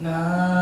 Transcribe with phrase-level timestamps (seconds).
[0.00, 0.57] No.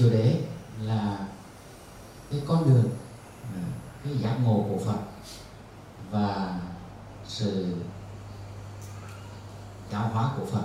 [0.00, 0.40] Diệu đế
[0.82, 1.18] là
[2.30, 2.90] cái con đường
[3.42, 3.62] à,
[4.04, 4.98] cái giác ngộ của Phật
[6.10, 6.60] và
[7.26, 7.74] sự
[9.92, 10.64] giáo hóa của Phật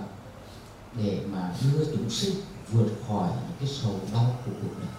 [0.97, 2.35] để mà đưa chúng sinh
[2.71, 4.89] vượt khỏi những cái sầu đau của cuộc đời.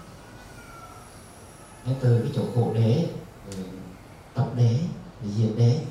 [1.85, 3.11] Thế từ cái chỗ khổ đế
[3.51, 3.57] ừ,
[4.35, 4.81] tập đế,
[5.37, 5.85] diệt đế,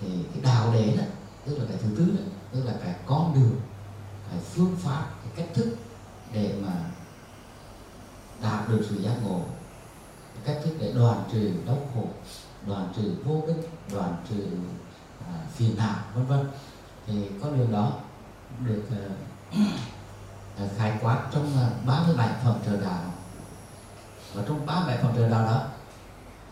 [0.00, 1.04] thì cái đạo đế đó,
[1.46, 3.60] tức là cái thứ tư đó, tức là cái con đường,
[4.30, 5.76] cái phương pháp, cái cách thức
[6.32, 6.89] để mà
[8.70, 9.40] được sự giác ngộ
[10.34, 12.04] cái cách thức để đoàn trừ đau khổ
[12.66, 14.46] đoàn trừ vô ích đoàn trừ
[15.26, 16.46] à, phiền não vân vân
[17.06, 17.92] thì có điều đó
[18.66, 19.04] được à,
[20.58, 23.12] à khái quát trong à, 37 phẩm trợ đạo
[24.34, 25.62] và trong 37 phẩm trợ đạo đó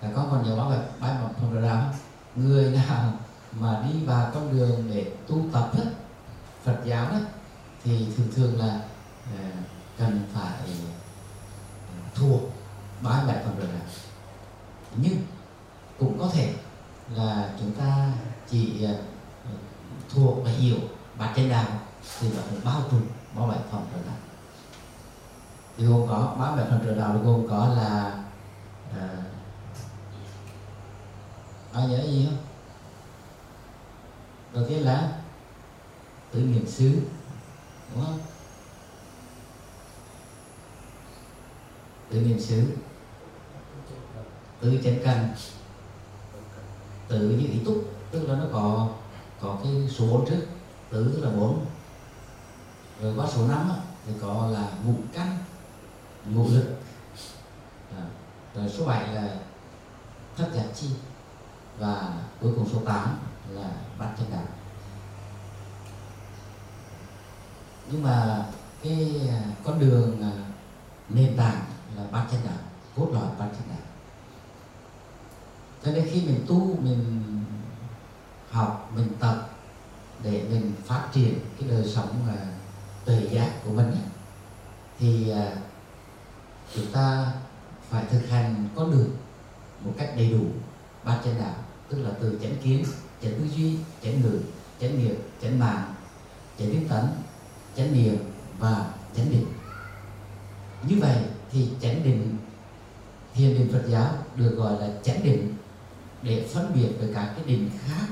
[0.03, 2.01] là có còn nhớ 37 37 phẩm trợ đạo không?
[2.45, 3.13] người nào
[3.53, 5.85] mà đi vào con đường để tu tập đó,
[6.65, 7.19] Phật giáo đó
[7.85, 8.81] thì thường thường là
[9.39, 9.51] à,
[9.99, 10.69] cần phải
[12.19, 12.41] thuộc
[13.03, 13.87] 37 phẩm rồi đạo
[14.97, 15.17] nhưng
[15.99, 16.55] cũng có thể
[17.15, 18.13] là chúng ta
[18.51, 18.95] chỉ ờ,
[20.09, 20.77] thuộc và hiểu
[21.19, 21.67] bát chánh đạo
[22.21, 23.07] thì nó cũng bao trùm
[23.37, 24.17] bao bảy phần rồi đạo
[25.77, 28.23] thì gồm có ba bảy phần rồi đạo gồm có là
[28.99, 29.09] à,
[31.73, 32.39] ai nhớ gì không?
[34.55, 35.13] Đầu tiên là
[36.33, 37.01] tự niệm xứ
[37.95, 38.19] đúng không?
[42.11, 42.65] Tự niệm xứ.
[44.61, 45.35] Tự chánh căn,
[47.09, 48.89] tự như ý túc tức là nó có
[49.41, 50.47] có cái số bốn trước.
[50.91, 51.67] Tứ tức là bốn,
[53.03, 53.71] rồi qua số năm
[54.07, 55.39] thì có là ngũ căn
[56.25, 56.77] ngũ lực.
[57.97, 58.03] À,
[58.55, 59.37] rồi số 7 là
[60.37, 60.89] thất giác chi.
[61.79, 63.19] Và cuối cùng số 8
[63.51, 64.47] là bát chân đạo
[67.91, 68.47] nhưng mà
[68.83, 70.33] cái à, con đường à,
[71.09, 71.65] nền tảng
[71.99, 72.59] là bát chân đạo
[72.97, 73.87] cốt lõi bát chân đạo.
[75.85, 77.25] Cho nên khi mình tu mình
[78.51, 79.51] học mình tập
[80.23, 82.39] để mình phát triển cái đời sống uh,
[83.05, 84.03] tuệ giác của mình ấy,
[84.99, 85.59] thì uh,
[86.75, 87.33] chúng ta
[87.89, 89.11] phải thực hành có đường
[89.81, 90.45] một cách đầy đủ
[91.05, 91.55] ba chân đạo
[91.89, 92.85] tức là từ chánh kiến
[93.23, 94.41] chánh tư duy chánh ngữ
[94.81, 95.95] chánh nghiệp chánh mạng
[96.59, 97.07] chánh tinh tấn
[97.77, 98.17] chánh niệm
[98.59, 99.47] và chánh định.
[100.89, 101.17] Như vậy
[101.53, 102.37] thì chánh định
[103.35, 105.55] thiền định Phật giáo được gọi là chánh định
[106.23, 108.07] để phân biệt với các cái định khác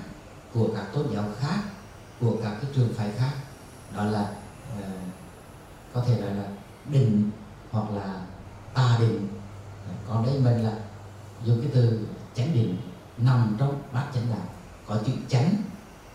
[0.55, 1.59] của các tôn giáo khác
[2.21, 3.33] của các cái trường phái khác.
[3.97, 4.35] Đó là
[4.79, 4.85] uh,
[5.93, 6.49] có thể nói là
[6.87, 7.31] định
[7.71, 8.21] hoặc là
[8.75, 9.29] tà định.
[10.09, 10.73] Còn đây mình là
[11.45, 12.77] dùng cái từ chánh định
[13.19, 14.49] nằm trong bát chánh đạo.
[14.87, 15.55] Có chữ chánh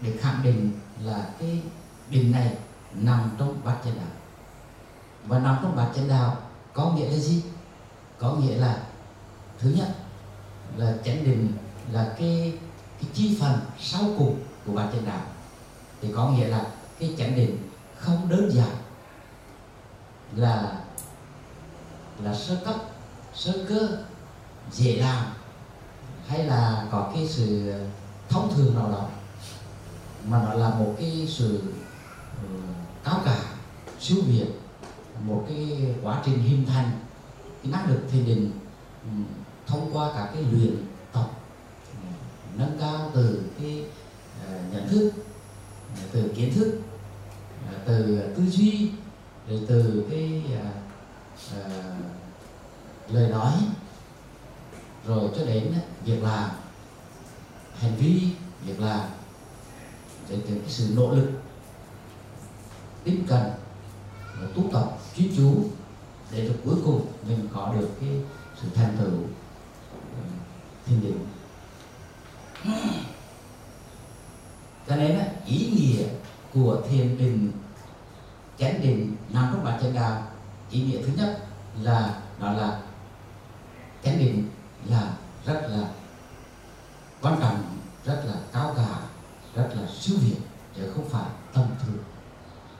[0.02, 0.72] để khẳng định
[1.04, 1.62] là cái
[2.10, 2.58] định này
[2.94, 4.12] nằm trong bát chánh đạo.
[5.26, 6.38] Và nằm trong bát chánh đạo
[6.74, 7.44] có nghĩa là gì?
[8.20, 8.84] Có nghĩa là
[9.60, 9.96] thứ nhất
[10.78, 11.54] là chánh định
[11.92, 12.54] là cái
[13.02, 15.22] cái chi phần sau cùng của bản chân đạo.
[16.02, 16.66] Thì có nghĩa là
[17.00, 17.58] cái chánh định
[17.98, 18.76] không đơn giản
[20.36, 20.82] là
[22.24, 22.76] là sơ cấp
[23.34, 23.98] sơ cơ
[24.72, 25.26] dễ làm
[26.28, 27.74] hay là có cái sự
[28.30, 29.08] thông thường nào đó
[30.26, 31.62] mà nó là một cái sự
[32.46, 32.62] uh,
[33.04, 33.44] cao cả
[34.00, 34.48] siêu việt
[35.26, 36.92] một cái quá trình hình thành
[37.64, 38.52] cái năng lực thiền định
[39.04, 39.10] ừ,
[39.68, 40.76] thông qua các cái luyện
[41.14, 41.30] tập
[41.94, 42.08] ừ,
[42.58, 43.86] nâng cao từ cái
[44.46, 45.12] ờ, nhận thức
[45.96, 46.80] ờ, từ kiến thức
[47.72, 48.90] ờ, từ tư duy
[49.50, 50.44] rồi từ cái
[51.58, 51.96] uh,
[53.14, 53.54] lời nói
[55.08, 55.74] rồi cho đến
[56.06, 56.50] việc làm
[57.80, 58.28] hành vi
[58.66, 59.10] việc làm
[60.30, 61.32] để cái sự nỗ lực
[63.04, 63.42] tiếp cận
[64.56, 65.66] tu tập chuyên chú
[66.32, 68.10] để được cuối cùng mình có được cái
[68.62, 69.20] sự thành tựu
[70.86, 71.26] thiên định.
[74.88, 76.04] Cho nên ý nghĩa
[76.54, 77.52] của thiền định
[78.60, 80.28] chánh định nằm trong bản chân đạo
[80.72, 81.48] ý nghĩa thứ nhất
[81.82, 82.82] là đó là
[84.04, 84.50] chánh định
[84.86, 85.14] là
[85.46, 85.88] rất là
[87.22, 87.64] quan trọng
[88.06, 89.00] rất là cao cả
[89.56, 90.38] rất là siêu việt
[90.76, 92.04] chứ không phải tầm thường.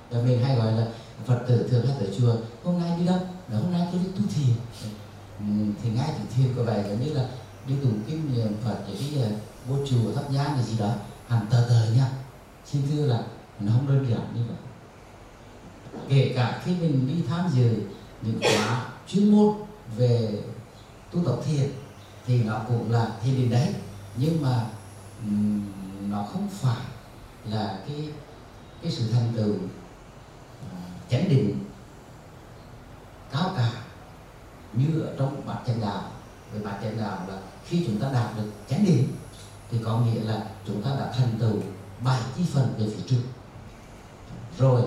[0.10, 0.88] Và mình hay gọi là
[1.26, 3.20] phật tử thường hay tới chùa, hôm nay đi đâu?
[3.50, 4.56] Là hôm nay tôi đi tu thiền.
[5.40, 5.46] Ừ,
[5.84, 7.30] thì ngay từ thiền có vẻ giống như là
[7.68, 9.30] đi tụng kinh niệm phật cái ờ,
[9.68, 10.94] vô chùa thắp nhang hay gì đó
[11.28, 12.12] hàng tờ tờ nha.
[12.66, 13.24] Xin thưa là
[13.60, 14.58] nó không đơn giản như vậy.
[16.10, 17.82] Kể cả khi mình đi tham dự
[18.22, 19.56] những khóa chuyên môn
[19.98, 20.42] về
[21.12, 21.70] tu tập thiền,
[22.28, 23.74] thì nó cũng là thiền định đấy.
[24.16, 24.66] Nhưng mà
[26.08, 26.86] nó không phải
[27.50, 28.10] là cái
[28.82, 29.56] cái sự thành tựu
[31.12, 31.66] chánh định.
[33.32, 33.72] Cao cả
[34.74, 36.02] như ở trong bát chánh đạo.
[36.54, 39.08] Về bát chánh đạo là khi chúng ta đạt được chánh định,
[39.72, 41.62] thì có nghĩa là chúng ta đã thành tựu
[42.06, 43.22] bảy chi phần về phía trước.
[44.58, 44.82] Rồi,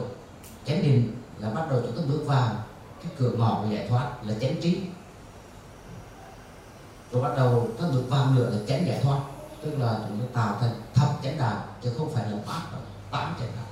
[0.66, 2.54] chánh định là bắt đầu chúng ta bước vào.
[3.02, 4.80] Cái cửa ngõ của giải thoát là chánh trí.
[7.12, 9.20] Rồi bắt đầu ta bước vào nữa là chánh giải thoát.
[9.62, 12.62] Tức là chúng ta tạo thành thập chánh đạo, chứ không phải là bát
[13.10, 13.66] tám chánh đạo.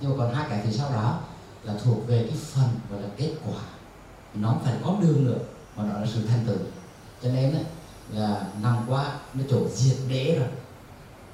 [0.00, 1.18] Nhưng mà còn hai cái thì sau đó
[1.66, 3.60] là thuộc về cái phần gọi là kết quả.
[4.34, 5.38] Nó không phải có đường nữa
[5.76, 6.58] mà nó là sự thành tựu.
[7.22, 7.64] Cho nên ấy,
[8.12, 10.48] là nằm qua nó chỗ diệt đế rồi.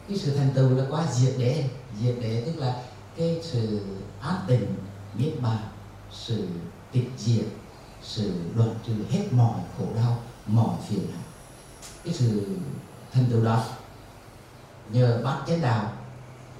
[0.09, 1.65] Cái sự thành tựu là quá diệt đế.
[2.03, 2.83] Diệt đế tức là
[3.17, 3.81] cái sự
[4.21, 4.75] an tình
[5.15, 5.59] niết bàn
[6.13, 6.49] sự
[6.93, 7.45] tịch diệt
[8.03, 11.23] sự đoạn trừ hết mọi khổ đau mọi phiền não.
[12.05, 12.47] Cái sự
[13.13, 13.65] thành tựu đó
[14.93, 15.93] nhờ bát chánh đạo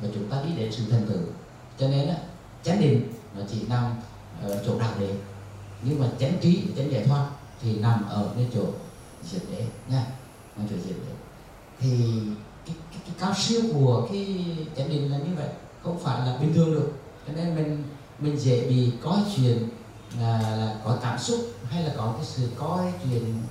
[0.03, 1.23] mà chúng ta đi đến sự thành tựu.
[1.79, 2.17] Cho nên á
[2.63, 3.85] chánh định Ờ, nó chỉ nằm
[4.43, 5.15] ở chỗ đạo đế
[5.83, 7.31] nhưng mà chánh trí chánh giải thoát
[7.63, 8.65] thì nằm ở cái chỗ
[9.31, 10.07] diệt đế nha
[10.59, 11.15] ở chỗ diệt đế.
[11.81, 11.99] Thì
[12.67, 14.47] cái, cái, cái cao siêu của cái
[14.77, 15.49] chánh định là như vậy
[15.83, 16.93] không phải là bình thường được.
[17.27, 17.85] Cho nên mình
[18.19, 19.69] mình dễ bị có chuyện
[20.21, 23.43] là, là có cảm xúc hay là có cái sự coi chuyện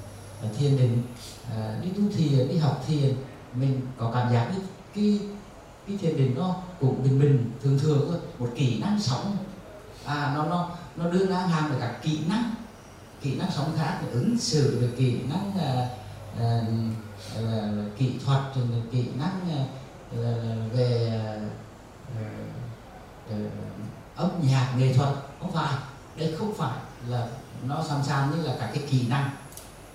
[0.58, 1.04] thiền định
[1.52, 3.16] à, đi tu thiền đi học thiền
[3.54, 4.62] mình có cảm giác cái
[4.96, 5.20] cái
[5.88, 9.38] cái thiền định nó cũng bình bình thường thường thôi một kỳ năng sống
[10.06, 12.56] à nó nó nó đưa ngang hàng với các kỹ năng.
[13.22, 15.90] Kỹ năng sống khác ứng xử về kỹ năng à,
[16.40, 16.62] à,
[17.36, 18.42] à, kỹ thuật
[18.92, 19.62] kỹ năng à,
[20.74, 21.22] về
[22.16, 22.26] à,
[23.30, 23.36] à,
[24.16, 25.14] âm nhạc nghệ thuật.
[25.40, 25.74] Không phải.
[26.18, 26.78] Đây không phải
[27.08, 27.28] là
[27.68, 29.30] nó song song như là các cái kỹ năng.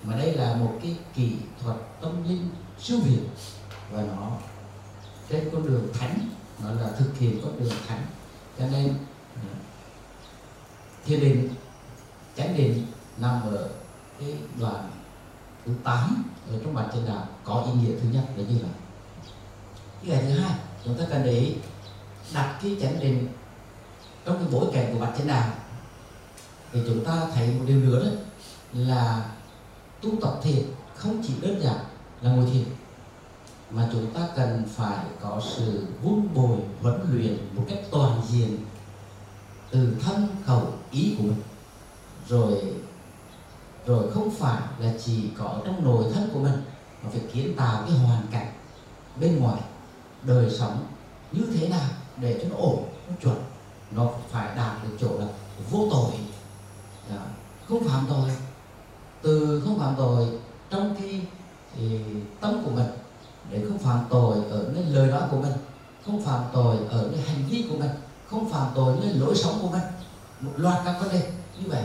[0.03, 2.49] Mà đây là một cái kỹ thuật tâm linh
[2.79, 3.21] siêu việt.
[3.91, 4.31] Và nó
[5.31, 6.29] trên con đường thánh.
[6.63, 8.07] Nó là thực hiện con đường thánh.
[8.59, 8.95] Cho nên
[11.07, 11.55] thiền định
[12.37, 12.87] chánh định
[13.19, 13.69] nằm ở
[14.21, 14.91] cái đoạn
[15.67, 18.71] thứ 8 ở trong bản chân đạo có ý nghĩa thứ nhất là như vậy
[20.07, 20.59] cái thứ hai.
[20.85, 21.55] Chúng ta cần để ý
[22.35, 23.29] đặt cái chánh định
[24.25, 25.49] trong cái bối cảnh của bản chân đạo
[26.73, 28.11] thì chúng ta thấy một điều nữa đó
[28.73, 29.31] là
[30.03, 30.63] tu tập thiền
[30.95, 31.79] không chỉ đơn giản
[32.21, 32.65] là ngồi thiền,
[33.71, 38.59] mà chúng ta cần phải có sự vun bồi huấn luyện một cách toàn diện
[39.71, 41.43] từ thân khẩu ý của mình.
[42.29, 42.63] Rồi
[43.87, 46.63] rồi không phải là chỉ có trong nội thân của mình
[47.03, 48.53] mà phải kiến tạo cái hoàn cảnh
[49.21, 49.61] bên ngoài,
[50.23, 50.87] đời sống
[51.33, 51.89] như thế nào
[52.21, 53.37] để cho nó ổn, nó chuẩn.
[53.91, 55.27] Nó phải đạt được chỗ là
[55.71, 56.13] vô tội.
[57.69, 58.31] Không phạm tội.
[59.23, 60.27] Từ không phạm tội
[60.71, 61.21] trong khi,
[61.77, 62.01] thì
[62.41, 62.87] tâm của mình,
[63.51, 65.53] để không phạm tội ở nơi lời nói của mình,
[66.07, 67.91] không phạm tội ở nơi hành vi của mình
[68.31, 69.83] không phạm tội với lối sống của mình.
[70.41, 71.31] Một loạt các vấn đề.
[71.61, 71.83] Như vậy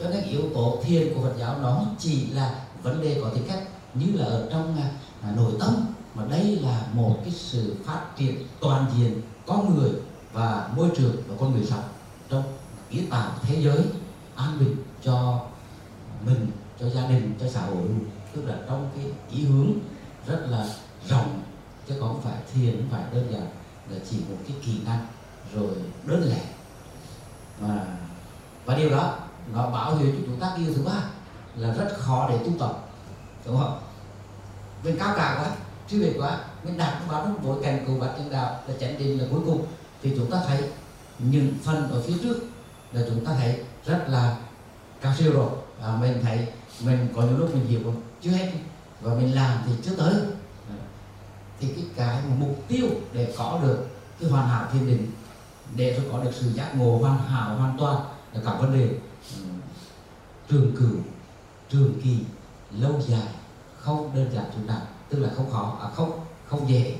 [0.00, 3.44] cho nên yếu tố thiền của Phật giáo nó chỉ là vấn đề có tính
[3.48, 3.62] cách
[3.94, 4.90] như là ở trong à,
[5.22, 5.74] à, nội tâm
[6.14, 9.90] mà đây là một cái sự phát triển toàn diện con người
[10.32, 11.82] và môi trường và con người sống
[12.28, 12.42] trong
[12.90, 13.82] kiến tạo thế giới
[14.34, 15.40] an bình cho
[16.26, 16.46] mình
[16.80, 17.88] cho gia đình cho xã hội.
[18.34, 19.72] Tức là trong cái ý hướng
[20.26, 20.68] rất là
[21.08, 21.42] rộng
[21.88, 23.46] chứ không phải thiền không phải đơn giản
[23.90, 25.06] là chỉ một cái kỹ năng
[25.54, 25.68] rồi
[26.06, 26.42] đơn lẻ.
[27.60, 27.86] Và
[28.64, 29.18] và điều đó,
[29.52, 31.02] nó bảo hiệu cho chúng ta điều thứ ba
[31.56, 32.88] là rất khó để tu tập,
[33.46, 33.80] đúng không?
[34.84, 35.50] Mình cao cả quá
[35.88, 38.98] chưa biệt quá, mình đặt vào trong bối cảnh cầu bạch nhân đạo là chánh
[38.98, 39.66] định là cuối cùng,
[40.02, 40.70] thì chúng ta thấy
[41.18, 42.36] những phần ở phía trước
[42.92, 44.36] là chúng ta thấy rất là
[45.00, 45.50] cao siêu rồi.
[45.80, 46.46] Và mình thấy
[46.80, 48.52] mình có những lúc mình hiểu chưa hết.
[49.00, 50.14] Và mình làm thì chưa tới.
[51.60, 53.86] Thì cái cái mục tiêu để có được
[54.20, 55.10] cái hoàn hảo thiên định
[55.76, 58.88] để cho có được sự giác ngộ hoàn hảo, hoàn toàn là cả vấn đề
[59.36, 59.42] ừ,
[60.48, 60.96] trường cửu
[61.70, 62.18] trường kỳ,
[62.70, 63.28] lâu dài,
[63.78, 66.96] không đơn giản chút nào tức là không khó à không không dễ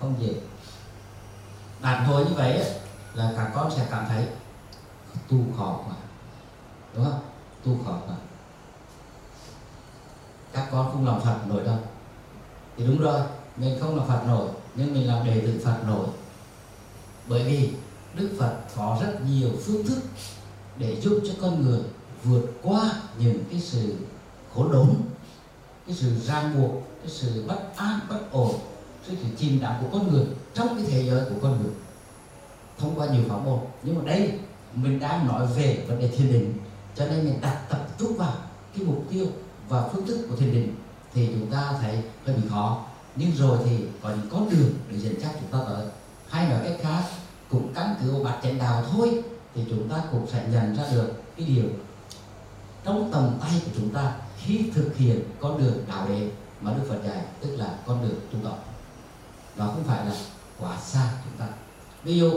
[0.00, 0.34] không dễ.
[1.82, 2.64] Đạt thôi như vậy
[3.14, 4.26] là các con sẽ cảm thấy
[5.28, 5.94] tu khó mà,
[6.94, 7.20] đúng không?
[7.64, 8.14] Tu khó mà.
[10.52, 11.78] Các con không làm phật nổi đâu.
[12.76, 13.20] Thì đúng rồi,
[13.56, 16.06] mình không làm phật nổi, nhưng mình làm đệ tử phật nổi.
[17.26, 17.72] Bởi vì
[18.16, 20.02] đức phật có rất nhiều phương thức
[20.78, 21.80] để giúp cho con người
[22.24, 23.94] vượt qua những cái sự
[24.54, 24.88] khổ đốn,
[25.86, 28.54] cái sự ràng buộc, cái sự bất an, bất ổn,
[29.08, 31.72] sự chìm đắm của con người trong cái thế giới của con người
[32.78, 33.58] thông qua nhiều pháp môn.
[33.82, 34.32] Nhưng mà đây,
[34.74, 36.54] mình đang nói về vấn đề thiền định,
[36.96, 38.34] cho nên mình đặt tập trung vào
[38.76, 39.26] cái mục tiêu
[39.68, 40.74] và phương thức của thiền định
[41.14, 42.84] thì chúng ta thấy hơi bị khó.
[43.16, 45.86] Nhưng rồi thì có những con đường để dẫn dắt chúng ta tới.
[46.28, 47.02] Hay nói cách khác
[47.54, 49.22] cũng căn cứ vào bát chánh đạo thôi,
[49.54, 51.64] thì chúng ta cũng sẽ nhận ra được cái điều
[52.84, 56.30] trong tầm tay của chúng ta khi thực hiện con đường đạo đệ
[56.60, 58.58] mà Đức Phật dạy, tức là con đường tu tập.
[59.56, 60.12] Nó không phải là
[60.60, 61.54] quá xa chúng ta.
[62.04, 62.30] Ví dụ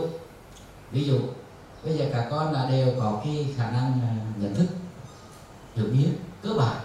[0.91, 1.19] ví dụ,
[1.83, 4.67] bây giờ cả con là đều có cái khả năng à, nhận thức,
[5.75, 6.09] hiểu biết,
[6.43, 6.77] cơ bản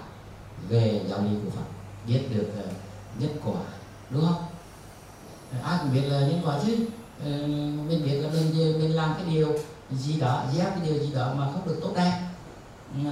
[0.68, 1.64] về giáo lý của Phật,
[2.06, 2.66] biết được à,
[3.18, 3.60] nhân quả,
[4.10, 4.44] đúng không?
[5.52, 6.76] À, ai cũng biết là nhân quả chứ
[7.24, 9.58] mình biết là mình mình làm cái điều
[9.90, 12.20] gì đó gieo cái điều gì đó mà không được tốt đẹp.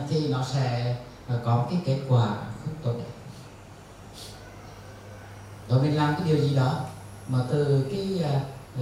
[0.09, 0.97] Thì nó sẽ
[1.29, 2.27] ờ, có cái kết quả
[2.65, 3.13] không tốt đẹp.
[5.69, 6.81] Rồi mình làm cái điều gì đó
[7.29, 8.25] mà từ cái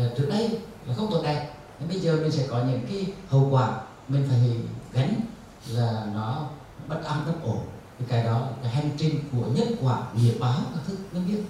[0.05, 3.07] uh, trước đây là không tốt đẹp nhưng bây giờ mình sẽ có những cái
[3.29, 4.51] hậu quả mình phải
[4.93, 5.21] gánh
[5.69, 6.49] là nó
[6.89, 7.61] bất an bất ổn.
[7.99, 11.43] Thì cái đó là hành trình của nhân quả nghiệp báo các thứ mình biết.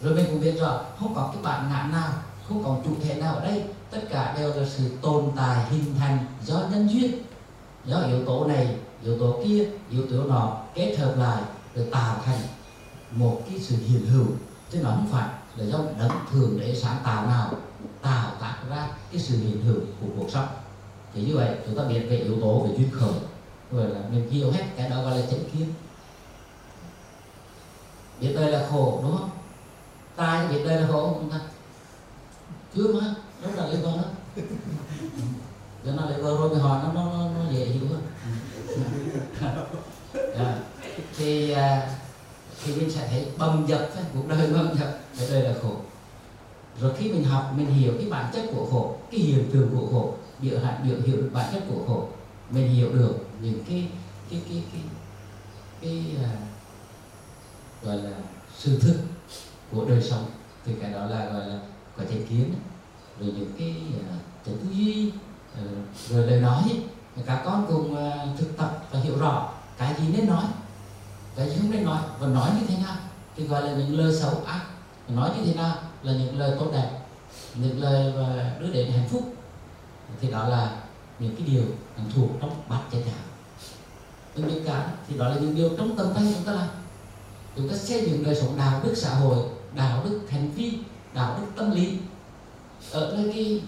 [0.00, 2.12] Rồi mình cũng biết rồi không có cái bản ngã nào
[2.50, 3.64] không có chủ thể nào ở đây.
[3.90, 7.12] Tất cả đều là sự tồn tại hình thành do nhân duyên.
[7.84, 11.42] Do yếu tố này, yếu tố kia, yếu tố nọ kết hợp lại
[11.74, 12.38] để tạo thành
[13.10, 14.26] một cái sự hiện hữu.
[14.72, 17.50] Chứ nó không phải là do đấng thường để sáng tạo nào,
[18.02, 20.46] tạo tạo ra cái sự hiện hữu của cuộc sống.
[21.14, 23.14] Thì như vậy, chúng ta biết về yếu tố về duyên khởi.
[23.72, 25.74] Rồi là mình hiểu hết, cái đó gọi là chánh kiến.
[28.20, 29.30] Biết đây là khổ, đúng không?
[30.16, 31.40] Tai biết đây là khổ không chúng ta?
[32.74, 34.04] Chưa mà đâu là liên quan đó?
[35.84, 38.02] Cho nó lại vừa rồi mình hỏi nó nó nó, nó dễ hiểu hơn.
[40.36, 40.58] À,
[41.16, 41.90] thì à,
[42.64, 44.98] thì mình sẽ thấy bầm dập cuộc đời bầm dập.
[45.18, 45.76] Cái đời là khổ.
[46.80, 49.86] Rồi khi mình học mình hiểu cái bản chất của khổ cái hiện tượng của
[49.92, 52.08] khổ biểu hạn biểu hiểu được bản chất của khổ
[52.50, 53.88] mình hiểu được những cái
[54.30, 54.82] cái cái cái
[55.80, 56.50] cái, cái uh,
[57.84, 58.10] gọi là
[58.58, 58.96] sự thực
[59.72, 60.24] của đời sống.
[60.64, 61.58] Thì cái đó là gọi là
[62.00, 62.54] và thể kiến
[63.20, 65.12] rồi những cái uh, tư duy
[65.52, 66.62] uh, rồi lời nói
[67.26, 70.44] các con cùng uh, thực tập và hiểu rõ cái gì nên nói
[71.36, 72.96] cái gì không nên nói và nói như thế nào.
[73.36, 74.60] Thì gọi là những lời xấu ác
[75.08, 76.90] nói như thế nào là những lời tốt đẹp
[77.54, 79.34] những lời và đưa đến hạnh phúc.
[80.20, 80.76] Thì đó là
[81.18, 81.64] những cái điều
[82.14, 83.14] thuộc trong bát chánh đạo.
[84.34, 86.68] Những những cái thì đó là những điều trong tâm tay chúng ta làm.
[87.56, 89.38] Chúng ta xây dựng đời sống đạo đức xã hội
[89.74, 90.78] đạo đức hành vi
[91.14, 91.98] đạo đức tâm lý.
[92.92, 93.62] Ở nơi cái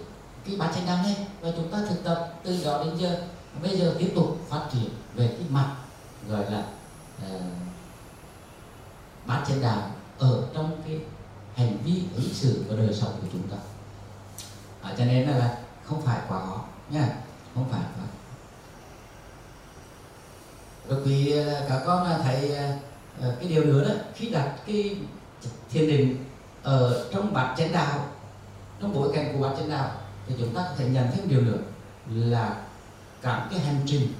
[0.47, 3.23] cái bát chánh đăng này và chúng ta thực tập từ đó đến giờ.
[3.63, 5.77] Bây giờ tiếp tục phát triển về cái mặt
[6.29, 6.65] gọi là
[7.27, 7.43] uh,
[9.27, 11.01] bát chánh đạo ở trong cái
[11.55, 13.57] hành vi ứng xử và đời sống của chúng ta.
[14.83, 17.09] À, cho nên là không phải quá khó nha
[17.55, 18.07] không phải quá
[20.89, 22.73] rồi vì ờ, các cả con thấy ờ,
[23.21, 24.97] ờ, cái điều nữa đó khi đặt cái
[25.71, 26.25] thiền định
[26.62, 28.07] ở trong bát chánh đạo
[28.81, 29.90] trong bối cảnh của bát chánh đạo
[30.26, 31.59] thì chúng ta có thể nhận thêm điều nữa
[32.11, 32.62] là
[33.23, 34.12] cả cái hành trình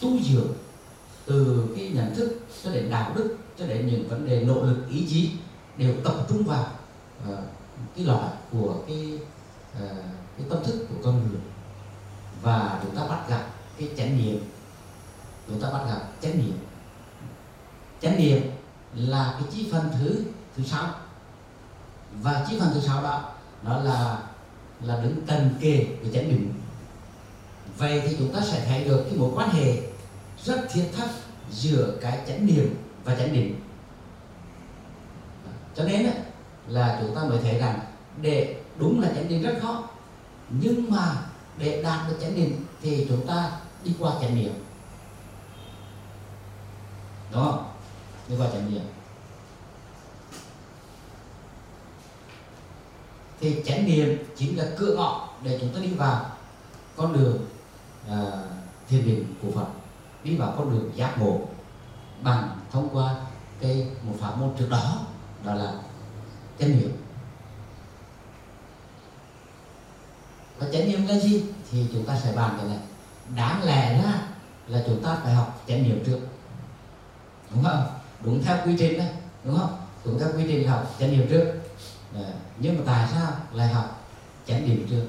[0.00, 0.52] tu dưỡng
[1.26, 4.88] từ cái nhận thức cho đến đạo đức cho đến những vấn đề nỗ lực
[4.90, 5.30] ý chí
[5.76, 6.66] đều tập trung vào
[7.32, 7.38] uh,
[7.96, 9.18] cái loại của cái
[9.82, 10.04] uh,
[10.38, 11.40] cái tâm thức của con người.
[12.42, 13.46] Và chúng ta bắt gặp
[13.78, 14.38] cái chánh niệm.
[15.48, 16.58] Chúng ta bắt gặp chánh niệm.
[18.02, 18.42] Chánh niệm
[18.94, 20.24] là cái chi phần thứ
[20.56, 20.88] thứ sáu
[22.22, 23.32] và chi phần thứ sáu đó
[23.62, 24.22] đó là
[24.80, 26.52] là đứng cần kề với chánh niệm.
[27.78, 29.82] Vậy thì chúng ta sẽ thấy được cái mối quan hệ
[30.44, 31.10] rất thiết thắt
[31.50, 33.60] giữa cái chánh niệm và chánh niệm.
[35.74, 36.10] Cho nên
[36.68, 37.80] là chúng ta mới thấy rằng
[38.20, 39.88] để đúng là chánh niệm rất khó,
[40.50, 41.16] nhưng mà
[41.58, 43.50] để đạt được chánh niệm thì chúng ta
[43.84, 44.52] đi qua chánh niệm.
[47.32, 47.64] Đúng không?
[48.28, 48.82] Đi qua chánh niệm.
[53.40, 56.26] Thì chánh niệm chính là cửa ngõ để chúng ta đi vào
[56.96, 57.46] con đường
[58.12, 58.18] uh,
[58.88, 59.66] thiền định của Phật.
[60.24, 61.40] Đi vào con đường giác ngộ
[62.22, 63.14] bằng thông qua
[63.60, 64.98] cái một pháp môn trước đó
[65.44, 65.74] đó là
[66.58, 66.92] chánh niệm.
[70.58, 71.44] Và chánh niệm là gì?
[71.70, 72.78] Thì chúng ta sẽ bàn cái này.
[73.36, 74.28] Đáng lẽ ra
[74.68, 76.18] là chúng ta phải học chánh niệm trước.
[77.54, 77.86] Đúng không?
[78.20, 79.08] Đúng theo quy trình đấy
[79.44, 79.76] đúng không?
[80.04, 81.54] Đúng theo quy trình học chánh niệm trước.
[82.14, 82.32] Ờ, Đấy.
[82.58, 84.08] nhưng mà tại sao lại học
[84.46, 85.06] chánh niệm trước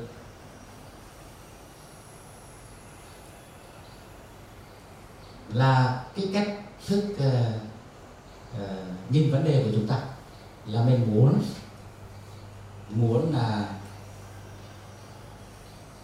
[5.54, 7.62] là cái cách thức uh,
[8.62, 8.69] uh,
[9.10, 10.00] nhìn vấn đề của chúng ta
[10.65, 11.41] là mình muốn
[12.89, 13.69] muốn là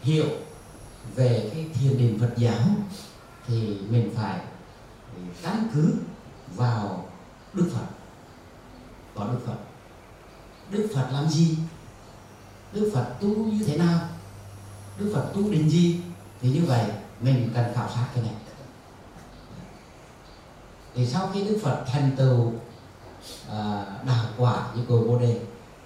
[0.02, 0.26] hiểu
[1.15, 2.63] về cái thiền định Phật giáo
[3.48, 4.39] thì mình phải
[5.41, 5.96] căn cứ
[6.56, 7.10] vào
[7.54, 7.86] Đức Phật
[9.15, 9.58] có Đức Phật
[10.71, 11.58] Đức Phật làm gì?
[12.73, 13.99] Đức Phật tu như thế nào?
[14.99, 16.02] Đức Phật tu đến gì?
[16.41, 16.86] Thì như vậy
[17.21, 18.34] mình cần khảo sát cái này.
[20.95, 22.54] Thì sau khi Đức Phật thành tựu
[23.49, 25.41] à, đạo quả như cội bồ đề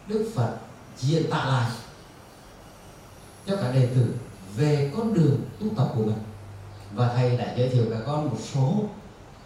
[0.07, 0.57] Đức Phật
[0.97, 1.71] diễn tả lại
[3.47, 4.13] cho cả đệ tử
[4.55, 6.17] về con đường tu tập của mình.
[6.95, 8.83] Và thầy đã giới thiệu các con một số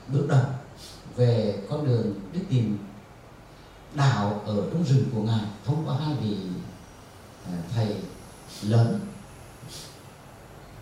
[0.07, 0.45] bước đầu
[1.15, 2.77] về con đường đi tìm
[3.95, 6.37] đạo ở trong rừng của ngài thông qua hai vị
[7.45, 7.95] à, thầy
[8.61, 8.99] lớn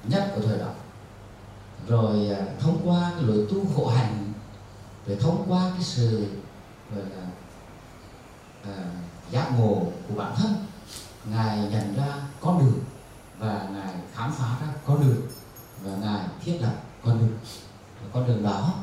[0.04, 0.72] nhất của thời đó.
[1.88, 4.34] Rồi à, thông qua cái lối tu khổ hạnh
[5.08, 6.28] rồi thông qua cái sự
[6.96, 7.28] gọi là
[8.64, 8.76] à,
[9.32, 10.54] giác ngộ của bản thân
[11.26, 12.80] ngài nhận ra con đường
[13.40, 15.22] và ngài khám phá ra con đường
[15.84, 17.38] và ngài thiết lập con đường.
[18.02, 18.74] Và con đường đó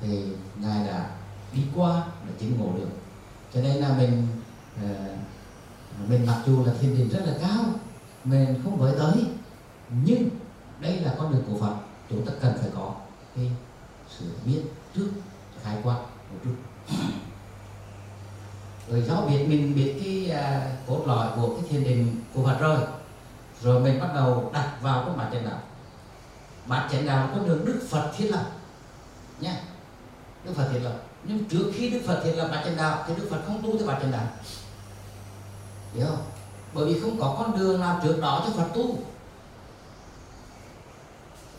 [0.00, 0.24] thì
[0.56, 1.10] ngài đã
[1.52, 2.88] đi qua để chứng ngộ được
[3.54, 4.26] cho nên là mình
[4.84, 7.64] uh, mình mặc dù là thiền định rất là cao
[8.24, 9.24] mình không với tới
[10.04, 10.28] nhưng
[10.80, 11.74] đây là con đường của Phật
[12.10, 12.94] chúng ta cần phải có
[13.36, 13.50] cái
[14.18, 14.62] sự biết
[14.94, 15.08] trước
[15.62, 15.96] khái quát
[16.30, 16.54] một chút.
[18.90, 22.60] Rồi do biết mình biết cái uh, cốt lõi của cái thiền định của Phật
[22.60, 22.78] rồi
[23.62, 25.60] rồi mình bắt đầu đặt vào cái bản chân đạo.
[26.66, 28.50] Bản chân đạo con đường Đức Phật thiết lập
[29.40, 29.60] nha.
[30.44, 33.14] Đức Phật thiết lập nhưng trước khi Đức Phật thiết lập bát chánh đạo thì
[33.16, 34.26] Đức Phật không tu theo bát chánh đạo.
[35.94, 36.24] Hiểu không?
[36.74, 38.98] Bởi vì không có con đường nào trước đó cho Phật tu.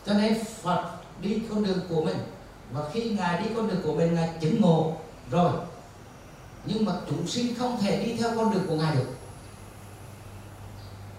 [0.06, 2.16] Cho nên Phật đi con đường của mình
[2.72, 4.96] và khi ngài đi con đường của mình ngài chứng ngộ
[5.30, 5.52] rồi.
[6.64, 9.06] Nhưng mà chúng sinh không thể đi theo con đường của ngài được.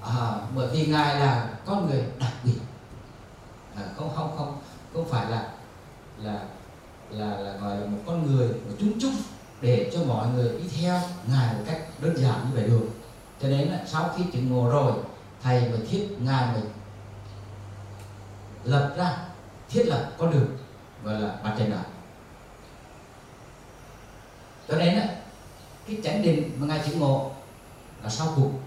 [0.02, 2.60] À, bởi vì ngài là con người đặc biệt.
[3.76, 4.62] À, không không không
[4.94, 5.52] không phải là
[6.18, 6.46] là
[7.10, 9.16] là là gọi là một con người, một chung chung
[9.62, 12.90] để cho mọi người đi theo ngài một cách đơn giản như vậy được.
[13.42, 14.94] Cho nên là sau khi chứng ngộ rồi,
[15.44, 16.64] thầy mới thiết, ngài mới
[18.64, 19.18] lập ra,
[19.70, 20.58] thiết lập con đường,
[21.04, 21.86] gọi là bát chánh đạo.
[24.68, 25.16] Cho nên là
[25.88, 27.32] cái chánh định mà ngài chứng ngộ
[28.04, 28.60] là sau cùng.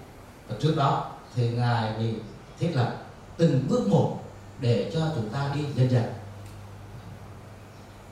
[0.47, 2.13] Và trước đó thì ngài bị
[2.59, 2.95] thiết lập
[3.37, 4.19] từng bước một
[4.59, 6.03] để cho chúng ta đi dần dần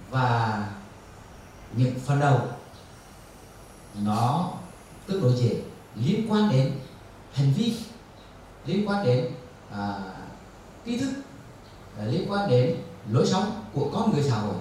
[0.10, 0.64] và
[1.76, 2.40] những phần đầu
[4.04, 4.52] nó
[5.08, 5.62] tương đối dễ
[5.96, 6.80] liên quan đến
[7.34, 7.78] hành vi
[8.66, 9.32] liên quan đến
[9.72, 10.00] à,
[10.86, 11.14] tri thức
[12.00, 12.76] à, liên quan đến
[13.12, 14.56] lối sống của con người xã hội.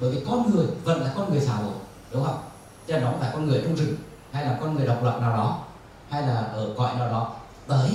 [0.00, 1.74] Bởi vì con người vẫn là con người xã hội
[2.12, 2.42] đúng không?
[2.86, 3.96] Cho nó không phải con người trong rừng
[4.32, 5.64] hay là con người độc lập nào đó
[6.10, 7.36] hay là ở cõi nào đó.
[7.66, 7.90] Tới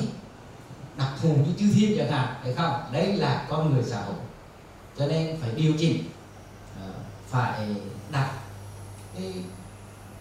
[0.98, 2.74] đặc thù như chư thiên chẳng hạn phải không?
[2.92, 4.16] Đấy là con người xã hội.
[4.98, 6.04] Cho nên phải điều chỉnh
[7.30, 7.76] phải
[8.12, 8.32] đặt
[9.16, 9.34] cái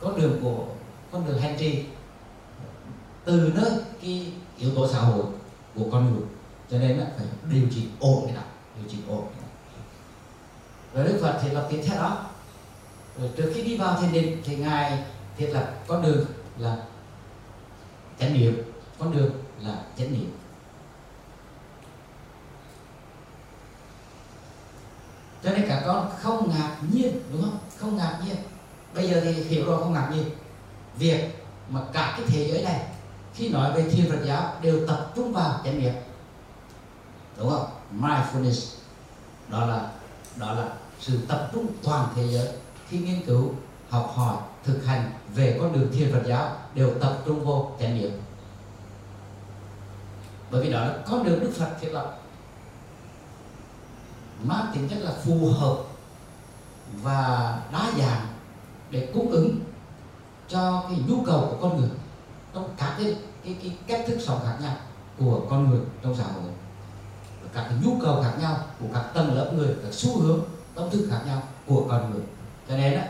[0.00, 0.66] con đường của
[1.12, 1.84] con đường hành trì
[3.24, 3.70] từ nơi
[4.02, 5.24] cái yếu tố xã hội
[5.74, 6.22] của con người.
[6.70, 8.42] Cho nên là phải điều chỉnh ổn cái đó,
[8.76, 9.48] điều chỉnh ổn cái đó.
[10.94, 12.26] Rồi đức phật thì lập tiếp theo đó.
[13.20, 15.04] Rồi trước khi đi vào thiền định thì ngài
[15.36, 16.26] thiết lập con đường
[16.58, 16.76] là
[18.20, 18.62] chánh niệm,
[18.98, 20.30] con đường là chánh niệm.
[25.44, 27.58] Cho nên cả con không ngạc nhiên, đúng không?
[27.78, 28.36] Không ngạc nhiên.
[28.94, 30.24] Bây giờ thì hiểu rồi, không ngạc nhiên.
[30.98, 32.86] Việc mà cả cái thế giới này,
[33.34, 35.94] khi nói về thiên Phật giáo, đều tập trung vào chánh niệm.
[37.38, 37.66] Đúng không?
[38.00, 38.74] Mindfulness.
[39.48, 39.90] Đó là
[40.36, 40.68] đó là
[41.00, 42.48] sự tập trung toàn thế giới.
[42.88, 43.52] Khi nghiên cứu,
[43.88, 47.98] học hỏi, thực hành về con đường thiên Phật giáo, đều tập trung vô chánh
[47.98, 48.10] niệm.
[50.50, 52.18] Bởi vì đó là con đường Đức Phật thiết lập
[54.44, 55.76] mang tính chất là phù hợp
[57.02, 58.26] và đa dạng
[58.90, 59.60] để cung ứng
[60.48, 61.90] cho cái nhu cầu của con người
[62.54, 64.76] trong các cái cái, cái cách thức sống khác nhau
[65.18, 66.50] của con người trong xã hội.
[67.52, 70.40] Các cái nhu cầu khác nhau của các tầng lớp người các xu hướng
[70.74, 72.22] tâm thức khác nhau của con người.
[72.68, 73.02] Cho nên đó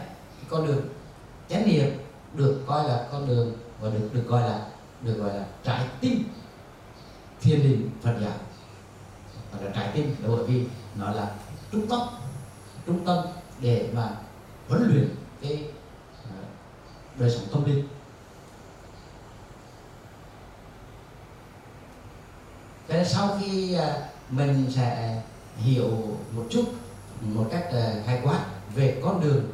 [0.49, 0.89] con đường
[1.49, 1.91] chánh niệm
[2.35, 4.67] được coi là con đường và được được gọi là
[5.03, 6.25] được gọi là trái tim
[7.41, 8.33] thiên đình Phật giáo
[9.51, 10.65] hoặc là trái tim bởi vì
[10.97, 11.31] nó là
[11.73, 12.01] trung tâm
[12.87, 13.25] trung tâm
[13.61, 14.11] để mà
[14.69, 15.09] huấn luyện
[15.43, 15.65] cái
[16.25, 16.37] ờ,
[17.19, 17.89] đời sống tâm linh.
[22.89, 25.23] Thế nên sau khi ờ, mình sẽ
[25.57, 25.91] hiểu
[26.33, 26.65] một chút,
[27.21, 29.45] một cách ờ, khai quát về con đường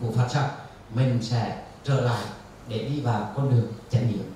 [0.00, 0.50] của Phật giáo,
[0.94, 2.24] mình sẽ trở lại
[2.68, 4.32] để đi vào con đường chánh niệm.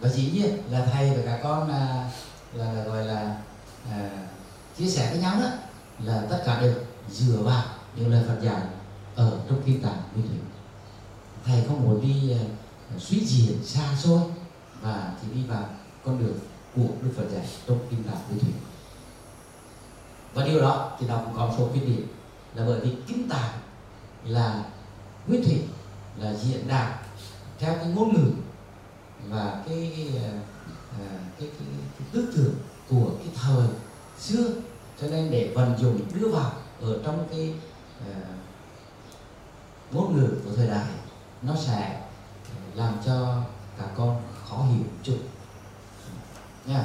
[0.00, 1.70] Và dĩ nhiên là thầy và các con
[2.54, 3.36] là, gọi là
[3.90, 4.10] à,
[4.78, 5.48] chia sẻ với nhau đó
[5.98, 6.74] là tất cả đều
[7.10, 7.64] dựa vào
[7.96, 8.62] những lời Phật dạy
[9.14, 10.38] ở trong kinh tạng nguyên thủy.
[11.44, 14.20] Thầy không muốn đi uh, suy diễn xa xôi
[14.80, 15.64] và thì đi vào
[16.04, 16.38] con đường
[16.76, 18.52] của Đức Phật dạy trong kinh tạng nguyên thủy.
[20.34, 22.06] Và điều đó thì đọc có số kinh điển
[22.54, 23.50] là bởi vì kinh tạng
[24.24, 24.64] là
[25.26, 25.62] nguyên thủy
[26.18, 27.00] là diễn đạt
[27.58, 28.30] theo cái ngôn ngữ
[29.28, 30.22] và cái cái,
[31.00, 32.54] à, cái, cái, cái tư tưởng
[32.90, 33.66] của cái thời
[34.18, 34.54] xưa.
[35.00, 37.54] Cho nên để vận dụng đưa vào ở trong cái
[38.10, 38.16] uh,
[39.92, 40.86] ngôn ngữ của thời đại
[41.42, 43.42] nó sẽ à, làm cho
[43.78, 45.18] cả con khó hiểu chút.
[46.66, 46.84] Nha.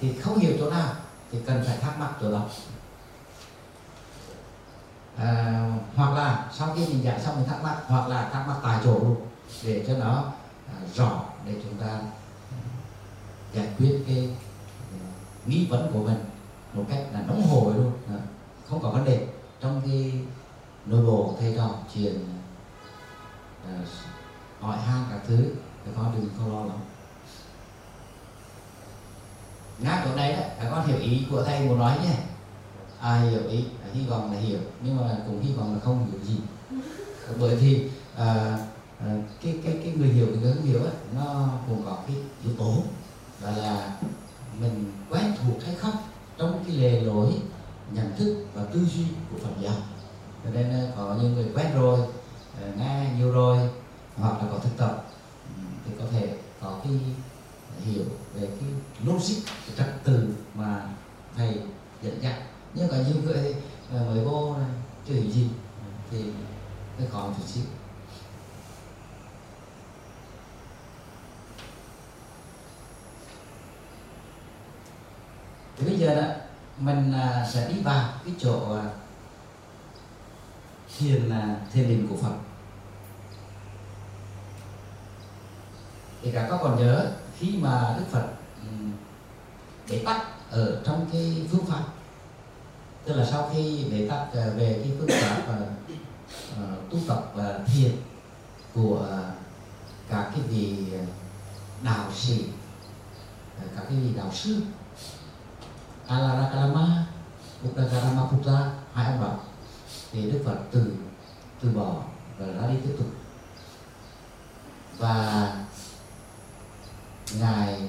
[0.00, 0.92] Thì không hiểu chỗ nào
[1.32, 2.48] thì cần phải thắc mắc chỗ đó.
[5.16, 8.56] À, hoặc là sau khi mình giải xong mình thắc mắc hoặc là thắc mắc
[8.62, 9.16] tại chỗ luôn
[9.62, 10.32] để cho nó
[10.68, 12.00] à, rõ để chúng ta
[13.54, 14.28] giải quyết cái
[14.96, 16.24] uh, nghi vấn của mình
[16.74, 17.92] một cách là nóng hổi luôn.
[18.08, 18.18] À,
[18.68, 19.26] không có vấn đề.
[19.60, 20.12] Trong cái
[20.86, 22.28] nội bộ thầy trò chuyện
[23.66, 23.78] à,
[24.60, 25.36] hỏi han các thứ
[25.84, 26.80] thì con đừng không lo lắng.
[29.78, 32.14] Ngay chỗ này đó các con hiểu ý của thầy muốn nói nhé.
[33.00, 36.06] À hiểu ý à, hy vọng là hiểu nhưng mà cũng hy vọng là không
[36.10, 36.38] hiểu gì.
[37.40, 38.58] Bởi vì à,
[39.00, 42.16] à, cái cái cái người hiểu cái người không hiểu ấy, nó cũng có cái
[42.44, 42.82] yếu tố
[43.44, 43.96] và là
[44.60, 45.96] mình quen thuộc hay không
[46.38, 47.32] trong cái lề lối
[47.92, 49.74] nhận thức và tư duy của Phật giáo.
[50.44, 51.98] Cho nên ờ, có những người quen rồi
[52.62, 53.58] ờ, nghe nhiều rồi,
[54.16, 55.04] hoặc là có thực tập
[55.84, 56.92] thì có thể có cái
[57.84, 58.04] hiểu
[58.34, 58.68] về cái
[59.04, 60.88] logic, cái trật tự mà
[61.36, 61.58] thầy
[62.02, 62.34] dẫn dắt.
[62.74, 63.54] Nhưng có nhiều người
[63.92, 64.56] ờ, mới vô
[65.08, 65.48] chưa hiểu gì,
[66.10, 66.24] thì
[66.98, 67.64] hơi khó một chút xíu.
[75.76, 76.28] Thì bây giờ đó
[76.78, 78.84] mình à, sẽ đi vào cái chỗ à,
[80.98, 82.34] thiền là thiền định của Phật.
[86.22, 88.26] Thì các còn nhớ khi mà Đức Phật
[89.90, 91.84] bế tắc ở trong cái phương pháp
[93.04, 97.58] tức là sau khi bế tắc à, về cái phương pháp uh, tu tập và
[97.66, 97.92] thiền
[98.74, 99.08] của
[100.10, 100.76] các cái vị
[101.82, 102.44] đạo sĩ
[103.76, 104.60] các cái vị đạo sư
[106.08, 107.06] Alara Kalama
[107.68, 109.38] Uttakarama Putra, hai ông đó
[110.12, 110.92] thì Đức Phật từ
[111.60, 112.02] từ bỏ
[112.38, 113.06] và ra đi tiếp tục.
[114.98, 115.52] Và
[117.38, 117.88] ngài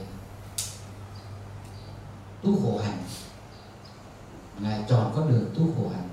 [2.44, 3.04] tu khổ hạnh
[4.60, 6.10] ngài chọn con đường tu khổ hạnh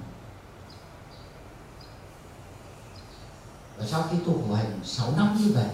[3.79, 5.69] và sau khi tu khổ hạnh 6 năm như vậy,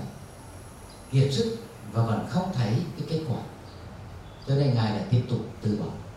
[1.10, 1.56] kiệt sức
[1.92, 3.40] và vẫn không thấy cái kết quả.
[4.46, 6.07] Cho nên ngài lại tiếp tục từ bỏ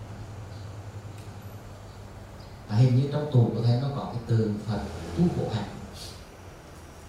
[2.72, 4.80] à, hình như trong tù có thấy nó có cái từ phật
[5.18, 5.70] tu khổ hạnh.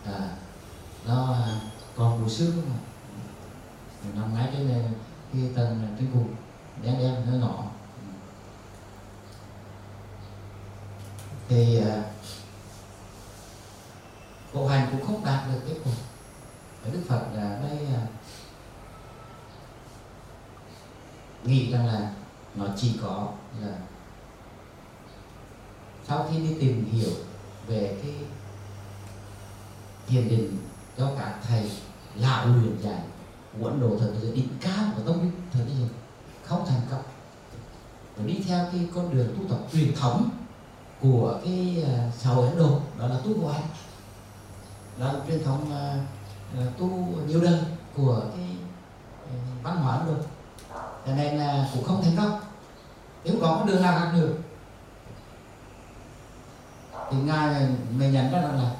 [0.05, 0.37] À,
[1.07, 1.39] nó
[1.97, 2.77] còn mùa xương mà
[4.15, 4.85] nằm ngay trên
[5.33, 6.35] cái tầng trên cùng
[6.83, 7.65] đen đen nó nhỏ.
[11.49, 12.03] Thì à,
[14.53, 15.93] khổ hạnh cũng không đạt được kết quả.
[16.93, 18.03] Đức phật là đây à,
[21.45, 22.13] nghĩ rằng là
[22.55, 23.29] nó chỉ có
[23.61, 23.79] là
[26.09, 27.11] sau khi đi tìm hiểu
[27.67, 28.15] về cái
[30.07, 30.59] thiền định
[30.99, 31.71] cho các thầy
[32.17, 33.01] lão luyện dạy
[33.59, 35.89] của Ấn Độ thần giới đỉnh cao của tông đức thời giới
[36.45, 37.03] không thành công.
[38.17, 40.31] Và đi theo cái con đường tu tập truyền thống
[41.01, 43.63] của cái ờ, xã hội Ấn Độ đó là tu của anh
[44.99, 45.73] đó là truyền thống
[46.59, 46.89] uh, tu
[47.27, 47.59] nhiều đời
[47.97, 48.49] của cái
[49.63, 50.15] văn hóa Ấn Độ.
[51.07, 52.41] Cho nên là cũng không thành công.
[53.25, 54.39] Nếu có con đường nào khác được
[57.13, 58.77] thì ngài mình nhận ra rằng là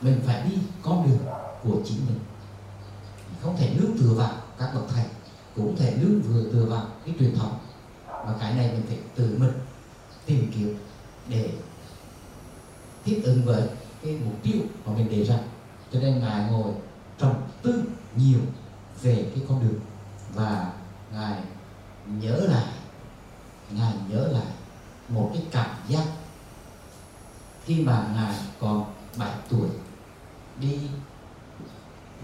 [0.00, 1.18] mình phải đi con đường
[1.62, 2.18] của chính mình.
[3.42, 5.04] Không thể nương tựa vào các bậc thầy,
[5.56, 7.58] cũng thể nương vừa tựa vào cái truyền thống.
[8.06, 9.52] Và cái này mình phải tự mình
[10.26, 10.78] tìm kiếm
[11.28, 11.50] để
[13.04, 13.62] thích ứng với
[14.02, 15.38] cái mục tiêu mà mình đề ra.
[15.92, 16.72] Cho nên ngài ngồi
[17.18, 17.84] trầm tư
[18.16, 18.40] nhiều
[19.02, 19.80] về cái con đường.
[20.34, 20.72] Và
[21.12, 21.38] ngài
[22.06, 22.66] nhớ lại,
[23.70, 24.46] ngài nhớ lại
[25.08, 26.04] một cái cảm giác
[27.64, 28.84] khi mà ngài còn
[29.16, 29.68] 7 tuổi
[30.60, 30.78] đi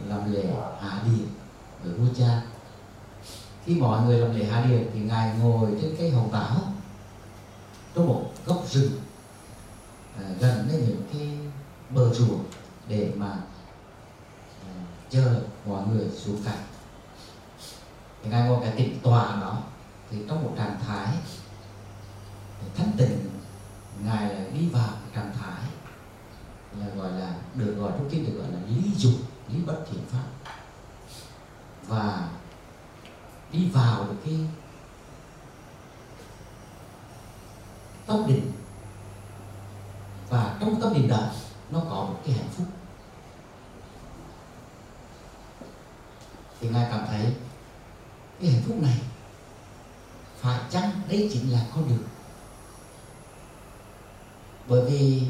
[0.07, 0.44] làm lễ
[0.81, 1.27] hạ điền
[1.83, 2.42] với vua cha.
[3.64, 6.57] Khi mọi người làm lễ hạ điền thì ngài ngồi trên cây hồng táo
[7.94, 8.92] trong một góc rừng
[10.16, 11.29] à, gần đến những cái
[11.90, 12.44] bờ ruộng
[12.88, 13.31] để mà
[14.66, 14.72] à,
[15.11, 16.62] chờ mọi người xuống cảnh
[18.22, 19.62] thì ngài ngồi cái tịnh tòa đó
[20.11, 21.14] thì trong một trạng thái
[22.77, 23.38] thanh tịnh
[24.04, 25.70] ngài đi vào trạng thái,
[26.78, 29.12] là gọi là, được gọi trong kinh được gọi là lý dục,
[29.48, 30.24] lý bất thiện pháp.
[31.87, 32.28] Và
[33.52, 34.38] đi vào được cái
[38.06, 38.52] tâm định.
[40.28, 41.30] Và trong tâm định đó,
[41.70, 42.66] nó có một cái hạnh phúc.
[46.61, 47.34] Thì ngài cảm thấy
[48.40, 49.00] cái hạnh phúc này
[50.40, 52.04] phải chăng đấy chính là con đường
[54.68, 55.22] bởi vì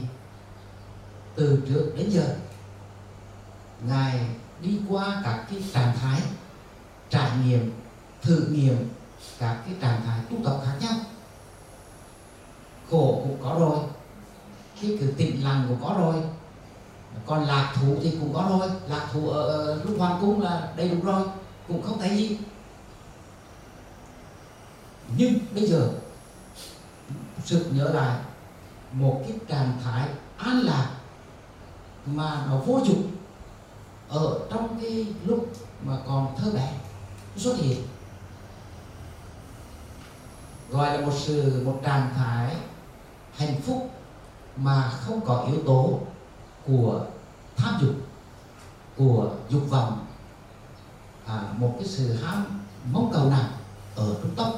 [1.35, 2.37] từ trước đến giờ,
[3.87, 4.21] ngài
[4.63, 6.23] đi qua các cái trạng thái,
[7.11, 7.73] trải nghiệm,
[8.23, 8.89] thử nghiệm
[9.39, 10.95] các cái trạng thái tu tập khác nhau.
[12.91, 13.79] Khổ cũng có rồi,
[14.77, 16.23] khi cứ tịnh lặng cũng có rồi,
[17.27, 18.71] còn lạc thú thì cũng có rồi.
[18.89, 21.23] Lạc thú ở lúc hoàng cung là đầy đủ rồi,
[21.69, 22.39] cũng không thấy gì.
[25.17, 25.91] Nhưng bây giờ,
[27.45, 28.17] sự nhớ lại
[28.93, 30.91] một cái trạng thái an lạc
[32.07, 33.11] mà nó vô dụng
[34.09, 36.75] ở trong cái lúc mà còn thơ bé
[37.37, 37.83] xuất hiện.
[40.71, 42.57] Gọi là một sự một trạng thái
[43.37, 43.91] hạnh phúc
[44.57, 46.01] mà không có yếu tố
[46.67, 47.05] của
[47.57, 47.95] tham dục
[48.97, 50.07] của dục vọng.
[51.27, 53.49] À, một cái sự ham mong cầu nào
[53.97, 54.53] ở trung tâm.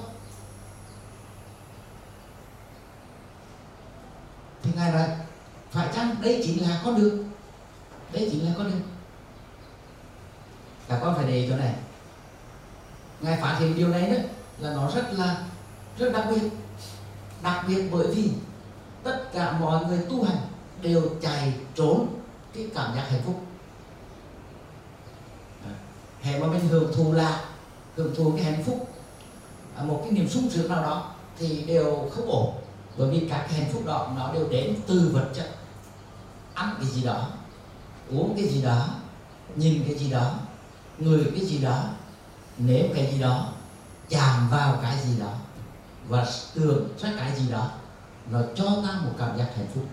[4.62, 5.08] Thì ngài nói,
[5.70, 7.30] phải chăng đây chính là con đường?
[8.12, 8.80] Đây chính là con đường.
[10.88, 11.74] Các con phải để ý chỗ này.
[13.20, 14.16] Ngài phát hiện điều này đó
[14.58, 15.42] là nó rất là,
[15.98, 16.48] rất đặc biệt.
[17.42, 18.30] Đặc biệt bởi vì
[19.02, 20.38] tất cả mọi người tu hành
[20.82, 22.06] đều chạy trốn
[22.54, 23.40] cái cảm giác hạnh phúc.
[26.22, 27.44] Hệ mà mình hưởng thụ là,
[27.96, 28.90] hưởng thụ cái hạnh phúc
[29.84, 32.54] một cái niềm sung sướng nào đó thì đều không ổn
[32.96, 35.50] bởi vì các cái hạnh phúc đó nó đều đến từ vật chất.
[36.55, 37.29] Ăn cái gì đó
[38.11, 38.88] uống cái gì đó
[39.57, 40.35] nhìn cái gì đó
[40.98, 41.85] người cái gì đó
[42.59, 43.48] nếm cái gì đó
[44.09, 45.33] chạm vào cái gì đó
[46.09, 47.70] và tưởng ra cái gì đó
[48.31, 49.85] nó cho ta một cảm giác hạnh phúc.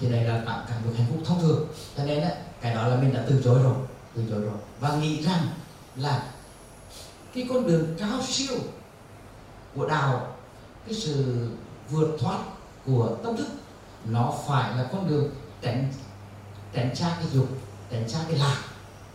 [0.00, 1.68] Thì đây là cảm cảm được hạnh phúc thông thường.
[1.96, 2.28] Cho nên đó,
[2.60, 3.74] cái đó là mình đã từ chối rồi
[4.14, 4.58] từ chối rồi.
[4.80, 5.48] Và nghĩ rằng
[5.96, 6.22] là
[7.34, 8.58] cái con đường cao siêu
[9.74, 10.36] của đạo
[10.86, 11.48] cái sự
[11.90, 12.38] vượt thoát
[12.86, 13.48] của tâm thức
[14.04, 15.30] nó phải là con đường
[15.62, 15.92] tránh
[16.74, 17.48] tránh xa cái dục
[17.90, 18.56] tránh xa cái lạc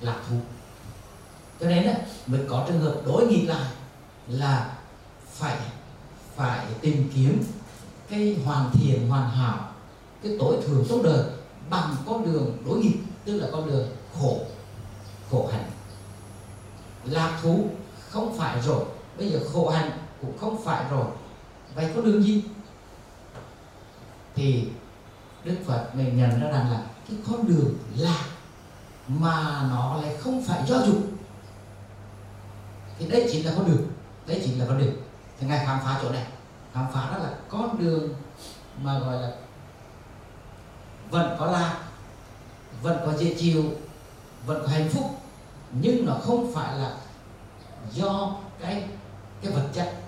[0.01, 0.35] lạc thú.
[1.59, 1.95] Cho nên ấy,
[2.27, 3.71] mới có trường hợp đối nghịch lại
[4.27, 4.77] là
[5.31, 5.57] phải
[6.35, 7.43] phải tìm kiếm
[8.09, 9.71] cái hoàn thiện hoàn hảo
[10.23, 11.23] cái tối thượng trong đời
[11.69, 13.87] bằng con đường đối nghịch tức là con đường
[14.19, 14.39] khổ
[15.31, 15.71] khổ hạnh.
[17.05, 17.69] Lạc thú
[18.09, 18.85] không phải rồi
[19.17, 21.05] bây giờ khổ hạnh cũng không phải rồi
[21.75, 22.43] vậy có đường gì
[24.35, 24.67] thì
[25.43, 28.25] đức phật mình nhận ra rằng là cái con đường lạc
[29.07, 30.97] mà nó lại không phải do dục.
[32.99, 33.87] Thì đây chính là con đường,
[34.27, 34.93] đấy chính là con đường.
[35.39, 36.25] Thì ngài khám phá chỗ này,
[36.73, 38.13] khám phá đó là con đường
[38.81, 39.31] mà gọi là
[41.09, 41.79] vẫn có lạc
[42.81, 43.63] vẫn có dễ chịu,
[44.45, 45.19] vẫn có hạnh phúc,
[45.71, 46.97] nhưng nó không phải là
[47.93, 48.83] do cái
[49.41, 50.04] cái vật chất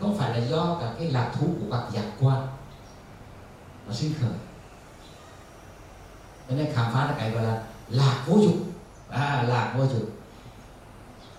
[0.00, 2.46] không phải là do cả cái lạc thú của các giác quan
[3.86, 4.30] nó sinh khởi.
[6.48, 8.54] Cho nên khám phá là cái gọi là lạc vô dục
[9.08, 10.10] à lạc vô dục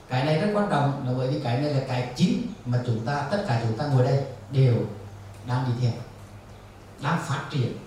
[0.10, 3.06] cái này rất quan trọng, là bởi vì cái này là cái chính mà chúng
[3.06, 4.76] ta, tất cả chúng ta ngồi đây đều
[5.48, 5.92] đang đi theo,
[7.02, 7.78] đang phát triển,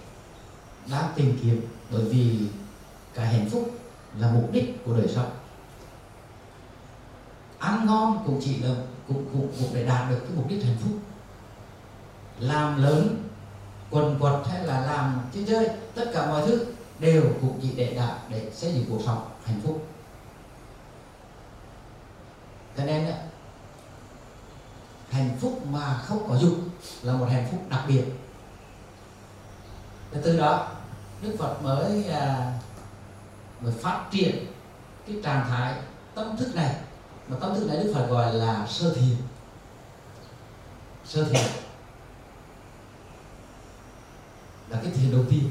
[0.91, 2.39] đang tìm kiếm, bởi vì
[3.15, 3.71] cái hạnh phúc
[4.19, 5.31] là mục đích của đời sống.
[7.59, 8.75] Ăn ngon cũng chỉ là
[9.09, 10.93] cũng cũng cũng để đạt được cái mục đích hạnh phúc.
[12.39, 13.29] Làm lớn
[13.91, 16.67] quần quật hay là làm chơi chơi tất cả mọi thứ
[16.99, 19.87] đều cũng chỉ để đạt để xây dựng cuộc sống hạnh phúc.
[22.77, 23.07] Cho nên
[25.11, 26.55] hạnh phúc mà không có dục
[27.03, 28.05] là một hạnh phúc đặc biệt.
[30.11, 30.69] Và từ đó
[31.23, 32.53] đức phật mới à,
[33.61, 34.47] mới phát triển
[35.07, 35.75] cái trạng thái
[36.15, 36.75] tâm thức này
[37.29, 39.17] mà tâm thức này đức phật gọi là sơ thiền.
[41.05, 41.43] Sơ thiền
[44.69, 45.51] là cái thiền đầu tiên.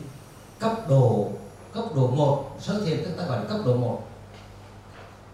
[0.60, 1.32] Cấp độ
[1.74, 4.08] cấp độ một, sơ thiền tức ta gọi là cấp độ một,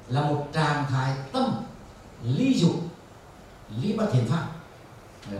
[0.08, 1.66] là một trạng thái tâm
[2.24, 2.76] ly dục,
[3.82, 4.48] lý bất thiền pháp.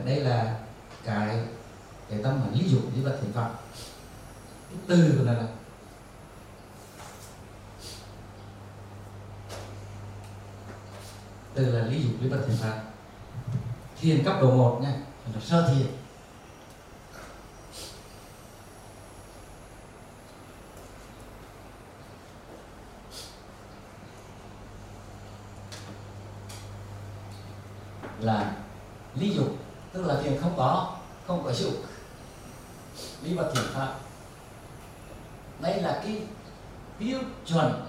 [0.06, 0.60] Đây là
[1.04, 1.44] cái
[2.10, 3.50] cái tâm mà lý dục, lý bất thiền pháp.
[4.70, 5.48] Cái từ của nó là
[11.60, 12.84] từ là lý dục lý bất thiện pháp
[14.02, 14.94] thiền cấp độ 1 nha,
[15.36, 15.88] là sơ thiền.
[28.20, 28.56] Là
[29.16, 29.58] lý dục,
[29.94, 31.74] tức là thiền không có không có dục
[33.24, 33.94] lý vật thiền pháp
[35.60, 36.22] đây là cái
[37.00, 37.86] tiêu chuẩn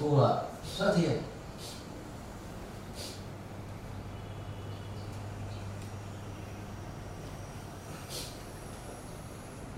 [0.00, 0.42] của
[0.76, 1.22] sơ thiền.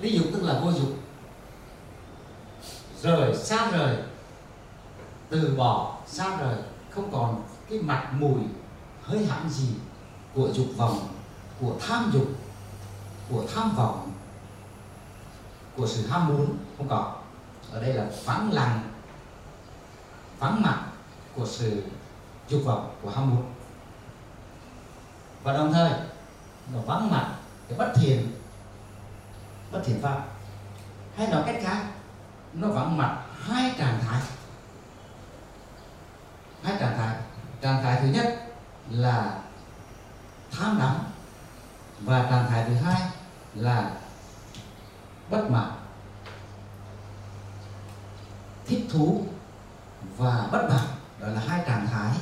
[0.02, 0.88] Lý dục tức là vô dục.
[3.02, 3.96] Rời xa rời.
[5.30, 6.56] Từ bỏ xa rời.
[6.90, 8.40] Không còn cái mặt mùi
[9.02, 9.68] hơi hãm gì
[10.34, 11.08] của dục vọng,
[11.60, 12.28] của tham dục,
[13.30, 14.12] của tham vọng,
[15.76, 16.56] của sự ham muốn.
[16.78, 17.16] Không có
[17.72, 18.90] ở đây là vắng lặng,
[20.38, 20.86] vắng mặt
[21.34, 21.82] của sự
[22.48, 23.44] dục vọng, của ham muốn.
[25.42, 25.90] Và đồng thời,
[26.72, 27.34] nó vắng mặt,
[27.68, 28.41] cái bất thiện
[29.72, 30.24] bất thiện pháp
[31.16, 31.85] hay nói cách khác,
[32.52, 34.20] nó vắng mặt hai trạng thái.
[36.62, 37.16] Hai trạng thái.
[37.61, 38.46] Trạng thái thứ nhất
[38.90, 39.38] là
[40.50, 40.96] tham đắm
[42.00, 43.02] và trạng thái thứ hai
[43.54, 43.90] là
[45.30, 45.70] bất mãn.
[48.66, 49.24] Thích thú
[50.16, 50.87] và bất mãn,
[51.20, 52.12] đó là hai trạng thái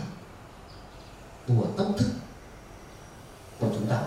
[1.48, 2.10] của tâm thức
[3.60, 4.00] của chúng ta.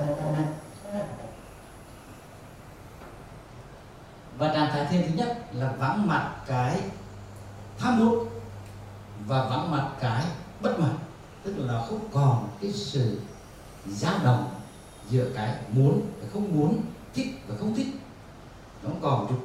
[4.38, 6.82] Và trạng thái thiền thứ nhất là vắng mặt cái
[7.78, 8.28] tham muốn
[9.28, 10.26] và vắng mặt cái
[10.62, 10.96] bất mãn.
[11.44, 13.20] Tức là không còn cái sự
[13.88, 14.50] dao động
[15.10, 16.82] giữa cái muốn và không muốn
[17.14, 17.88] thích và không thích.
[18.84, 19.40] Nó không còn chút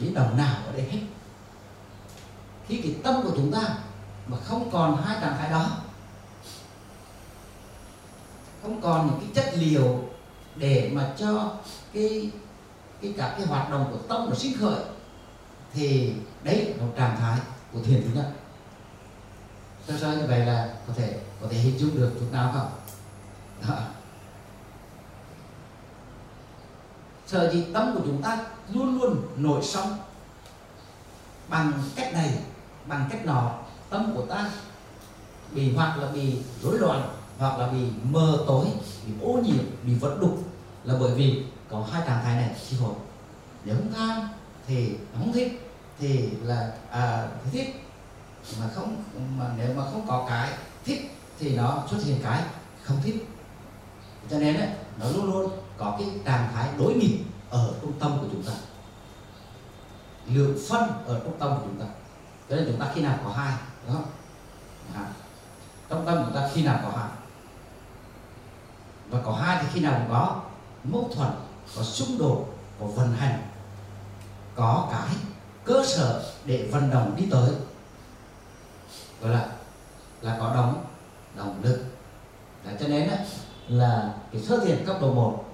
[0.00, 1.00] biến động nào ở đây hết.
[2.66, 3.62] Khi cái tâm của chúng ta
[4.26, 5.70] mà không còn hai trạng thái đó,
[8.62, 10.04] không còn những cái chất liệu
[10.56, 11.52] để mà cho
[11.92, 12.30] cái
[13.02, 14.80] cái cả cái hoạt động của tâm nó sinh khởi,
[15.74, 17.38] thì đấy là một trạng thái
[17.72, 18.32] của thiền thứ nhất
[19.88, 22.70] sơ sơ như vậy là có thể có thể hình dung được chút nào không?
[23.68, 23.78] Đó.
[27.26, 28.38] sợ gì tâm của chúng ta
[28.72, 29.98] luôn luôn nổi sóng.
[31.48, 32.38] Bằng cách này,
[32.86, 33.50] bằng cách nọ
[33.90, 34.50] tâm của ta
[35.52, 38.66] bị hoặc là bị rối loạn, hoặc là bị mờ tối,
[39.06, 40.38] bị ô nhiễm, bị vẫn đục
[40.84, 42.94] là bởi vì có hai trạng thái này chi phối
[43.64, 44.28] nếu không tham
[44.66, 47.84] thì không thích thì là à, thích
[48.60, 49.04] mà không
[49.38, 50.50] mà nếu mà không có cái
[50.84, 52.42] thích thì nó xuất hiện cái
[52.82, 53.28] không thích
[54.30, 54.68] cho nên ấy,
[54.98, 57.20] nó luôn luôn có cái trạng thái đối nghịch
[57.50, 58.52] ở trung tâm của chúng ta.
[60.26, 61.86] Lượng phân ở trung tâm của chúng ta.
[62.48, 63.52] Cho nên chúng ta khi nào có hai
[63.86, 64.06] đúng không?
[64.94, 65.00] Dạ.
[65.00, 65.06] À.
[65.88, 67.10] trong tâm chúng ta khi nào có hai?
[69.10, 70.42] Và có hai thì khi nào cũng có
[70.84, 71.30] mâu thuẫn
[71.76, 72.46] có xung đột
[72.80, 73.42] có vận hành
[74.54, 75.16] có cái
[75.64, 77.50] cơ sở để vận động đi tới.
[79.20, 79.48] Gọi là
[80.20, 80.84] là có động
[81.36, 81.84] động lực.
[82.64, 83.16] Đấy, cho nên á,
[83.68, 85.44] là cái sơ thiền cấp độ 1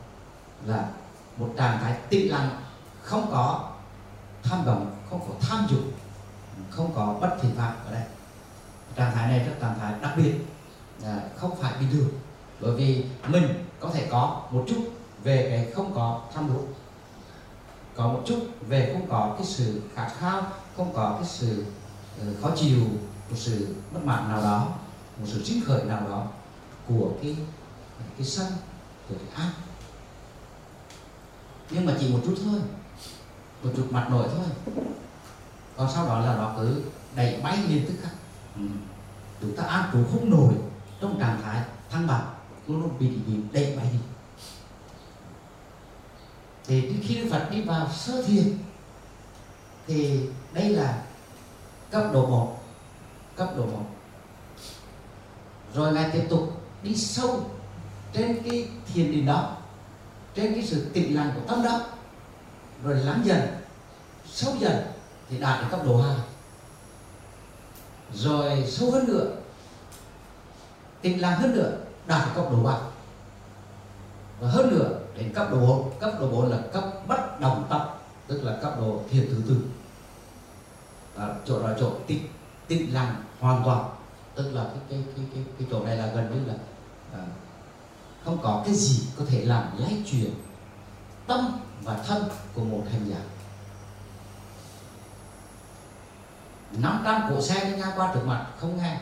[0.64, 0.88] là
[1.36, 2.62] một trạng thái tĩnh lặng
[3.02, 3.70] không có
[4.42, 5.80] tham vọng không có tham dục
[6.70, 8.02] không có bất thiện phạm ở đây.
[8.96, 10.34] Trạng thái này rất trạng thái đặc biệt
[11.02, 12.08] là không phải bình thường.
[12.60, 16.74] Bởi vì mình có thể có một chút về cái không có tham dục
[17.96, 20.42] có một chút về không có cái sự khát khao,
[20.76, 21.64] không có cái sự
[22.20, 22.80] ờ, khó chịu,
[23.30, 24.68] một sự bất mãn nào đó,
[25.20, 26.26] một sự chính khởi nào đó
[26.88, 27.36] của cái
[28.18, 28.46] cái sân,
[29.08, 29.52] của cái ác
[31.70, 32.60] nhưng mà chỉ một chút thôi,
[33.62, 34.46] một chút mặt nổi thôi.
[35.76, 36.82] Còn sau đó là nó cứ
[37.16, 38.12] đẩy bay lên tức khắc
[38.56, 38.62] ừ.
[39.40, 40.54] chúng ta ăn cũng không nổi
[41.00, 42.26] trong trạng thái thăng bằng,
[42.66, 43.98] luôn luôn bị bị đẩy bay đi
[46.68, 48.58] thì khi Đức Phật đi vào sơ thiền,
[49.86, 50.20] thì
[50.52, 51.02] đây là
[51.90, 52.58] cấp độ 1
[53.36, 53.78] cấp độ 1
[55.74, 57.50] rồi ngài tiếp tục đi sâu
[58.12, 59.56] trên cái thiền định đó,
[60.34, 61.80] trên cái sự tịnh lặng của tâm đó,
[62.84, 63.40] rồi lắng dần,
[64.26, 64.82] sâu dần
[65.28, 66.16] thì đạt đến cấp độ 2
[68.14, 69.36] rồi sâu hơn nữa,
[71.00, 72.78] tịnh lặng hơn nữa, đạt đến cấp độ 3
[74.40, 77.98] và hơn nữa đến cấp độ 4 cấp độ 4 là cấp bất đồng tập
[78.26, 79.64] tức là cấp độ thiền thứ tư.
[81.16, 82.28] À, chỗ là chỗ tịnh
[82.66, 83.90] tịnh lặng hoàn toàn.
[84.34, 86.58] Tức là cái cái cái cái, cái chỗ này là gần như là
[87.12, 87.26] à,
[88.24, 90.30] không có cái gì có thể làm lay chuyển
[91.26, 93.20] tâm và thân của một hành giả.
[96.72, 99.00] Năm trăm cổ xe đi ngang qua trước mặt không nghe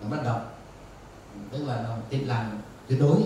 [0.00, 0.50] nó bất động.
[1.50, 3.22] Tức là nó tịnh lặng tuyệt đối.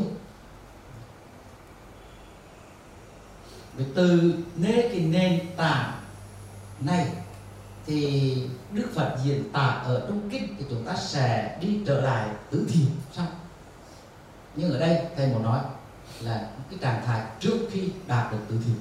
[3.76, 5.92] Vì từ nê cái nền tảng
[6.80, 7.06] này
[7.86, 8.36] thì
[8.72, 12.66] Đức Phật diễn tả ở trong kinh thì chúng ta sẽ đi trở lại tứ
[12.68, 13.26] thiền xong
[14.56, 15.60] nhưng ở đây thầy muốn nói
[16.20, 18.76] là cái trạng thái trước khi đạt được tứ thiền.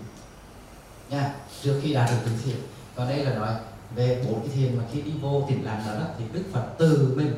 [1.10, 1.34] Nha,
[1.64, 2.56] trước khi đạt được tứ thiền.
[2.96, 3.54] Còn đây là nói
[3.96, 7.14] về bốn cái thiền mà khi đi vô tĩnh lặng đó thì Đức Phật từ
[7.18, 7.34] mình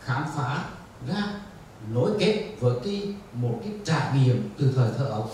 [0.00, 0.64] khám phá
[1.08, 1.40] ra
[1.92, 5.30] nối kết với cái, một cái trải nghiệm từ thời thơ ấu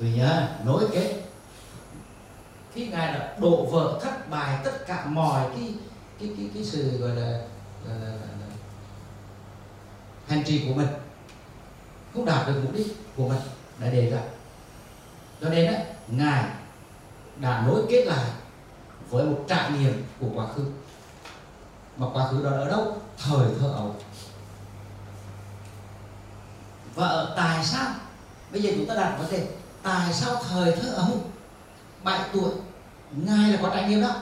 [0.00, 1.22] vì nhớ nối kết.
[2.74, 5.74] Khi ngài đã đổ vỡ thất bại tất cả mọi cái
[6.20, 7.30] cái cái cái sự gọi là,
[7.88, 8.46] là, là, là, là
[10.28, 10.86] hành trì của mình
[12.14, 12.86] không đạt được mục đích
[13.16, 13.40] của mình
[13.78, 14.20] đã đề ra.
[15.40, 16.44] Cho nên á ngài
[17.36, 18.30] đã nối kết lại
[19.10, 20.64] với một trải nghiệm của quá khứ.
[21.96, 22.96] Mà quá khứ đó ở đâu?
[23.18, 23.96] Thời thơ ấu.
[26.94, 27.86] Và ở tại sao?
[28.52, 29.46] Bây giờ chúng ta đặt vấn đề
[29.82, 31.20] tại sao thời thơ ấu
[32.02, 32.50] bảy tuổi
[33.12, 34.14] ngài là có trải nghiệm đó?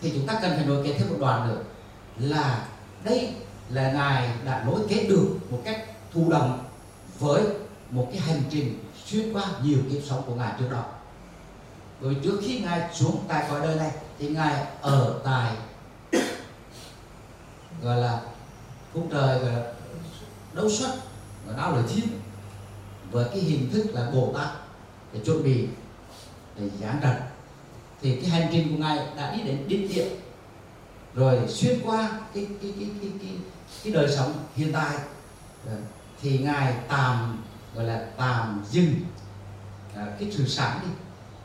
[0.00, 1.62] Thì chúng ta cần phải nối kết thêm một đoạn nữa,
[2.18, 2.66] là
[3.04, 3.34] đây
[3.68, 6.64] là ngài đã nối kết được một cách thụ động
[7.18, 7.42] với
[7.90, 10.84] một cái hành trình xuyên qua nhiều kiếp sống của ngài trước đó.
[12.00, 15.52] Bởi trước khi ngài xuống tại cõi đời này, thì ngài ở tại,
[17.82, 18.20] gọi là
[18.94, 19.72] cung trời, gọi là
[20.54, 20.94] đấu xuất
[21.46, 22.08] và đau là thiên
[23.10, 24.48] với cái hình thức là bồ tát
[25.12, 25.66] để chuẩn bị
[26.56, 27.16] để giảng trần.
[28.02, 30.06] Thì cái hành trình của ngài đã đi đến đích điểm.
[31.14, 33.32] Rồi xuyên qua cái cái cái cái cái,
[33.84, 34.96] cái đời sống hiện tại.
[35.66, 35.76] Ờ,
[36.22, 38.94] thì ngài tạm gọi là tạm dừng
[39.96, 40.88] à, cái sự sáng đi.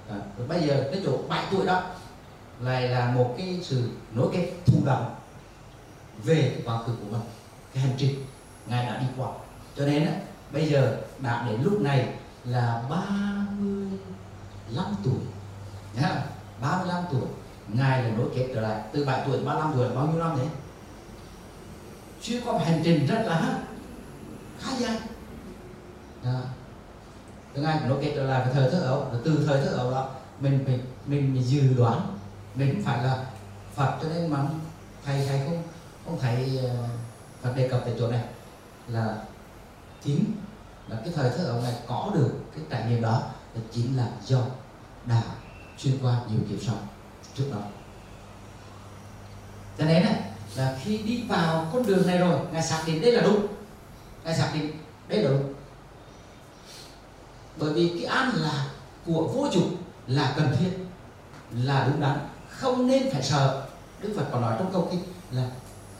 [0.09, 1.83] Ờ, à, rồi bây giờ cái chỗ bảy tuổi đó
[2.59, 5.15] lại là một cái sự nối kết thụ động
[6.23, 7.21] về quá khứ của mình
[7.73, 8.25] cái hành trình
[8.67, 9.29] ngài đã đi qua
[9.77, 10.13] cho nên á,
[10.51, 12.13] bây giờ đã đến lúc này
[12.45, 15.19] là 35 tuổi.
[15.93, 16.25] Nhá
[16.61, 17.27] 35 tuổi.
[17.67, 18.81] Ngài là nối kết trở lại.
[18.93, 20.47] Từ 7 tuổi 35 tuổi bao nhiêu năm đấy
[22.27, 23.59] chưa có hành trình rất là
[24.59, 24.97] khá dài.
[26.23, 26.41] À.
[27.53, 30.09] từ ngài nối kết trở lại cái thời thơ ấu từ thời thơ ấu đó
[30.39, 32.17] mình mình mình, mình dự đoán.
[32.55, 33.25] Mình cũng phải là
[33.75, 34.39] phật cho nên mà
[35.05, 35.63] thầy thầy không
[36.05, 36.87] không thầy ờ,
[37.41, 38.23] phật đề cập tại chỗ này.
[38.87, 39.15] Là
[40.05, 40.33] chính
[40.87, 43.21] là cái thời thơ ấu này có được cái trải nghiệm đó
[43.55, 44.39] là chính là do
[45.05, 45.23] đạo
[45.77, 46.87] xuyên qua nhiều kiếp sống
[47.35, 47.59] trước đó.
[49.77, 50.21] Cho nên này,
[50.55, 53.47] là khi đi vào con đường này rồi ngài xác định đây là đúng.
[54.23, 54.71] Ngài xác định
[55.07, 55.53] đây là đúng.
[57.57, 58.69] Bởi vì cái an lạc
[59.05, 59.63] của vô chủ
[60.07, 60.71] là cần thiết
[61.51, 62.19] là đúng đắn.
[62.49, 63.65] Không nên phải sợ.
[64.01, 65.49] Đức phật còn nói trong câu kinh là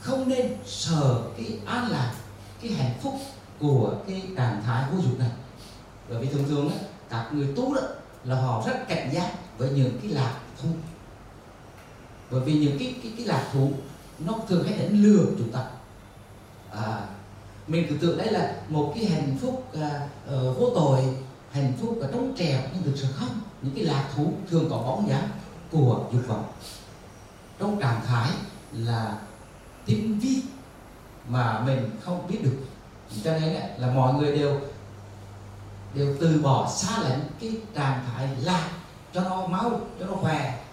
[0.00, 2.14] không nên sợ cái an lạc
[2.62, 3.14] cái hạnh phúc
[3.60, 5.30] của cái trạng thái vô dục này.
[6.08, 6.76] Bởi vì thường thường á,
[7.10, 7.80] các người tu đó
[8.24, 10.68] là họ rất cảnh giác với những cái lạc thú.
[12.30, 13.70] Bởi vì những cái cái cái lạc thú
[14.18, 15.64] nó thường hay đánh lừa chúng ta.
[16.72, 17.06] À,
[17.66, 21.00] mình cứ tưởng đây là một cái hạnh phúc à, uh, vô tội
[21.50, 23.40] hạnh phúc và trong trèo nhưng thực sự không.
[23.62, 25.28] Những cái lạc thú thường có bóng dáng
[25.70, 26.44] của dục vọng.
[27.58, 28.30] Trong trạng thái
[28.72, 29.18] là
[29.86, 30.42] tinh vi
[31.28, 32.56] mà mình không biết được
[33.24, 34.60] cho nên là mọi người đều
[35.94, 38.68] đều từ bỏ xa lánh cái trạng thái lạc
[39.14, 40.64] cho nó máu cho nó khỏe.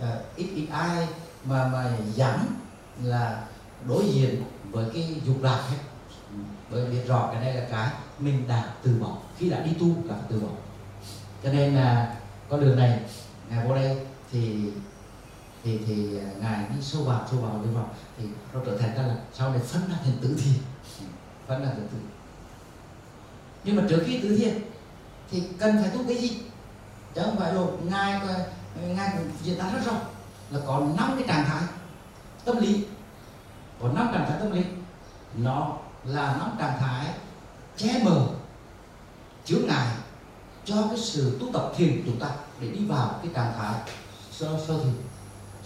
[0.00, 1.08] À, ít ít ai
[1.44, 2.46] mà mà dám
[3.02, 3.44] là
[3.88, 5.76] đối diện với cái dục lạc hết.
[6.70, 9.16] Bởi biết rõ cái này là cái mình đã từ bỏ.
[9.38, 10.48] Khi đã đi tu là phải từ bỏ.
[11.42, 12.16] Cho nên là
[12.48, 13.00] con đường này
[13.50, 13.96] ngài vô đây
[14.32, 14.70] thì
[15.64, 18.24] thì thì à, ngài đi sâu vào sâu vào đi vào thì
[18.54, 20.62] nó trở thành ra là sau này phân ra thành tử thiền
[21.50, 21.98] vẫn là tự tử.
[23.64, 24.58] Nhưng mà trước khi tứ thiền
[25.30, 26.42] thì cần phải tu cái gì?
[27.14, 28.20] Chứ không phải rồi ngài
[28.74, 29.92] ngài cũng diễn tả rất rõ
[30.50, 31.62] là có năm cái trạng thái
[32.44, 32.84] tâm lý.
[33.82, 34.64] Có năm trạng thái tâm lý.
[35.34, 37.06] Nó là năm trạng thái
[37.76, 38.26] che mờ,
[39.44, 39.86] chứa ngại
[40.64, 42.30] cho cái sự tu tập thiền của chúng ta
[42.60, 43.74] để đi vào cái trạng thái
[44.32, 44.94] sơ sơ thiền.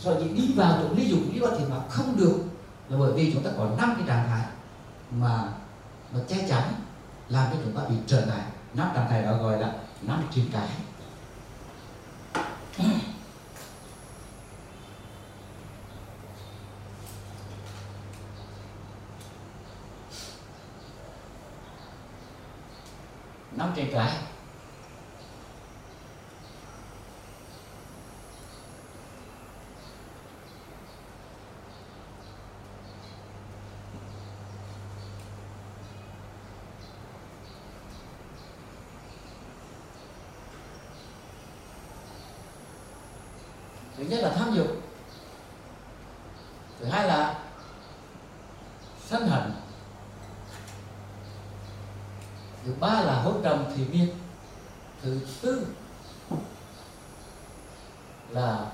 [0.03, 2.45] Rồi chỉ đi vào chỗ ly dục lý vào thiền mà không được
[2.89, 4.47] là bởi vì chúng ta có năm cái trạng thái
[5.11, 5.49] mà
[6.15, 6.75] nó che chắn,
[7.29, 8.43] làm cho chúng ta bị trở ngại.
[8.75, 10.69] Năm trạng thái đó gọi là năm truyền cái.
[23.53, 24.19] Năm trên cái
[43.97, 44.67] thứ nhất là tham dục
[46.81, 47.39] thứ hai là
[49.07, 49.53] sân hận
[52.65, 53.23] thứ ba là
[53.75, 54.09] hốt trầm thì miên
[55.03, 55.67] thứ tư
[58.31, 58.67] là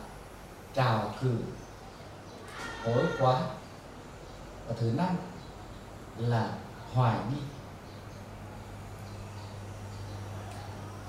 [0.75, 1.37] trào cử
[2.85, 3.41] hối quá
[4.69, 5.17] và thứ năm
[6.19, 6.51] là
[6.93, 7.41] hoài nghi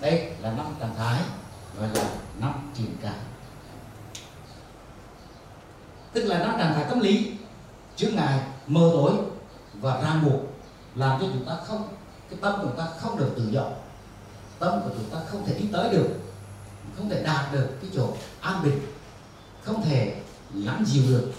[0.01, 1.21] đây là năm trạng thái
[1.79, 3.15] gọi là năm triển cảm
[6.13, 7.37] tức là năm trạng thái tâm lý
[7.95, 9.13] chứa ngài mơ tối
[9.73, 10.41] và ràng buộc
[10.95, 11.87] làm cho chúng ta không
[12.29, 13.63] cái tâm của chúng ta không được tự do
[14.59, 16.09] tâm của chúng ta không thể đi tới được
[16.97, 18.79] không thể đạt được cái chỗ an bình
[19.63, 20.21] không thể
[20.53, 21.31] lắng dịu được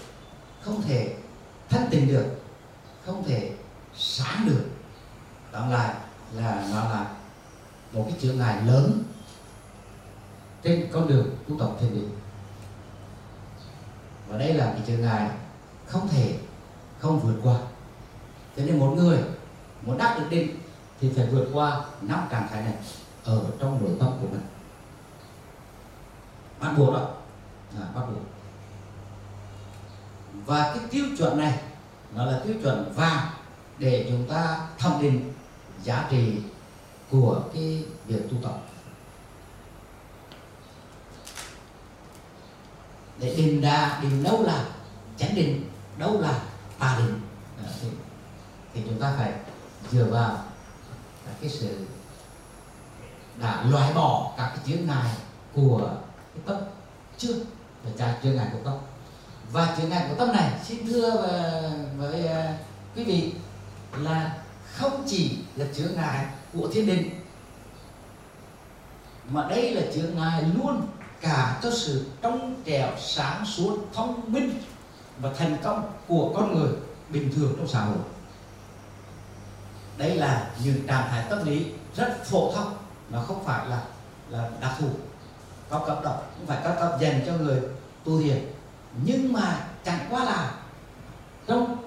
[0.61, 1.15] không thể
[1.69, 2.25] thanh tịnh được
[3.05, 3.51] không thể
[3.95, 4.65] sáng được
[5.51, 5.95] tóm lại
[6.33, 7.11] là nó là
[7.91, 9.03] một cái chướng ngại lớn
[10.63, 12.09] trên con đường tu tập thiền định
[14.29, 15.29] và đây là cái chướng ngại
[15.85, 16.35] không thể
[16.99, 17.57] không vượt qua
[18.57, 19.19] cho nên một người
[19.81, 20.59] muốn đắc được định
[21.03, 22.73] thì phải vượt qua năm trạng thái này
[23.23, 24.41] ở trong nội tâm của mình
[26.59, 27.09] bắt buộc đó
[27.81, 28.23] à, bắt buộc
[30.45, 31.59] và cái tiêu chuẩn này
[32.15, 33.27] nó là tiêu chuẩn vàng
[33.77, 35.33] để chúng ta thẩm định
[35.83, 36.37] giá trị
[37.11, 38.57] của cái việc tu tập
[43.19, 44.65] để định đa định đâu là
[45.17, 46.43] chánh định đâu là
[46.79, 47.19] tà định
[47.57, 47.87] à, thì,
[48.73, 49.33] thì chúng ta phải
[49.91, 50.43] dựa vào
[51.41, 51.77] cái sự
[53.41, 55.11] đã loại bỏ các cái chướng ngại
[55.53, 55.89] của
[56.33, 56.57] cái tâm
[57.17, 57.43] trước
[57.83, 58.73] và trả chướng ngại của tâm.
[59.51, 61.11] Và chướng ngại của tâm này, xin thưa
[61.97, 62.57] với à,
[62.95, 63.33] quý vị,
[63.97, 64.37] là
[64.73, 67.09] không chỉ là chướng ngại của thiên đình,
[69.29, 70.87] mà đây là chướng ngại luôn
[71.21, 74.61] cả cho sự trong trẻo sáng suốt thông minh
[75.19, 76.71] và thành công của con người
[77.09, 77.97] bình thường trong xã hội.
[79.97, 81.65] Đây là những trạng thái tâm lý
[81.95, 82.73] rất phổ thông
[83.13, 83.83] nó không phải là
[84.29, 84.89] là đặc thù.
[85.69, 87.61] Cao cấp đâu không phải cao cấp dành cho người
[88.03, 88.45] tu thiền
[89.03, 90.53] nhưng mà chẳng qua là
[91.47, 91.77] trong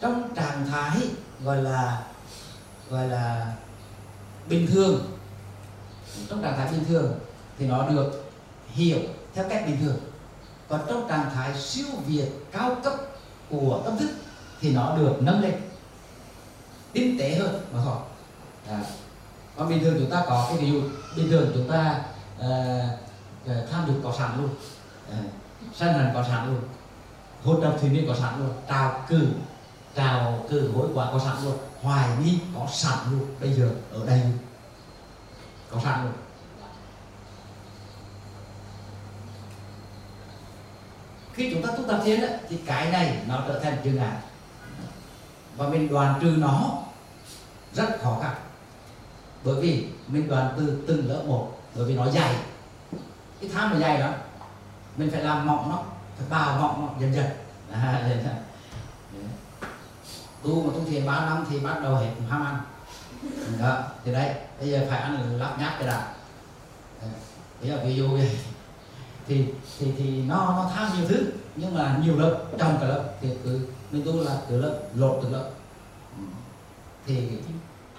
[0.00, 0.98] trong trạng thái
[1.44, 2.02] gọi là
[2.90, 3.52] gọi là
[4.48, 5.18] bình thường.
[6.30, 7.18] Trong trạng thái bình thường
[7.58, 8.24] thì nó được
[8.68, 8.98] hiểu
[9.34, 9.96] theo cách bình thường.
[10.68, 12.94] Còn trong trạng thái siêu việt, cao cấp
[13.50, 14.10] của tâm thức
[14.60, 15.60] thì nó được nâng lên,
[16.92, 17.96] tinh tế hơn mà thôi.
[18.68, 18.80] À
[19.56, 20.82] còn bình thường chúng ta có cái ví dụ
[21.16, 22.00] bình thường chúng ta
[22.38, 24.50] uh, tham dục có sẵn luôn.
[25.08, 25.16] Uh,
[25.74, 26.60] sân hận có sẵn luôn.
[27.44, 28.50] Hôn đập thủy miên có sẵn luôn.
[28.68, 29.28] Trào cử
[29.94, 31.58] trào cử hối quả có sẵn luôn.
[31.82, 33.26] Hoài nghi có sẵn luôn.
[33.40, 34.20] Bây giờ ở đây
[35.70, 36.12] có sẵn luôn.
[41.34, 44.16] Khi chúng ta tu tập thiền thì cái này nó trở thành chướng ngại.
[45.56, 46.78] Và mình đoàn trừ nó
[47.72, 48.34] rất khó khăn
[49.44, 52.34] bởi vì mình đoàn từ từng lớp một bởi vì nó dày.
[53.40, 54.10] Cái tham nó dày đó
[54.96, 55.82] mình phải làm mỏng nó
[56.18, 57.26] phải bào mỏng nó dần dần.
[57.72, 58.12] À,
[60.42, 62.60] tu mà tu thiền ba năm thì bắt đầu hết ham ăn.
[63.60, 66.14] Đó thì đây bây giờ phải ăn lắp nháp cái đã.
[67.60, 68.38] Bây giờ ví dụ vậy.
[69.26, 69.46] Thì
[69.78, 73.28] thì thì nó nó tham nhiều thứ nhưng mà nhiều lớp trong cả lớp thì
[73.44, 75.50] cứ mình tu là từ lớp lột từ lớp.
[76.18, 76.22] Ừ.
[77.06, 77.28] Thì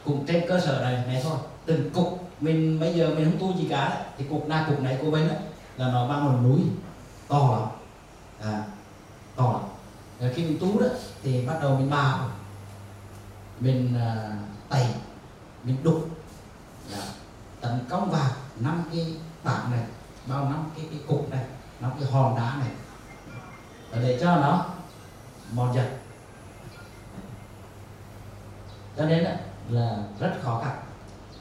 [0.06, 1.38] cũng trên cơ sở này này thôi.
[1.66, 4.06] Từng cục mình bây giờ mình không tu gì cả.
[4.18, 5.36] Thì cục na cục này của bên đó
[5.78, 6.62] là nó bằng một núi
[7.28, 7.70] to lắm.
[8.41, 8.64] À,
[9.36, 9.62] to lắm.
[10.20, 10.88] Rồi khi mình tu đó
[11.24, 12.30] thì bắt đầu mình bào.
[13.60, 14.38] Mình à,
[14.70, 14.88] tẩy
[15.64, 16.10] mình đục.
[16.91, 17.06] Là
[17.62, 19.84] tấn công vào năm cái bảng này
[20.28, 21.45] bao năm cái cái cục này
[21.80, 22.70] năm cái hòn đá này.
[24.01, 24.66] Để cho nó
[25.54, 25.86] mòn dần.
[28.97, 29.32] Cho nên đó
[29.70, 30.78] là rất khó khăn,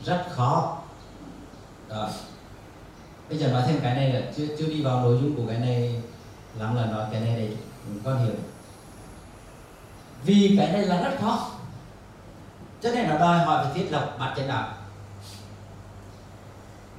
[0.05, 0.79] rất khó.
[1.89, 2.11] Đó.
[3.29, 5.59] bây giờ nói thêm cái này là chưa chưa đi vào nội dung của cái
[5.59, 6.03] này
[6.59, 7.57] lắm là nói cái này để
[8.05, 8.35] con hiểu.
[10.25, 11.51] Vì cái này là rất khó,
[12.83, 14.69] cho nên là đòi hỏi phải thiết lập bát chánh đạo.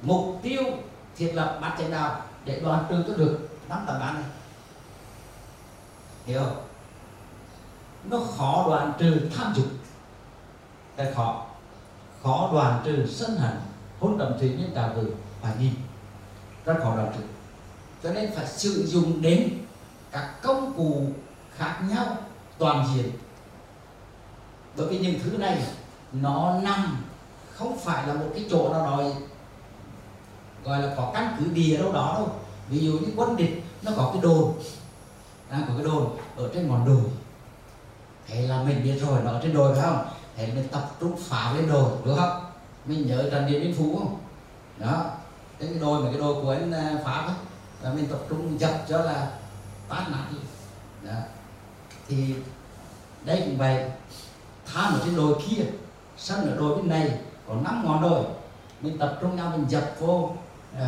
[0.02, 0.62] Mục tiêu
[1.16, 4.24] thiết lập bát chánh đạo để đoàn trừ cho được năm tầng bán này.
[6.26, 6.64] Hiểu không?
[8.10, 9.66] Nó khó đoàn trừ tham dục
[10.96, 11.46] cái khó
[12.22, 13.56] khó đoàn trừ sân hận,
[14.00, 15.70] hôn đồng thủy nhân trào từ và nhi
[16.64, 17.24] rất khó đoàn trừ.
[18.02, 19.58] Cho nên phải sử dụng đến
[20.12, 21.06] các công cụ
[21.56, 22.16] khác nhau,
[22.58, 23.10] toàn diện.
[24.76, 25.62] Bởi vì những thứ này,
[26.12, 27.04] nó nằm
[27.54, 29.02] không phải là một cái chỗ nào đó,
[30.64, 32.28] gọi là có căn cứ địa đâu đó đâu.
[32.68, 34.52] Ví dụ như quân địch, nó có cái đồn.
[35.50, 37.10] Đang có cái đồn ở trên ngọn đồi.
[38.26, 40.06] Thế là mình biết rồi, nó ở trên đồi phải không?
[40.36, 42.44] Thì mình tập trung phá lên đồi đúng không?
[42.86, 44.18] Mình nhớ trận điện biên phủ không?
[44.78, 45.04] Đó
[45.58, 47.34] cái đồi mà cái đồi của anh à, phá ấy
[47.82, 49.30] là mình tập trung dập cho là
[49.88, 50.38] tát nát đi.
[51.08, 51.16] Đó.
[52.08, 52.34] thì
[53.24, 53.90] đây cũng vậy.
[54.74, 55.64] Tham ở trên đồi kia
[56.16, 57.18] sân ở đồi bên này
[57.48, 58.24] có năm ngọn đồi.
[58.80, 60.30] Mình tập trung nhau mình dập vô
[60.78, 60.86] à,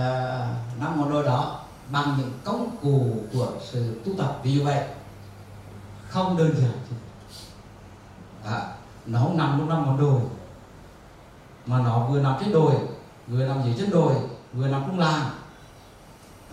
[0.81, 4.41] năm uh, ngọn đồi đó bằng những công cụ của sự tu tập.
[4.43, 4.85] Vì vậy
[6.09, 6.73] không đơn giản.
[8.45, 8.76] À,
[9.07, 10.21] nó không nằm lúc năm một đồi
[11.67, 12.75] mà nó vừa nằm trên đồi
[13.27, 14.15] vừa nằm dưới chân đồi
[14.53, 15.31] vừa nằm trong làng.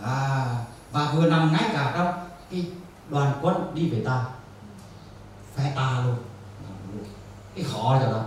[0.02, 0.46] À,
[0.92, 2.66] và vừa nằm ngay cả trong cái
[3.08, 4.24] đoàn quân đi về ta.
[5.54, 6.16] Phe ta luôn.
[7.54, 8.24] Cái khó rồi đó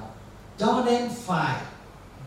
[0.57, 1.61] cho nên phải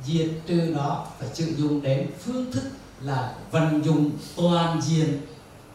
[0.05, 2.70] diệt trừ nó phải sử dụng đến phương thức
[3.01, 5.20] là vận dụng toàn diện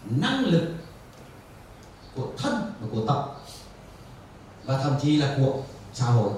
[0.06, 0.74] năng lực
[2.16, 3.46] của thân và của tộc
[4.66, 5.62] và thậm chí là của
[5.96, 6.32] xã hội.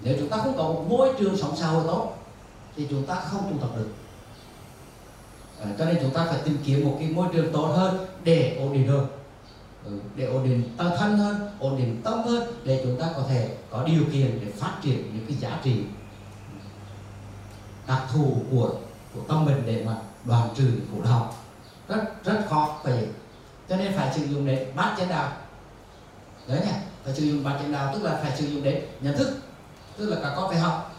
[0.00, 2.12] Nếu chúng ta không có một môi trường sống xã hội tốt
[2.76, 3.88] thì chúng ta không tu tập được.
[5.60, 8.56] À, cho nên chúng ta phải tìm kiếm một cái môi trường tốt hơn để
[8.60, 9.06] ổn định hơn.
[9.84, 13.22] Ừ, để ổn định tâm thân hơn ổn định tâm hơn để chúng ta có
[13.28, 15.84] thể có điều kiện để phát triển những cái giá trị
[17.86, 18.70] đặc thù của
[19.14, 21.34] của tâm mình để mà đoàn trừ khổ đau.
[21.88, 23.08] Rất rất khó vậy.
[23.68, 25.32] Cho nên phải sử dụng đến bát chánh đạo.
[26.48, 26.72] Đấy nhỉ?
[27.04, 29.36] Phải sử dụng bát chánh đạo tức là phải sử dụng đến nhận thức.
[29.96, 30.94] Tức là cả con phải học.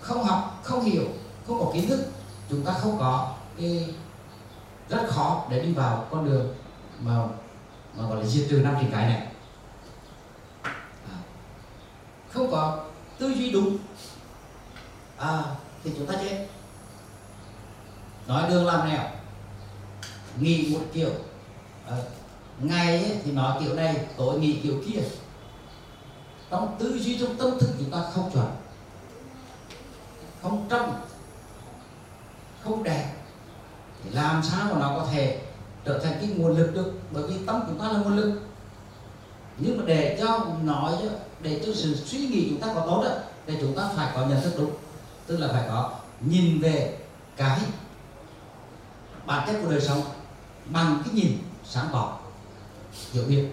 [0.00, 1.04] Không học không hiểu
[1.46, 2.06] không có kiến thức
[2.50, 3.94] chúng ta không có cái
[4.88, 6.54] rất khó để đi vào con đường
[7.00, 7.24] mà
[7.96, 9.26] mà gọi là diệt trừ năm trì cái này.
[10.62, 11.18] À,
[12.30, 12.84] không có
[13.18, 13.78] tư duy đúng.
[15.16, 15.42] À,
[15.84, 16.46] thì chúng ta chết.
[18.26, 19.02] Nói đường làm nẻo.
[20.40, 21.10] Nghĩ một kiểu.
[21.90, 21.96] À,
[22.60, 25.00] ngày ấy, thì nói kiểu này tối nghĩ kiểu kia.
[26.50, 28.46] Trong tư duy trong tâm thức chúng ta không chuẩn
[30.42, 31.00] không trong
[32.64, 33.12] không đẹp.
[34.04, 35.42] Thì làm sao mà nó có thể
[35.84, 36.92] trở thành cái nguồn lực được?
[37.10, 38.40] Bởi vì tâm chúng ta là nguồn lực.
[39.58, 40.94] Nhưng mà để cho nói
[41.40, 43.10] để cho sự suy nghĩ chúng ta có tốt đó
[43.46, 44.70] thì chúng ta phải có nhận thức đúng.
[45.26, 45.90] Tức là phải có
[46.20, 46.98] nhìn về
[47.36, 47.60] cái
[49.26, 50.02] bản chất của đời sống
[50.66, 52.18] bằng cái nhìn sáng tỏ
[53.12, 53.44] hiểu biết.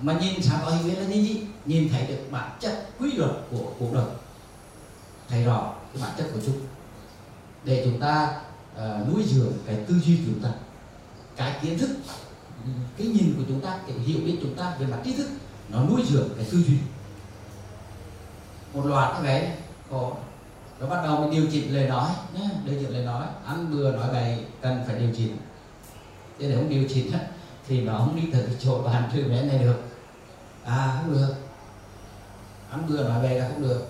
[0.00, 3.12] Mà nhìn sáng tỏ hiểu biết là nhìn gì nhìn thấy được bản chất quy
[3.12, 4.06] luật của cuộc đời.
[5.28, 6.60] Thấy rõ cái bản chất của chúng.
[7.64, 8.40] Để chúng ta
[8.76, 10.50] uh, nuôi dưỡng cái tư duy của chúng ta
[11.36, 11.90] cái kiến thức
[12.96, 15.30] cái nhìn của chúng ta cái hiểu biết chúng ta về mặt trí thức
[15.68, 16.76] nó nuôi dưỡng cái tư duy.
[18.72, 19.50] Một loạt cái đấy
[19.90, 20.12] có
[20.80, 23.26] nó bắt đầu mình điều chỉnh lời nói nhé điều chỉnh lời nói.
[23.46, 25.36] Ăn bừa nói bậy cần phải điều chỉnh.
[26.38, 27.28] Chứ để không điều chỉnh hết
[27.68, 29.82] thì nó không đi tới cái chỗ bàn trừ mẹ này được.
[30.64, 31.34] À không được.
[32.70, 33.86] Ăn bừa nói về là không được.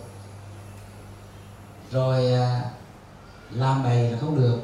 [1.90, 2.70] Rồi à,
[3.50, 4.58] làm bài là không được.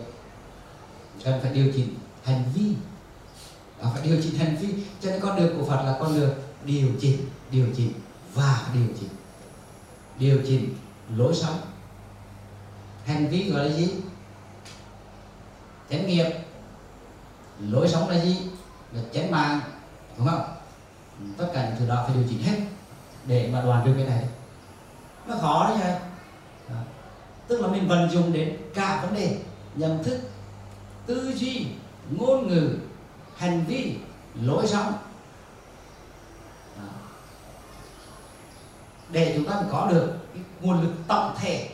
[1.25, 1.95] Cần phải điều chỉnh
[2.25, 2.75] hành vi.
[3.83, 4.69] À, phải điều chỉnh hành vi.
[5.01, 6.35] Cho nên con đường của Phật là con đường
[6.65, 7.19] điều chỉnh
[7.51, 7.93] điều chỉnh
[8.35, 9.09] và điều chỉnh.
[10.19, 10.75] Điều chỉnh
[11.17, 11.61] lối sống.
[13.05, 13.89] Hành vi gọi là gì?
[15.91, 16.31] Chánh nghiệp.
[17.61, 18.37] Lối sống là gì?
[18.93, 19.61] Là chén mang
[20.19, 20.43] đúng không?
[21.21, 22.61] Ừ, tất cả những thứ đó phải điều chỉnh hết
[23.27, 24.25] để mà đoàn được cái này.
[25.27, 26.01] Nó khó đấy nha
[27.51, 29.39] tức là mình vận dụng đến cả vấn đề
[29.75, 30.21] nhận thức,
[31.07, 31.67] tư duy,
[32.11, 32.77] ngôn ngữ,
[33.37, 33.97] hành vi,
[34.35, 34.93] lối sống.
[39.09, 41.69] Để chúng ta có được cái nguồn lực tổng thể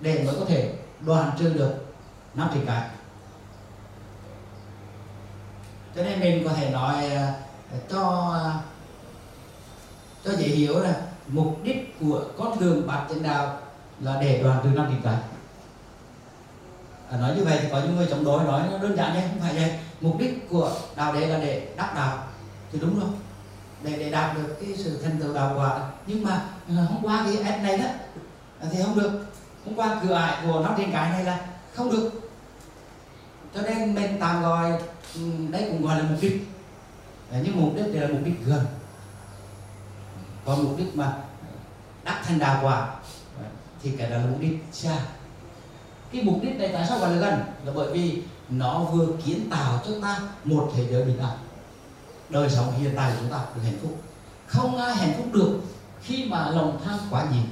[0.00, 1.74] để mới có thể đoàn trừ được
[2.34, 2.90] năm thì cái
[5.98, 7.32] cho nên mình có thể nói à,
[7.90, 8.34] cho
[10.24, 10.94] cho dễ hiểu là
[11.28, 13.58] mục đích của con đường bát chánh đạo
[14.00, 15.16] là để đoàn từ năm điểm cái
[17.10, 19.24] à, nói như vậy thì có những người chống đối nói nó đơn giản nhé
[19.28, 19.78] không phải vậy.
[20.00, 22.18] Mục đích của đạo đế là để đắc đạo
[22.72, 23.10] thì đúng rồi.
[23.82, 25.80] Để để đạt được cái sự thành tựu đạo quả.
[26.06, 27.86] Nhưng mà à, hôm qua cái ad này đó
[28.60, 29.26] à, thì không được.
[29.64, 31.38] Hôm qua cửa ải của nó trên cái này là
[31.74, 32.10] không được.
[33.54, 34.72] Cho nên mình tạm gọi
[35.18, 36.48] Ừ, đấy cũng gọi là mục đích.
[37.30, 38.64] Ờ, nhưng mục đích là mục đích gần.
[40.44, 41.16] Còn mục đích mà
[42.04, 42.80] đắc thành đạo quả
[43.38, 43.44] ờ,
[43.82, 44.98] thì cái đó là mục đích xa.
[46.12, 47.40] Cái mục đích này tại sao gọi là gần?
[47.64, 51.38] Là bởi vì nó vừa kiến tạo cho ta một thế giới bình đẳng,
[52.28, 54.02] đời sống hiện tại của chúng ta được hạnh phúc.
[54.46, 55.60] Không ai hạnh phúc được
[56.02, 57.42] khi mà lòng tham quá nhiều.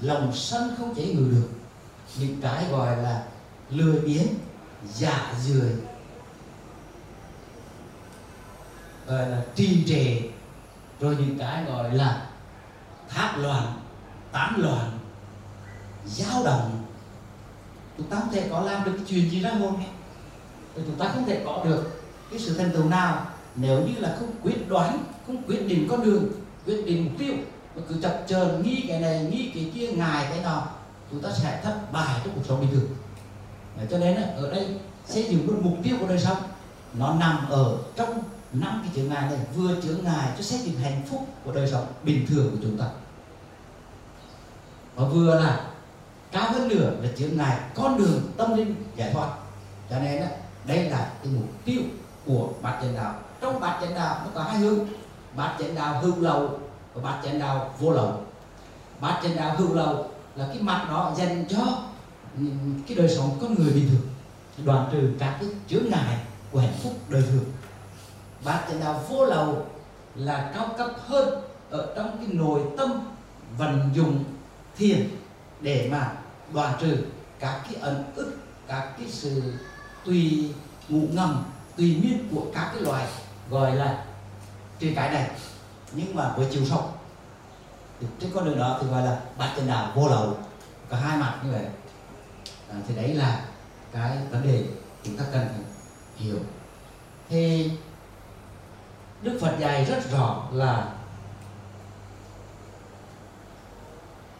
[0.00, 1.48] Lòng sân không chế ngự được.
[2.18, 3.24] Những cái gọi là
[3.70, 4.26] lười biếng
[4.94, 5.72] giả dười
[9.08, 10.20] gọi là trì trệ.
[11.00, 12.26] Rồi những cái gọi là
[13.08, 13.72] thác loạn
[14.32, 14.98] tán loạn
[16.06, 16.84] dao động.
[17.98, 19.88] Chúng ta không thể có làm được cái chuyện gì ra môn này.
[20.76, 24.16] Rồi chúng ta không thể có được cái sự thành tựu nào nếu như là
[24.18, 26.28] không quyết đoán không quyết định con đường
[26.66, 27.34] quyết định mục tiêu.
[27.76, 30.66] Mà cứ chập chờn nghi cái này nghi cái kia ngài cái nọ
[31.10, 32.88] chúng ta sẽ thất bại trong cuộc sống bình thường.
[33.76, 34.66] Đấy, cho nên ở đây
[35.06, 36.36] xây dựng một mục tiêu của đời sống
[36.94, 38.22] nó nằm ở trong
[38.52, 41.70] năm cái chữ ngài này vừa chữ ngài cho xét dựng hạnh phúc của đời
[41.70, 42.86] sống bình thường của chúng ta.
[44.94, 45.70] Và vừa là
[46.32, 49.28] cao hơn nữa là chữ ngài con đường tâm linh giải thoát.
[49.90, 50.24] Cho nên
[50.66, 51.82] đây là cái mục tiêu
[52.26, 53.14] của bát chánh đạo.
[53.40, 54.78] Trong bát chánh đạo nó có hai hướng.
[55.36, 56.60] Bát chánh đạo hữu lậu
[56.94, 58.22] và bát chánh đạo vô lậu.
[59.00, 61.82] Bát chánh đạo hữu lậu là cái mặt đó dành cho
[62.86, 64.08] cái đời sống con người bình thường.
[64.64, 66.18] Đoạn trừ các cái chướng ngại
[66.52, 67.44] của hạnh phúc đời thường
[68.44, 69.66] bát chánh đạo vô lậu
[70.14, 73.00] là cao cấp hơn ở trong cái nội tâm
[73.56, 74.24] vận dụng
[74.76, 75.08] thiền
[75.60, 76.12] để mà
[76.52, 76.96] đoạn trừ
[77.38, 78.36] các cái ẩn ức
[78.66, 79.54] các cái sự
[80.04, 80.54] tùy
[80.88, 81.44] ngụ ngầm
[81.76, 83.06] tùy miên của các cái loài
[83.50, 84.04] gọi là
[84.80, 85.30] trên cái này.
[85.92, 86.90] Nhưng mà với chiều sâu
[88.20, 90.36] trên con đường đó thì gọi là bát chân đạo vô lậu
[90.88, 91.64] có hai mặt như vậy.
[92.70, 93.44] À, thì đấy là
[93.92, 94.64] cái vấn đề
[95.04, 95.46] chúng ta cần
[96.16, 96.38] hiểu.
[97.28, 97.70] Thì
[99.22, 100.88] đức phật dạy rất rõ là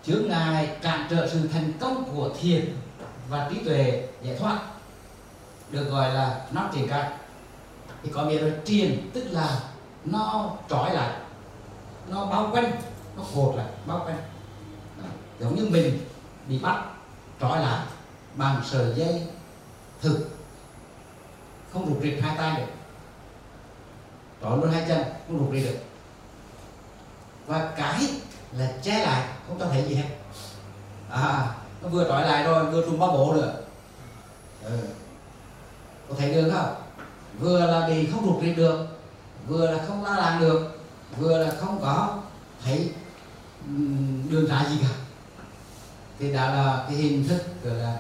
[0.05, 2.77] chướng ngại cản trở sự thành công của thiền
[3.29, 4.59] và trí tuệ giải thoát,
[5.71, 7.13] được gọi là nó triển cạn
[8.03, 9.61] thì có nghĩa là triền, tức là
[10.05, 11.15] nó trói lại,
[12.09, 12.73] nó bao quanh,
[13.17, 14.19] nó cột lại, bao quanh.
[15.41, 15.99] Giống như mình
[16.49, 16.85] bị bắt,
[17.41, 17.87] trói lại
[18.35, 19.27] bằng sợi dây
[20.01, 20.29] thực,
[21.73, 22.73] không rụt rịch hai tay được
[24.43, 25.79] trói luôn hai chân không rụt đi được.
[27.47, 28.07] Và cái
[28.53, 30.09] là che lại, không có thấy gì hết.
[31.11, 33.55] À nó vừa trói lại rồi, vừa trùng bao bộ nữa.
[34.65, 34.79] Ừ.
[36.09, 36.75] có thấy được không?
[37.39, 38.87] Vừa là bị không rụt đi được,
[39.47, 40.81] vừa là không la làm được,
[41.19, 42.19] vừa là không có
[42.65, 42.91] thấy
[44.31, 44.89] đường ra gì cả.
[46.19, 47.97] Thì đó là cái hình thức, gọi là,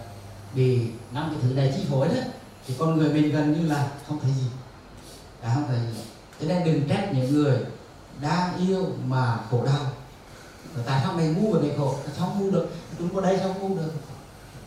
[0.55, 2.14] bị năm cái thứ này chi phối đó.
[2.66, 4.47] Thì con người mình gần như là không thấy gì.
[5.43, 6.01] Đã không thấy gì
[6.41, 7.59] cho nên đừng trách những người
[8.20, 9.80] đang yêu mà khổ đau.
[10.86, 12.68] Tại sao mày ngu và mày khổ sao không ngu được
[12.99, 13.93] chúng có đây sao không ngu được.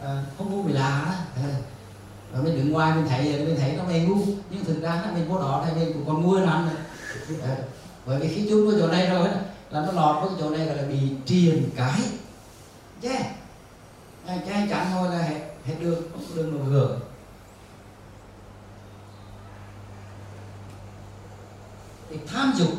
[0.03, 1.55] À, không ngu vì là đó à.
[2.33, 4.17] rồi mình đứng ngoài mình thấy mình thấy nó mày ngu
[4.49, 6.69] nhưng thực ra nó mình vô đó thì mình cũng còn ngu hơn hắn
[7.43, 7.57] à,
[8.05, 9.29] bởi vì khi chung vào chỗ này rồi
[9.69, 12.01] là nó lọt vào chỗ này gọi là bị triền cái.
[13.03, 13.25] Yeah
[14.25, 16.99] à, cái chẳng thôi là hết hết đường không có đường nào hưởng
[22.09, 22.71] thì tham dục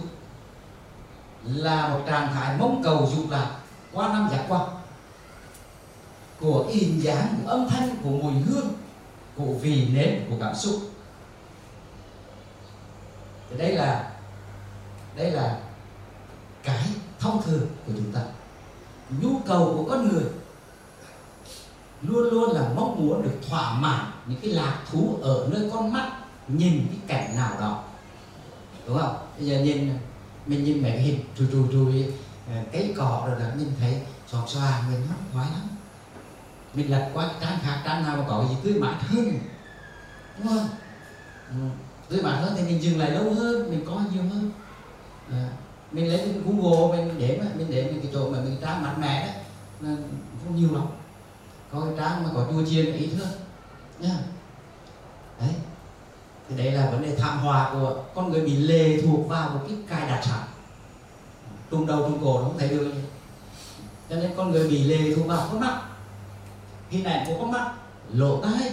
[1.45, 3.51] là một trạng thái mong cầu dục lạc
[3.93, 4.69] qua năm giác quan
[6.41, 8.69] của hình dáng của âm thanh, của mùi hương,
[9.37, 10.81] của vị nếm của cảm xúc.
[13.51, 14.13] Thì đây là
[15.17, 15.59] đây là
[16.63, 16.85] cái
[17.19, 18.21] thông thường của chúng ta.
[19.21, 20.25] Nhu cầu của con người
[22.03, 25.93] luôn luôn là mong muốn được thỏa mãn những cái lạc thú ở nơi con
[25.93, 26.13] mắt,
[26.49, 27.85] nhìn cái cảnh nào đó.
[28.87, 29.17] Đúng không?
[29.39, 29.99] Bây giờ nhìn
[30.47, 31.91] mình nhìn mấy cái hình trù trù trù
[32.49, 35.69] à, cái cỏ rồi là mình thấy xoạc xòa mình nó khoái lắm.
[36.75, 39.39] Mình lật qua trang khác trang nào mà có gì tươi mát hơn.
[40.39, 40.69] Đúng không?
[41.49, 41.57] Ừ.
[42.09, 44.51] tươi mát hơn thì mình dừng lại lâu hơn mình có nhiều hơn.
[45.31, 45.49] À,
[45.93, 49.45] mình lấy google mình để mà mình để cái chỗ mà mình trang mát mẻ
[49.81, 49.97] đó là
[50.45, 50.87] không nhiều lắm.
[51.73, 53.29] Có cái trang mà có chua chiên ít hơn
[53.99, 54.19] nha
[55.41, 55.55] đấy
[56.49, 59.61] thì đây là vấn đề thảm họa của con người bị lệ thuộc vào một
[59.69, 60.41] cái cài đặt sẵn.
[61.71, 62.93] Trung đầu trung cổ nó không thấy được.
[62.95, 63.01] Gì
[64.11, 65.83] cho nên con người bị lệ thuộc vào con mắt.
[66.91, 67.73] Hình ảnh của con mắt
[68.13, 68.73] lộ tai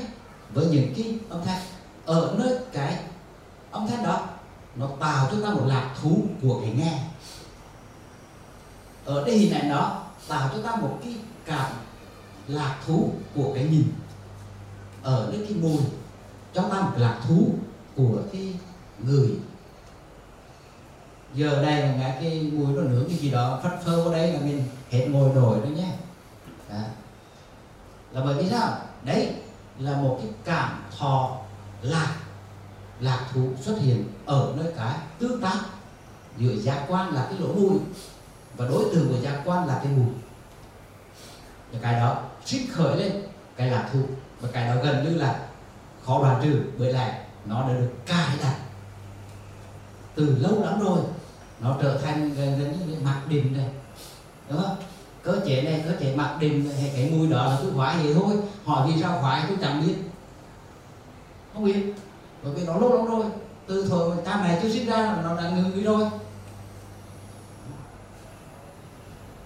[0.54, 1.62] với những cái âm thanh.
[2.06, 2.98] Ở nơi cái
[3.72, 4.28] âm thanh đó,
[4.76, 7.00] nó tạo cho ta một lạc thú của cái nghe.
[9.06, 11.16] Ở đây hình ảnh đó tạo cho ta một cái
[11.46, 11.72] cảm
[12.48, 13.94] lạc thú của cái nhìn.
[15.04, 15.82] Ở nơi cái mùi
[16.54, 17.54] cho ta một lạc thú
[17.95, 18.54] của cái
[19.04, 19.30] người.
[21.34, 24.34] Giờ đây là ngã cái mùi nó nướng cái gì đó phát phơ ở đây
[24.34, 25.91] là mình hết ngồi nổi đó nhé.
[26.70, 26.76] Đó.
[28.12, 28.78] là bởi vì sao?
[29.04, 29.34] Đấy
[29.80, 31.38] là một cái cảm thọ
[31.82, 32.16] lạc
[33.00, 35.60] lạc thú xuất hiện ở nơi cái tương tác
[36.38, 37.80] giữa giác quan là cái lỗ mùi
[38.58, 40.14] và đối tượng của giác quan là cái mùi.
[41.72, 43.22] Và cái đó trích khởi lên,
[43.56, 44.00] cái lạc thú.
[44.41, 45.49] Và cái đó gần như là
[46.10, 48.55] khó đoạn trừ bởi lại nó đã được cài đặt.
[50.16, 50.99] Từ lâu lắm rồi,
[51.60, 53.70] nó trở thành gần gần như mặc định này,
[54.49, 54.76] đúng không?
[55.24, 58.14] Cơ chế này, cơ chế mặc định hay cái mùi đó là cứ khoái vậy
[58.14, 58.36] thôi
[58.66, 59.95] hỏi vì sao khoái tôi chẳng biết.
[61.53, 61.93] Không biết,
[62.43, 63.26] bởi vì nó lâu lắm rồi,
[63.68, 66.10] từ thời cha mẹ chưa sinh ra nó đã ngừng rồi.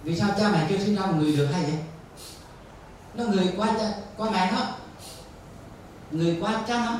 [0.02, 1.78] Vì sao cha mẹ chưa sinh ra một người được hay vậy?
[3.14, 4.58] Nó người qua cha, qua mẹ nó
[6.14, 6.98] người qua cha nó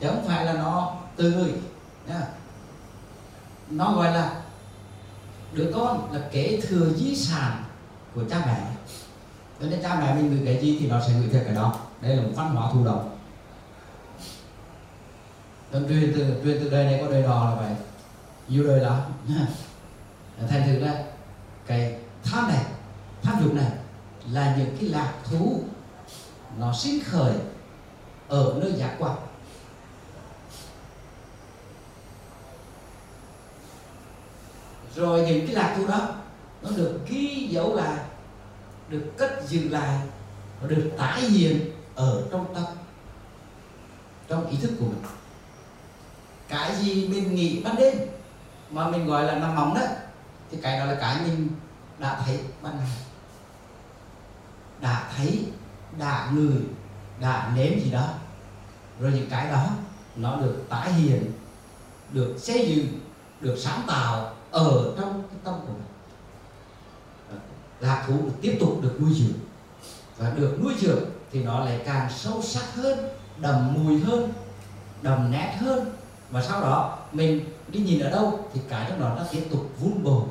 [0.00, 1.52] chứ không phải là nó từ người,
[2.06, 2.26] nha.
[3.70, 4.42] nó gọi là
[5.52, 7.64] đứa con là kế thừa di sản
[8.14, 8.60] của cha mẹ.
[9.60, 11.74] Cho nên cha mẹ mình gửi cái gì thì nó sẽ gửi theo cái đó.
[12.00, 13.18] Đây là một văn hóa thụ động.
[15.70, 17.76] Tâm truyền từ truyền từ đời này có đời đó là vậy.
[18.48, 19.00] Nhiều đời lắm
[20.48, 20.94] thành thử ra,
[21.66, 22.64] cái tham này,
[23.22, 23.70] tham dục này
[24.30, 25.60] là những cái lạc thú
[26.58, 27.32] nó sinh khởi
[28.28, 29.16] ở nơi giác quan.
[34.94, 36.08] Rồi những cái lạc thú đó,
[36.62, 37.98] nó được ghi dấu lại,
[38.88, 39.98] được cất giữ lại,
[40.60, 42.64] nó được tái hiện ở trong tâm,
[44.28, 45.02] trong ý thức của mình.
[46.48, 47.94] Cái gì mình nghĩ ban đêm
[48.70, 49.82] mà mình gọi là nằm mộng đó,
[50.50, 51.48] thì cái đó là cái mình
[51.98, 52.90] đã thấy ban ngày.
[54.80, 55.44] Đã thấy,
[55.98, 56.62] đã người
[57.20, 58.08] đã nếm gì đó
[59.00, 59.66] rồi những cái đó,
[60.16, 61.32] nó được tái hiện,
[62.12, 63.00] được xây dựng,
[63.40, 65.82] được sáng tạo ở trong cái tâm của mình.
[67.80, 69.38] Lạc thú tiếp tục được nuôi dưỡng
[70.16, 74.32] và được nuôi dưỡng thì nó lại càng sâu sắc hơn, đầm mùi hơn,
[75.02, 75.90] đầm nét hơn.
[76.30, 79.70] Và sau đó, mình đi nhìn ở đâu thì cái trong đó nó tiếp tục
[79.80, 80.22] vun bồi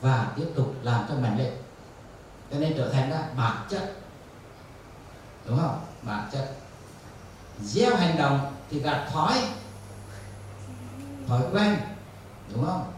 [0.00, 1.52] và tiếp tục làm cho mạnh lên.
[2.52, 3.96] Cho nên trở thành ra bản chất.
[5.46, 5.80] Đúng không?
[6.02, 6.54] Bản chất
[7.64, 9.34] gieo hành động thì gặt thói.
[11.28, 11.76] Thói quen,
[12.54, 12.92] đúng không?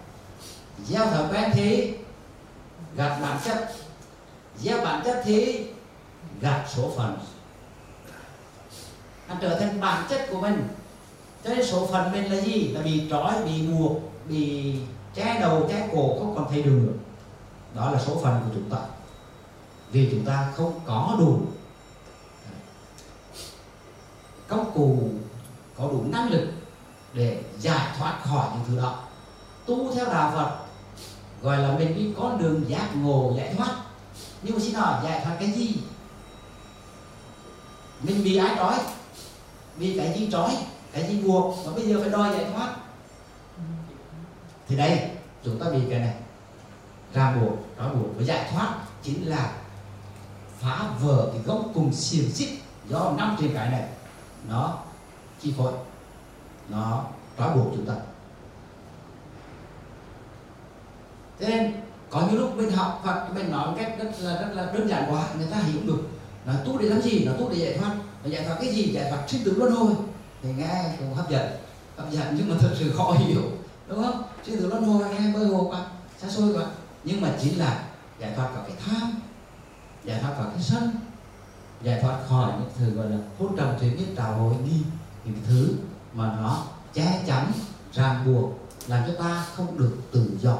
[0.86, 1.94] Gieo thói quen thì
[2.96, 3.72] gặt bản chất.
[4.58, 5.66] Gieo bản chất thì
[6.40, 7.18] gặt số phận.
[9.28, 10.68] Nó trở thành bản chất của mình.
[11.44, 12.68] Cho nên số phận mình là gì?
[12.68, 14.74] Là bị trói, bị buộc, bị
[15.14, 16.92] che đầu, che cổ, không còn thấy đường nữa.
[17.74, 18.78] Đó là số phận của chúng ta.
[19.92, 21.40] Vì chúng ta không có đủ
[24.48, 25.08] công cụ
[25.76, 26.48] có đủ năng lực
[27.12, 28.98] để giải thoát khỏi những thứ đó.
[29.66, 30.56] Tu theo đạo Phật,
[31.42, 33.76] gọi là mình đi con đường giác ngộ, giải thoát.
[34.42, 35.76] Nhưng mà xin hỏi, giải thoát cái gì?
[38.02, 38.74] Mình bị ai trói?
[39.76, 40.56] Bị cái gì trói?
[40.92, 41.66] Cái gì buộc?
[41.66, 42.76] Mà bây giờ phải đòi giải thoát.
[44.68, 45.10] Thì đây,
[45.44, 46.14] chúng ta bị cái này.
[47.14, 49.52] Ra buộc trói buộc và giải thoát chính là
[50.60, 53.88] phá vỡ cái gốc cùng xiềng xích do năm trên cái này
[54.48, 54.78] nó
[55.42, 55.72] chi phối.
[56.68, 57.04] Nó
[57.38, 57.94] trói buộc chúng ta.
[61.38, 61.72] Thế nên,
[62.10, 64.88] có những lúc mình học Phật mình nói một cách rất là rất là đơn
[64.88, 66.02] giản quá, người ta hiểu được
[66.46, 67.96] là tu để làm gì, là tu để giải thoát.
[68.22, 68.92] Và giải thoát cái gì?
[68.92, 69.94] Giải thoát sinh tử luân hồi.
[70.42, 71.50] Thì nghe cũng hấp dẫn.
[71.96, 73.42] Hấp dẫn nhưng mà thật sự khó hiểu,
[73.88, 74.22] đúng không?
[74.46, 75.86] Sinh tử luân hồi, nghe mơ hồ quá,
[76.18, 76.64] xa xôi quá.
[77.04, 77.84] Nhưng mà chính là
[78.18, 79.20] giải thoát cả cái tham,
[80.04, 80.90] giải thoát cả cái sân
[81.84, 84.80] giải thoát khỏi những thứ gọi là hôn trầm chuyển nhất trào hồi nghi
[85.24, 85.74] những thứ
[86.12, 86.62] mà nó
[86.94, 87.52] che chắn,
[87.92, 90.58] ràng buộc, làm cho ta không được tự do.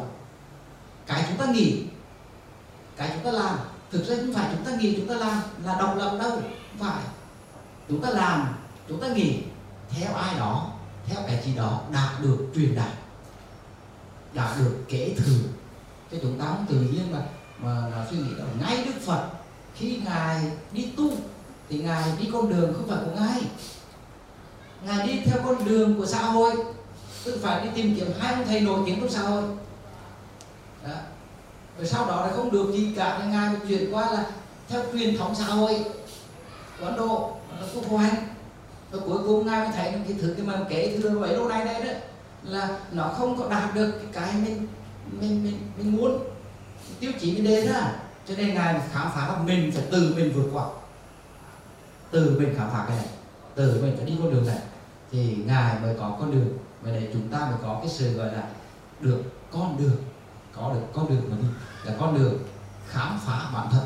[1.07, 1.83] Cái chúng ta nghĩ,
[2.97, 3.59] cái chúng ta làm,
[3.91, 6.79] thực ra không phải chúng ta nghĩ chúng ta làm là độc lập đâu, không
[6.79, 7.03] phải.
[7.89, 8.55] Chúng ta làm,
[8.89, 9.43] chúng ta nghĩ
[9.91, 10.73] theo ai đó,
[11.07, 12.93] theo cái gì đó đạt được truyền đạt
[14.35, 15.49] đã được kể thừa.
[16.13, 17.19] Cho chúng ta không tự nhiên mà
[17.59, 19.29] mà suy nghĩ đó ngay đức phật
[19.75, 20.41] khi ngài
[20.73, 21.11] đi tu,
[21.69, 23.41] thì ngài đi con đường không phải của ngài.
[24.87, 26.53] Ngài đi theo con đường của xã hội,
[27.25, 29.43] tức phải đi tìm kiếm hai ông thầy nổi tiếng trong xã hội.
[30.87, 30.95] Đó.
[31.79, 34.27] rồi sau đó là không được gì cả, nên ngài chuyển qua là
[34.69, 35.85] theo truyền thống xã hội.
[36.81, 38.15] Của ấn độ nó quốc hoàng
[38.91, 41.49] và rồi cuối cùng ngài mới thấy cái thứ cái mà kể thừa vậy lâu
[41.49, 41.93] nay đây đó,
[42.43, 44.67] là nó không có đạt được cái mình
[45.21, 46.19] mình mình mình muốn,
[47.01, 47.93] tiêu chí mình đề ra
[48.29, 50.65] cho nên ngài khám phá là mình phải từ mình vượt qua.
[52.11, 53.07] Từ mình khám phá cái này
[53.55, 54.59] từ mình phải đi con đường này
[55.13, 56.59] thì ngài mới có con đường.
[56.83, 58.49] Và để chúng ta mới có cái sự gọi là
[59.01, 59.23] được
[59.53, 59.97] con đường
[60.53, 61.49] có được con đường mà đi.
[61.85, 62.39] Là con đường
[62.89, 63.85] khám phá bản thân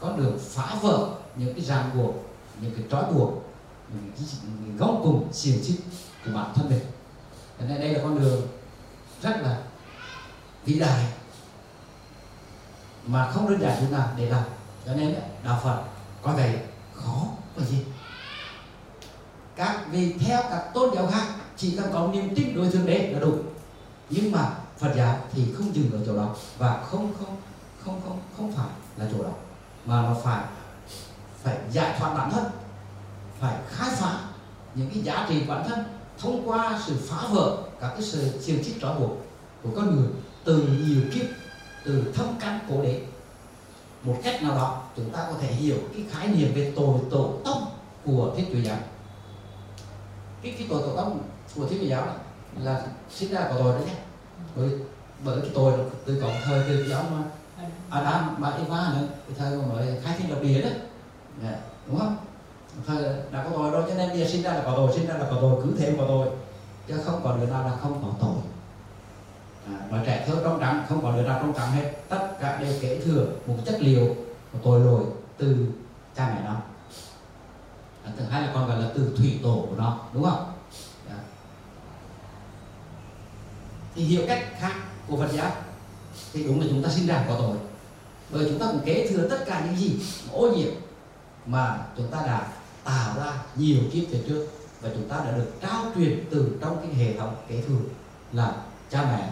[0.00, 2.14] con đường phá vỡ những cái ràng buộc
[2.60, 3.44] những cái trói buộc
[3.94, 4.26] những cái,
[4.78, 5.80] góc cùng xiềng xích
[6.24, 6.82] của bản thân mình.
[7.58, 8.42] Cho nên đây là con đường
[9.22, 9.62] rất là
[10.64, 11.04] vĩ đại
[13.06, 14.42] mà không đơn giản chúng ta để làm
[14.86, 15.82] cho nên đạo phật
[16.22, 16.58] có vậy
[16.94, 17.26] khó
[17.56, 17.84] là gì
[19.56, 21.26] các vì theo các tôn giáo khác
[21.56, 23.34] chỉ cần có niềm tin đối thượng đế là đủ.
[24.10, 27.36] Nhưng mà phật giáo thì không dừng ở chỗ đó và không không
[27.84, 29.30] không không không phải là chỗ đó,
[29.84, 30.44] mà nó phải
[31.42, 32.44] phải giải thoát bản thân,
[33.40, 34.20] phải khai phá
[34.74, 35.84] những cái giá trị bản thân
[36.18, 39.10] thông qua sự phá vỡ các cái sự xiềng trích trói buộc
[39.62, 40.08] của con người
[40.44, 41.26] từ nhiều kiếp
[41.84, 43.00] từ thâm căn cổ đế.
[44.02, 47.32] Một cách nào đó chúng ta có thể hiểu cái khái niệm về tội tổ
[47.44, 47.64] tông
[48.04, 48.78] của thiên chúa giáo.
[50.42, 51.22] Cái cái tội tổ tông
[51.56, 52.14] của thiên chúa giáo là,
[52.62, 53.94] là sinh ra có tội đấy nhé.
[54.56, 54.70] Bởi
[55.24, 55.72] bởi cái tội
[56.06, 57.22] từ cộng thời từ giáo mà.
[57.90, 60.68] Adam và Eva nữa cái thời mà mới khai thiên lập địa đó.
[61.42, 61.56] Dạ,
[61.86, 62.16] đúng không?
[62.86, 63.02] Thời
[63.32, 65.14] đã có tội rồi cho nên bây giờ sinh ra là có tội sinh ra
[65.14, 66.28] là có tội cứ thêm có tội
[66.88, 68.49] chứ không còn đứa nào là không có tội
[69.66, 71.92] à, nói trẻ thơ trong trắng không có đứa nào trong trắng hết.
[72.08, 74.16] Tất cả đều kế thừa một chất liệu
[74.52, 75.04] một tội lỗi
[75.38, 75.66] từ
[76.16, 76.56] cha mẹ nó.
[78.04, 80.52] À, thứ hai là còn gọi là từ thủy tổ của nó đúng không?
[81.08, 81.14] Đó.
[83.94, 84.72] thì hiểu cách khác
[85.08, 85.52] của Phật giáo.
[86.32, 87.56] Thì đúng là chúng ta sinh ra có tội.
[88.30, 90.00] Bởi chúng ta cũng kế thừa tất cả những gì
[90.32, 90.72] ô nhiễm
[91.46, 92.46] mà chúng ta đã
[92.84, 94.46] tạo ra nhiều kiếp về trước.
[94.80, 97.80] Và chúng ta đã được trao truyền từ trong cái hệ thống kế thừa
[98.32, 98.54] là
[98.90, 99.28] cha mẹ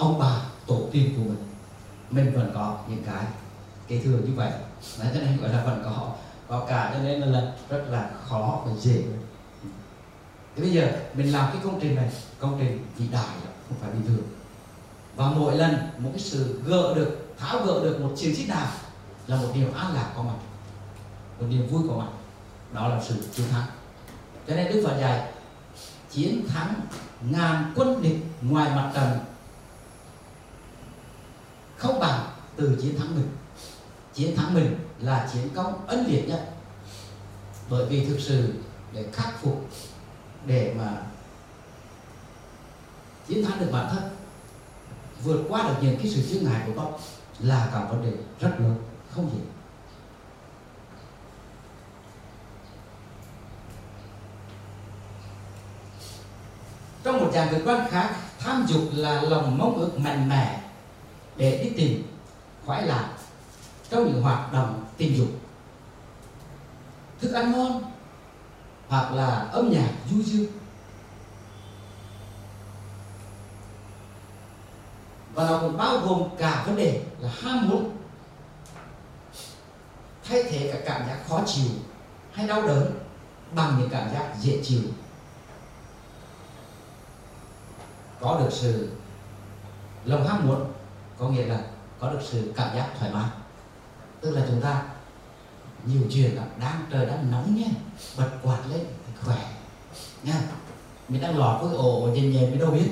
[0.00, 1.44] ông bà tổ tiên của mình
[2.10, 3.24] mình vẫn có những cái
[3.88, 4.50] kế thừa như vậy.
[4.98, 6.12] Đấy, cho nên gọi là vẫn có
[6.48, 9.02] có cả cho nên là rất là khó và dễ.
[10.56, 13.28] Thế bây giờ mình làm cái công trình này công trình vĩ đại
[13.68, 14.22] không phải bình thường.
[15.16, 18.66] Và mỗi lần một cái sự gỡ được tháo gỡ được một chiến xích nào
[19.26, 20.36] là một điều an lạc có mặt
[21.40, 22.10] một niềm vui có mặt.
[22.72, 23.66] Đó là sự chiến thắng.
[24.48, 25.32] Cho nên đức phật dạy
[26.10, 26.74] chiến thắng
[27.30, 29.18] ngàn quân địch ngoài mặt trận
[31.80, 32.26] không bằng
[32.56, 33.28] từ chiến thắng mình.
[34.14, 36.54] Chiến thắng mình là chiến công ân liệt nhất.
[37.70, 38.54] Bởi vì thực sự
[38.92, 39.68] để khắc phục,
[40.46, 41.02] để mà
[43.28, 44.02] chiến thắng được bản thân,
[45.24, 46.92] vượt qua được những cái sự chướng ngại của con
[47.38, 48.76] là cả vấn đề rất lớn,
[49.10, 49.40] không dễ
[57.04, 60.59] trong một dạng cực quan khác, tham dục là lòng mong ước mạnh mẽ
[61.40, 62.02] để đi tìm,
[62.66, 63.08] khoái lạc,
[63.90, 65.28] trong những hoạt động tình dục.
[67.20, 67.92] Thức ăn ngon,
[68.88, 70.52] hoặc là âm nhạc du dương.
[75.34, 77.96] Và nó còn bao gồm cả vấn đề là ham muốn,
[80.24, 81.70] thay thế cả cảm giác khó chịu
[82.32, 82.98] hay đau đớn
[83.54, 84.82] bằng những cảm giác dễ chịu.
[88.20, 88.90] Có được sự
[90.04, 90.72] lòng ham muốn
[91.20, 91.60] có nghĩa là
[92.00, 93.30] có được sự cảm giác thoải mái.
[94.20, 94.82] Tức là chúng ta
[95.84, 97.68] nhiều chuyện là đang trời đang nóng nhé
[98.18, 98.86] bật quạt lên
[99.24, 99.36] khỏe
[100.22, 100.34] nha.
[101.08, 102.90] Mình đang lọt với ổ nhẹ nhẹ mình đâu biết.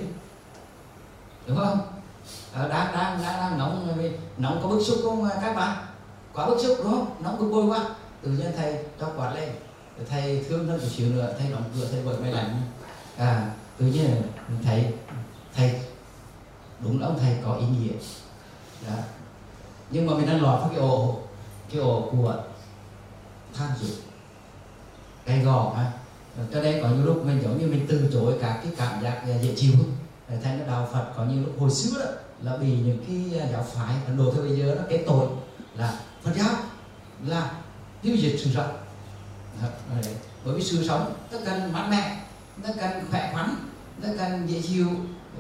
[1.47, 1.81] Đúng không?
[2.53, 3.99] À, đang đang đang đang nóng
[4.39, 5.87] nóng có bức xúc không các bạn?
[6.35, 7.17] Quá bức xúc đúng không?
[7.21, 7.85] Nóng bực bôi quá.
[8.23, 9.51] Tự nhiên thầy cho quạt lên
[10.11, 12.63] thầy thương hơn một xíu nữa thầy đóng cửa thầy vội máy lạnh
[13.17, 14.23] à tự nhiên
[14.65, 14.93] thầy
[15.55, 15.81] thầy
[16.81, 17.93] đúng là ông thầy có ý nghĩa.
[18.87, 18.95] Đó.
[19.91, 21.21] nhưng mà mình đang lọt vào cái ổ
[21.71, 22.43] cái ổ của
[23.55, 23.91] tham dục
[25.27, 25.93] gay gò ha.
[26.53, 29.23] Cho nên có những lúc mình giống như mình từ chối các cái cảm giác
[29.43, 29.75] dễ chịu.
[30.43, 32.11] Thành nó đạo Phật có những lúc hồi xưa đó
[32.43, 35.27] là bị những cái giáo phái, Ấn Độ thời bây giờ nó cái tội
[35.75, 36.55] là Phật giáo
[37.27, 37.53] là
[38.03, 38.77] tiêu diệt sự sống
[40.45, 42.21] bởi vì sự sống nó cần mát mẻ
[42.63, 43.55] nó cần khỏe khoắn,
[44.03, 44.87] nó cần dễ chịu,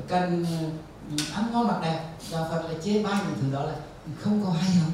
[0.08, 0.46] cần
[1.34, 3.74] ăn ngon mặc đẹp đạo Phật là chế bai những thứ đó là
[4.20, 4.90] không có hay lắm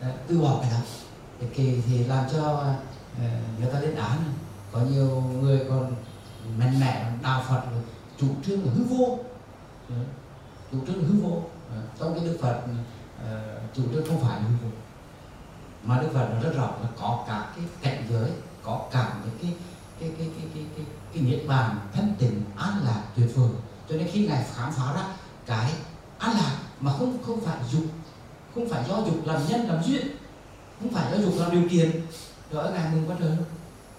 [0.00, 0.78] đã từ bỏ cái đó.
[1.54, 2.64] Thì, thì làm cho
[3.16, 4.18] uh, người ta lên án.
[4.72, 5.94] Có nhiều người còn
[6.58, 7.62] mạnh mẽ đạo Phật
[8.18, 9.18] chủ trương là hư vô.
[9.88, 9.96] Ờ,
[10.72, 11.42] chủ trương hư vô.
[11.70, 14.70] Ờ, trong cái Đức Phật uh, chủ trương không phải là hư vô.
[15.82, 18.30] Mà Đức Phật nó rất rõ là có cả cái cảnh giới
[18.62, 19.54] có cả những cái
[20.00, 20.84] cái cái cái cái cái,
[21.14, 23.50] cái niết bàn thanh tịnh an lạc tuyệt vời
[23.88, 25.04] cho nên khi ngài khám phá ra
[25.46, 25.72] cái
[26.18, 27.84] an lạc mà không không phải dục,
[28.54, 30.06] không phải do dục làm nhân, làm duyên,
[30.80, 32.02] không phải do dục làm điều kiện
[32.52, 33.30] rồi ngài mừng quá trời.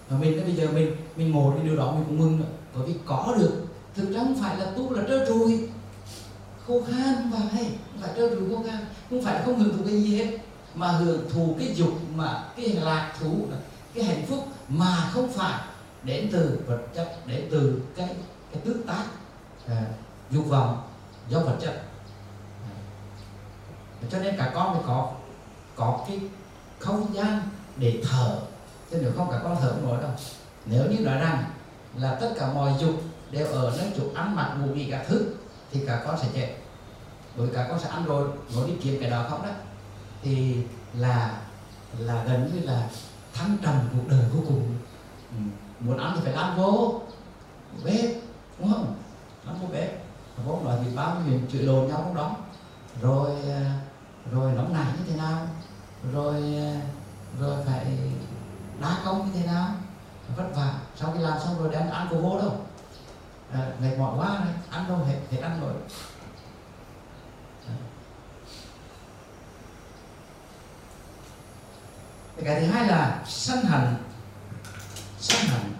[0.08, 2.86] Và mình bây giờ mình mình ngồi cái điều đó mình cũng mừng nữa bởi
[2.86, 5.68] vì có được, thực ra không phải là tu là trơ trụi.
[6.66, 8.78] Khô khan không phải không phải trơ trụi khô khan,
[9.10, 10.38] không phải là không hưởng thụ cái gì hết,
[10.74, 13.46] mà hưởng thụ cái dục, mà cái lạc thú,
[13.94, 15.60] cái hạnh phúc mà không phải
[16.04, 18.08] đến từ vật chất, đến từ cái
[18.52, 19.04] cái tương tác
[19.70, 19.84] à,
[20.30, 20.82] dục vọng
[21.28, 21.82] do vật chất.
[22.64, 22.74] À.
[24.10, 25.12] cho nên cả con phải có
[25.76, 26.20] có cái
[26.78, 27.40] không gian
[27.76, 28.40] để thở.
[28.90, 30.10] Chứ nếu không cả con thở không nổi đâu.
[30.66, 31.44] Nếu như nói rằng
[31.96, 35.34] là tất cả mọi dục đều ở nơi chỗ ăn mặc ngủ nghỉ cả thứ
[35.72, 36.54] thì cả con sẽ chết.
[37.36, 39.50] Bởi cả con sẽ ăn rồi ngồi đi kiếm cái đó không đó.
[40.22, 40.56] Thì
[40.94, 41.40] là
[41.98, 42.88] là gần như là
[43.34, 44.74] thăng trầm cuộc đời vô cùng.
[45.30, 45.36] Ừ.
[45.80, 47.00] muốn ăn thì phải ăn vô
[47.84, 48.10] bếp
[48.58, 48.94] đúng không?
[49.46, 49.90] Nó vô bếp
[50.46, 52.36] vốn nói thì bao nhiêu chuyện lộn nhau cũng đó
[53.02, 53.80] rồi à,
[54.32, 55.46] rồi nóng nảy như thế nào?
[56.12, 56.80] Rồi à,
[57.40, 57.86] rồi phải
[58.80, 59.68] đá công như thế nào?
[60.36, 60.74] Vất vả.
[60.96, 62.60] Sau khi làm xong rồi đem ăn của vô đâu?
[63.52, 65.72] À, mỏi quá này ăn đâu hết hết ăn rồi.
[72.44, 73.94] Cái thứ hai là sân hận.
[75.18, 75.79] Sân hận.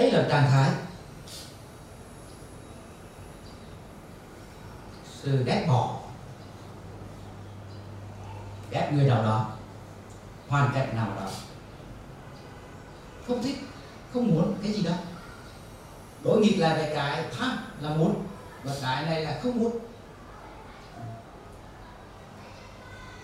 [0.00, 0.70] Đấy là trạng thái.
[5.22, 5.96] Sự ghét bỏ.
[8.70, 9.50] Ghét người nào đó.
[10.48, 11.26] Hoàn cảnh nào đó.
[13.26, 13.58] Không thích,
[14.12, 14.92] không muốn cái gì đó.
[16.24, 18.26] đối nghịch là về cái tham là muốn,
[18.64, 19.78] và cái này là không muốn.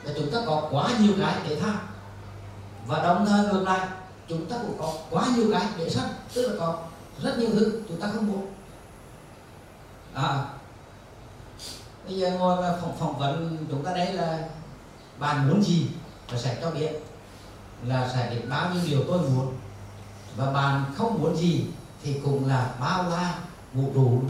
[0.05, 1.79] Và chúng ta có quá nhiều cái để tham.
[2.87, 3.89] Và đồng thời ngược lại
[4.29, 6.79] chúng ta cũng có quá nhiều cái để sẵn, tức là có
[7.23, 8.47] rất nhiều thứ chúng ta không muốn
[10.15, 10.45] à
[12.07, 14.49] bây giờ ngồi mà phỏng, phỏng vấn chúng ta đấy là
[15.19, 15.89] bạn muốn gì
[16.31, 16.91] và sẽ cho biết
[17.85, 19.55] là sẽ đến bao nhiêu điều tôi muốn.
[20.37, 21.67] Và bạn không muốn gì
[22.03, 23.39] thì cũng là bao la
[23.75, 24.23] vũ trụ.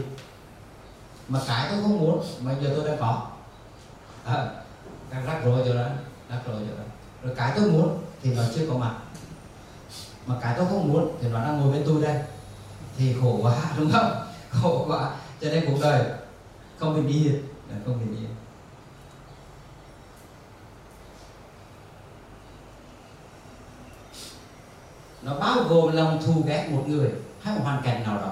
[1.27, 3.27] Mà cái tôi không muốn mà giờ tôi đã có.
[4.25, 4.47] À,
[5.11, 5.87] đang rắc rối rồi đó
[6.29, 6.83] rắc rối rồi đó.
[7.23, 8.95] Rồi cái tôi muốn thì nó chưa có mặt
[10.27, 12.21] mà cái tôi không muốn thì nó đang ngồi bên tôi đây.
[12.97, 14.11] Thì khổ quá, đúng không?
[14.49, 15.11] Khổ quá.
[15.41, 16.05] Cho nên cuộc đời
[16.79, 17.43] không bình yên
[17.85, 18.29] không bình yên
[25.27, 28.31] nó bao gồm lòng thù ghét một người hay một hoàn cảnh nào đó.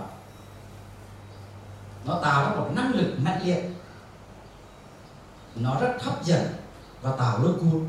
[2.05, 3.63] Nó tạo ra một năng lực mạnh liệt.
[5.55, 6.47] Nó rất hấp dẫn
[7.01, 7.87] và tạo lôi cuốn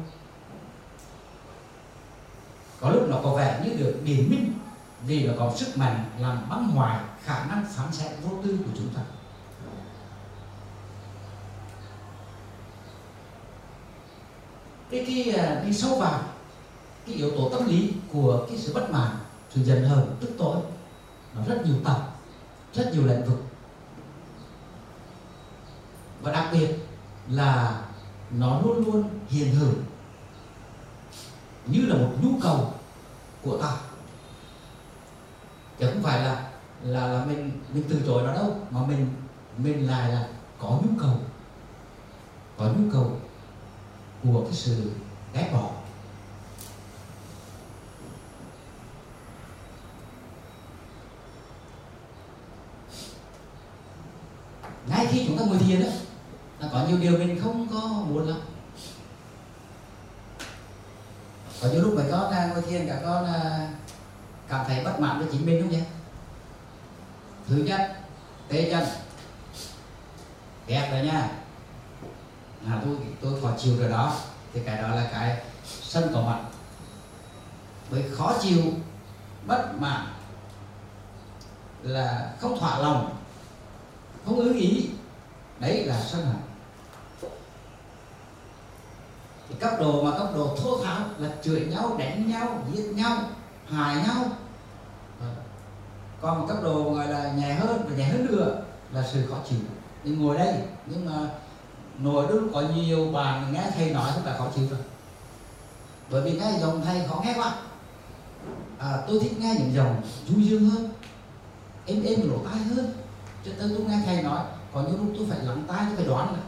[2.86, 4.52] có lúc nó có vẻ như được điển minh
[5.06, 8.70] vì nó có sức mạnh làm băng hoại khả năng phán xét vô tư của
[8.76, 9.00] chúng ta.
[14.90, 16.20] Cái cái à, đi sâu vào
[17.06, 19.10] cái yếu tố tâm lý của cái sự bất mãn,
[19.50, 20.56] sự giận hờn, tức tối.
[21.34, 22.00] Nó rất nhiều tầng
[22.74, 23.44] rất nhiều lĩnh vực.
[26.22, 26.68] Và đặc biệt
[27.28, 27.80] là
[28.30, 29.72] nó luôn luôn hiện hữu
[31.66, 32.72] như là một nhu cầu
[33.42, 33.76] của ta.
[35.78, 36.50] Chứ không phải là
[36.82, 39.06] là là mình mình từ chối nó đâu, mà mình
[39.58, 41.20] mình lại là có nhu cầu,
[42.58, 43.20] có nhu cầu
[44.24, 44.90] của cái sự
[45.34, 45.70] ghét bỏ.
[54.88, 55.88] Ngay khi chúng ta ngồi thiền đó,
[56.58, 58.38] là có nhiều điều mình không có muốn lắm
[61.62, 63.26] có những lúc mà con à, ngồi thiền cả con
[64.48, 65.82] cảm thấy bất mãn với chính mình không nhỉ?
[67.48, 67.96] Thứ nhất
[68.48, 68.84] tế chân.
[70.66, 71.28] Ghét rồi nha.
[72.66, 74.16] À, tôi tôi khó chịu rồi đó.
[74.52, 76.40] Thì cái đó là cái sân có mặt.
[77.90, 78.62] Với khó chịu
[79.46, 80.06] bất mãn
[81.82, 83.16] là không thỏa lòng
[84.26, 84.88] không ưng ý.
[85.58, 86.36] Đấy là sân hận
[89.48, 93.18] thì cấp độ mà cấp độ thô tháo là chửi nhau đánh nhau giết nhau
[93.66, 94.24] hại nhau.
[96.20, 98.62] Còn cấp độ gọi là nhẹ hơn và nhẹ hơn nữa
[98.92, 99.58] là sự khó chịu.
[100.04, 100.54] Mình ngồi đây
[100.86, 101.28] nhưng mà
[101.98, 104.78] ngồi đó có nhiều bạn nghe thầy nói cũng là khó chịu rồi.
[106.10, 107.54] Bởi vì nghe dòng thầy khó nghe quá.
[108.78, 110.88] À, tôi thích nghe những dòng vui dương hơn
[111.86, 112.92] êm êm lỗ tai hơn.
[113.44, 114.44] Cho tới tôi nghe thầy nói
[114.74, 116.40] có những lúc tôi phải lắng tai tôi phải đoán là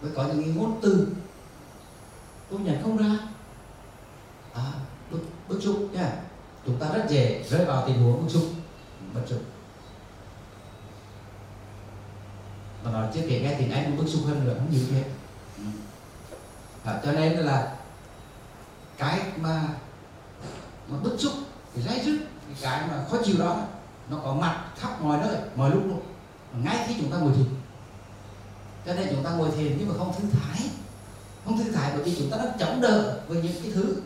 [0.00, 1.08] với có những ngôn từ
[2.50, 3.18] tôi nhận không ra.
[4.54, 4.72] À,
[5.10, 6.12] bức, bức xúc nha
[6.66, 8.42] chúng ta rất dễ rơi vào tình huống bức xúc
[9.14, 9.42] bất xúc
[12.84, 15.04] mà nói chưa kể nghe tiếng anh bức xúc hơn nữa không như thế.
[15.56, 15.64] Ừ.
[16.84, 17.76] À, cho nên là
[18.98, 19.68] cái mà
[20.88, 21.32] mà bức xúc
[21.74, 22.18] thì dây dứt
[22.60, 23.62] cái mà khó chịu đó
[24.10, 26.00] nó có mặt khắp mọi nơi mọi lúc luôn.
[26.64, 27.46] Ngay khi chúng ta ngồi thiền.
[28.86, 30.70] Cho nên chúng ta ngồi thiền nhưng mà không thư thái
[31.48, 33.96] không thư thái bởi vì chúng ta đang chống đỡ với những cái thứ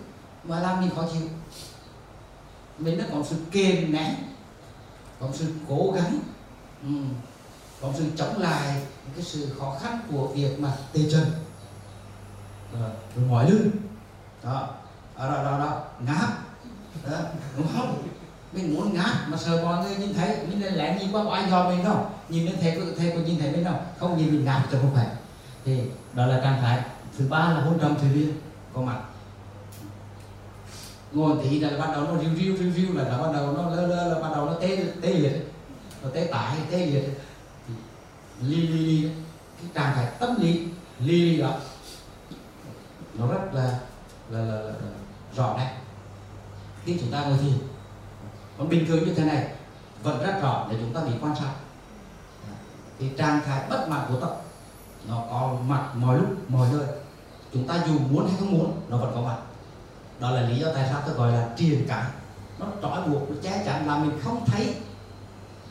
[0.45, 1.29] mà làm mình khó chịu
[2.79, 4.15] mình đã có sự kiềm nén
[5.21, 6.19] có sự cố gắng
[6.83, 6.89] ừ.
[7.83, 8.83] có sự chống lại
[9.15, 11.25] cái sự khó khăn của việc mà tê chân
[12.73, 13.71] ờ, rồi ngoài lưng
[14.45, 14.69] đó
[15.19, 15.85] đó đó đó, đó.
[16.07, 16.29] ngáp
[17.11, 17.19] đó.
[17.57, 18.03] đúng không
[18.53, 21.31] mình muốn ngáp mà sợ mọi người nhìn thấy mình lên lẽ nhìn qua có
[21.31, 24.31] ai dò mình không nhìn lên thầy thầy có nhìn thấy mình không không nhìn
[24.31, 25.07] mình ngáp cho không phải
[25.65, 25.81] thì
[26.13, 26.83] đó là trạng thái
[27.19, 28.33] thứ ba là hôn trầm thủy liên.
[28.75, 29.01] Có mặt.
[31.13, 33.71] Ngồi tí là bắt đầu nó riu riu riu riu là nó bắt đầu nó
[33.71, 35.53] lơ lơ là bắt đầu nó tê tê liệt.
[36.03, 37.21] Nó tê tải tê liệt.
[37.69, 37.75] Thì
[38.41, 39.11] li li li
[39.61, 40.69] cái trạng thái tâm lý
[40.99, 41.53] li li đó
[43.15, 43.79] nó rất là
[44.31, 44.73] là, là, là, là
[45.37, 45.77] rõ nét.
[46.85, 47.59] Khi chúng ta ngồi thiền
[48.59, 49.49] còn bình thường như thế này
[50.03, 51.53] vẫn rất rõ để chúng ta bị quan sát.
[52.99, 54.31] Thì trạng thái bất mãn của tâm
[55.09, 56.87] nó có mặt mọi lúc mọi nơi
[57.53, 59.37] chúng ta dù muốn hay không muốn, nó vẫn có mặt.
[60.21, 62.07] Đó là lý do tại sao tôi gọi là triền cảm.
[62.59, 64.75] nó trói buộc, nó che chắn là mình không thấy.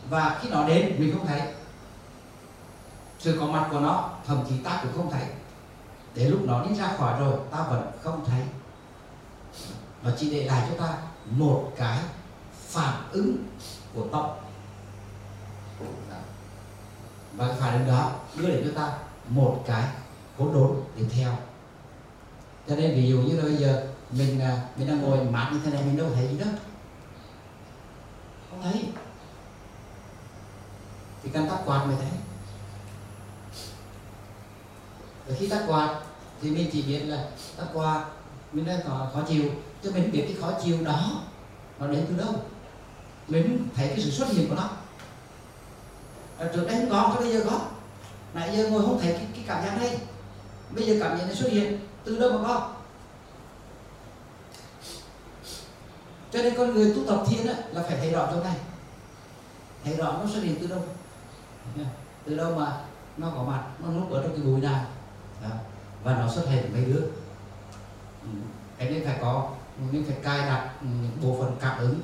[0.09, 1.41] Và khi nó đến, mình không thấy.
[3.19, 5.23] Sự có mặt của nó, thậm chí ta cũng không thấy.
[6.15, 8.41] Để lúc nó đi ra khỏi rồi, ta vẫn không thấy.
[10.03, 10.97] Nó chỉ để lại cho ta
[11.29, 11.99] một cái
[12.67, 13.37] phản ứng
[13.95, 14.49] của tóc.
[17.33, 18.93] Và cái phản ứng đó, đưa đến cho ta
[19.29, 19.83] một cái
[20.37, 21.37] cố đốn để theo
[22.67, 25.59] cho nên ví dụ như là bây giờ mình à, mình đang ngồi mát như
[25.65, 26.53] thế này mình đâu thấy gì đâu.
[28.49, 28.85] Không thấy.
[31.23, 32.09] Thì cần tắt quạt mới thấy.
[35.27, 35.99] Rồi khi tắt quạt
[36.41, 38.05] thì mình chỉ biết là tắt quạt
[38.51, 39.43] mình đang có khó chịu
[39.83, 41.21] chứ mình biết cái khó chịu đó
[41.79, 42.35] nó đến từ đâu.
[43.27, 44.69] Mình thấy cái sự xuất hiện của nó.
[46.37, 47.59] À, trước đây không có bây giờ có.
[48.33, 49.97] Nãy giờ ngồi không thấy cái, cái cảm giác đây
[50.71, 52.71] bây giờ cảm giác nó xuất hiện từ đâu mà có?
[56.33, 58.55] Cho nên con người tu tập thiền á, là phải thấy rõ chỗ này.
[59.83, 60.83] Thấy rõ nó xuất hiện từ đâu?
[62.25, 62.81] Từ đâu mà
[63.17, 64.85] nó có mặt nó núp ở trong cái bụi nào
[65.43, 65.49] đó.
[66.03, 67.01] và nó xuất hiện mấy đứa.
[68.21, 68.29] Ừ.
[68.77, 69.49] Cái nên phải có
[69.91, 71.99] nên phải cài đặt những bộ phận cảm ứng.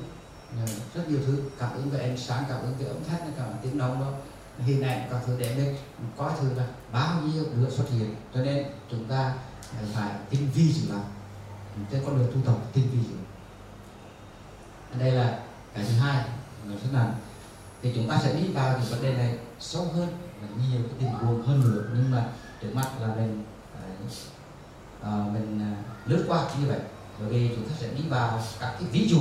[0.94, 3.56] Rất nhiều thứ cảm ứng về ánh sáng cảm ứng về âm thanh cảm ứng
[3.62, 4.06] tiếng động đó.
[4.58, 5.76] Hình ảnh các thứ để mình
[6.16, 8.14] coi thử là bao nhiêu đứa xuất hiện.
[8.34, 9.34] Cho nên chúng ta
[9.94, 11.00] phải tinh vi dữ lắm
[11.90, 13.16] trên con đường tu tập tinh vi dữ
[14.98, 15.40] đây là
[15.74, 16.24] cái thứ hai
[16.64, 17.14] là rất là
[17.82, 20.08] thì chúng ta sẽ đi vào những vấn đề này sâu hơn
[20.40, 21.84] và nhiều cái tình huống hơn nữa.
[21.94, 22.28] Nhưng mà
[22.62, 23.88] trước mắt là mình à,
[25.02, 25.72] à, mình à,
[26.06, 26.80] lướt qua như vậy.
[27.20, 29.20] Bởi vì chúng ta sẽ đi vào các cái ví dụ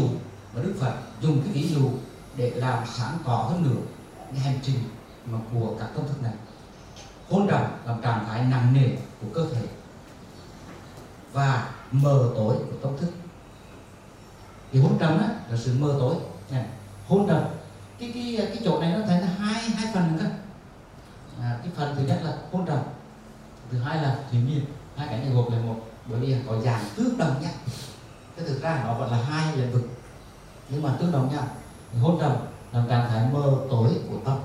[0.53, 1.89] mà đức phật dùng cái ví dụ
[2.35, 3.81] để làm sáng tỏ hơn nữa
[4.31, 4.79] cái hành trình
[5.25, 6.33] mà của các công thức này.
[7.29, 8.89] Hôn trầm làm trạng thái nặng nề
[9.21, 9.67] của cơ thể
[11.37, 13.11] và mờ tối của tâm thức.
[14.71, 16.15] Thì hôn trầm á là sự mờ tối.
[16.51, 16.65] Này
[17.07, 17.43] hôn trầm.
[17.99, 20.29] Cái cái cái chỗ này nó thành là hai hai phần nữa
[21.41, 22.79] à, cái phần thứ nhất là hôn trầm
[23.71, 24.65] thứ hai là thủy miên
[24.95, 27.51] hai cái này gộp lại một bởi vì có dạng tương đồng nhau
[28.35, 29.89] cái thực ra nó vẫn là hai lĩnh vực.
[30.69, 31.47] Nhưng mà tương đồng nhau
[32.01, 32.35] hôn trầm
[32.71, 34.37] làm trạng thái mờ tối của tâm.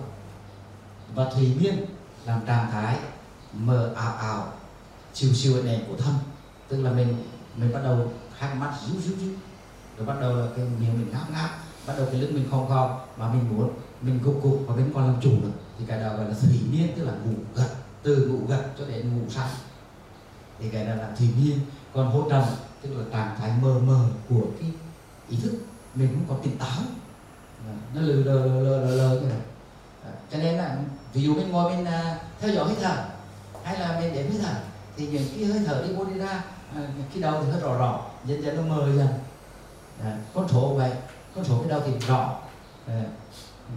[1.14, 1.84] Và thủy miên
[2.24, 2.98] làm trạng thái
[3.52, 4.52] mờ ảo ảo
[5.14, 6.14] siêu siêu này của thân
[6.72, 7.14] tức là mình
[7.56, 9.32] mình bắt đầu hai mắt rú rú rú.
[9.96, 11.50] Rồi bắt đầu là cái miệng mình ngáp ngáp.
[11.86, 12.90] Bắt đầu cái lưng mình khom khom.
[13.16, 13.70] Mà mình muốn,
[14.00, 16.60] mình gục gục và mình còn làm chủ được thì cái đó gọi là thủy
[16.72, 17.68] miên tức là ngủ gật.
[18.02, 19.48] Từ ngủ gật cho đến ngủ say.
[20.58, 21.58] Thì cái đó là thủy miên
[21.94, 22.44] còn hôn trầm,
[22.82, 24.70] tức là trạng thái mờ mờ của cái
[25.28, 25.52] ý thức.
[25.94, 26.82] Mình cũng có tỉnh táo.
[27.94, 29.40] Nó lờ lờ lờ lờ lờ lờ như này.
[30.32, 30.76] Cho nên là,
[31.12, 33.04] ví dụ mình ngồi mình à, theo dõi hơi thở,
[33.64, 34.54] hay là mình để hơi thở,
[34.96, 36.44] thì những cái hơi thở đi vô đi ra
[36.76, 38.00] À, cái khi thì nó rõ rõ.
[38.24, 39.08] Dần dần nó mờ dần
[40.02, 40.90] à, con số vậy.
[41.34, 42.38] Con số cái đau thì rõ.
[42.86, 43.04] À,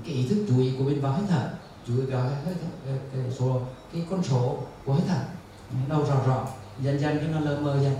[0.05, 1.49] cái ý thức chú ý của mình vào hơi thở
[1.87, 3.61] chú ý vào hơi thở cái, cái số
[3.93, 5.19] cái con số của hơi thở
[5.89, 6.47] đau rõ rõ.
[6.79, 7.95] Dần dần cái nó lờ mờ dần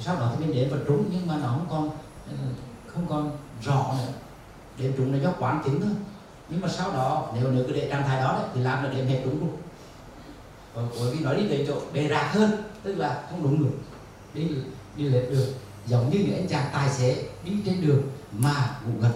[0.00, 1.90] sau đó thì mình để vật trúng nhưng mà nó không còn
[2.28, 2.36] ừ,
[2.86, 3.30] không còn
[3.62, 4.12] rõ nữa.
[4.78, 5.92] Để trúng là do quán tính thôi.
[6.48, 8.90] Nhưng mà sau đó nếu nếu cứ để trạng thái đó đấy, thì làm là
[8.90, 9.56] đệm hết đúng luôn.
[10.74, 12.50] Bởi vì nó đi về chỗ bề rạc hơn
[12.82, 13.78] tức là không đúng được
[14.34, 14.48] đi
[14.96, 15.54] đi lệch được
[15.86, 18.02] giống như những anh chàng tài xế đi trên đường
[18.32, 19.12] mà ngủ gật.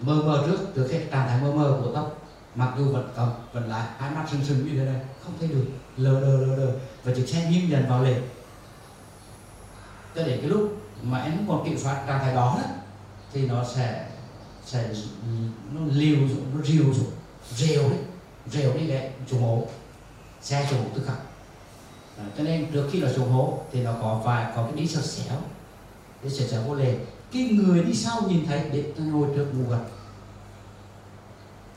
[0.00, 2.22] Mơ mơ trước từ khi trạng thái mơ mơ của tóc
[2.54, 5.48] mặc dù vẫn còn vẫn lại hai mắt sưng sưng như thế này không thấy
[5.48, 5.64] được
[5.96, 6.72] lờ đờ lờ đờ
[7.04, 8.20] và chiếc xe nghiêng dần vào lề.
[10.14, 12.68] Cho đến cái lúc mà em còn kiểm soát trạng thái đó, đó
[13.32, 14.08] thì nó sẽ
[14.66, 14.90] sẽ
[15.72, 16.18] nó liều
[16.54, 17.10] nó rìu xuống
[17.50, 17.98] rèo đấy
[18.46, 19.66] rèo đi lẹ trùng hố
[20.42, 21.16] xe trùng tức khắc
[22.18, 24.88] à, cho nên trước khi nó trùng hố thì nó có vài có cái đi
[24.88, 25.36] sơ xéo
[26.22, 26.98] đi sơ xéo vô lề.
[27.32, 29.84] Cái người đi sau nhìn thấy để ngồi trước mù gật.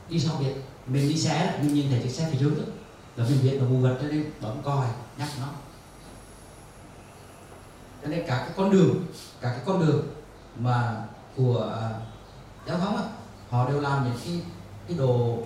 [0.08, 0.54] Đi sau biết
[0.86, 2.64] mình đi xe mình nhìn thấy chiếc xe phía trước đó
[3.16, 4.86] là mình biết là mù gật cho nên bấm còi
[5.18, 5.48] nhắc nó.
[8.02, 9.06] Cho nên cả cái con đường
[9.40, 10.06] cả cái con đường
[10.58, 11.04] mà
[11.36, 12.00] của à,
[12.66, 13.02] giao thông á
[13.50, 14.42] họ đều làm những cái
[14.88, 15.38] cái đồ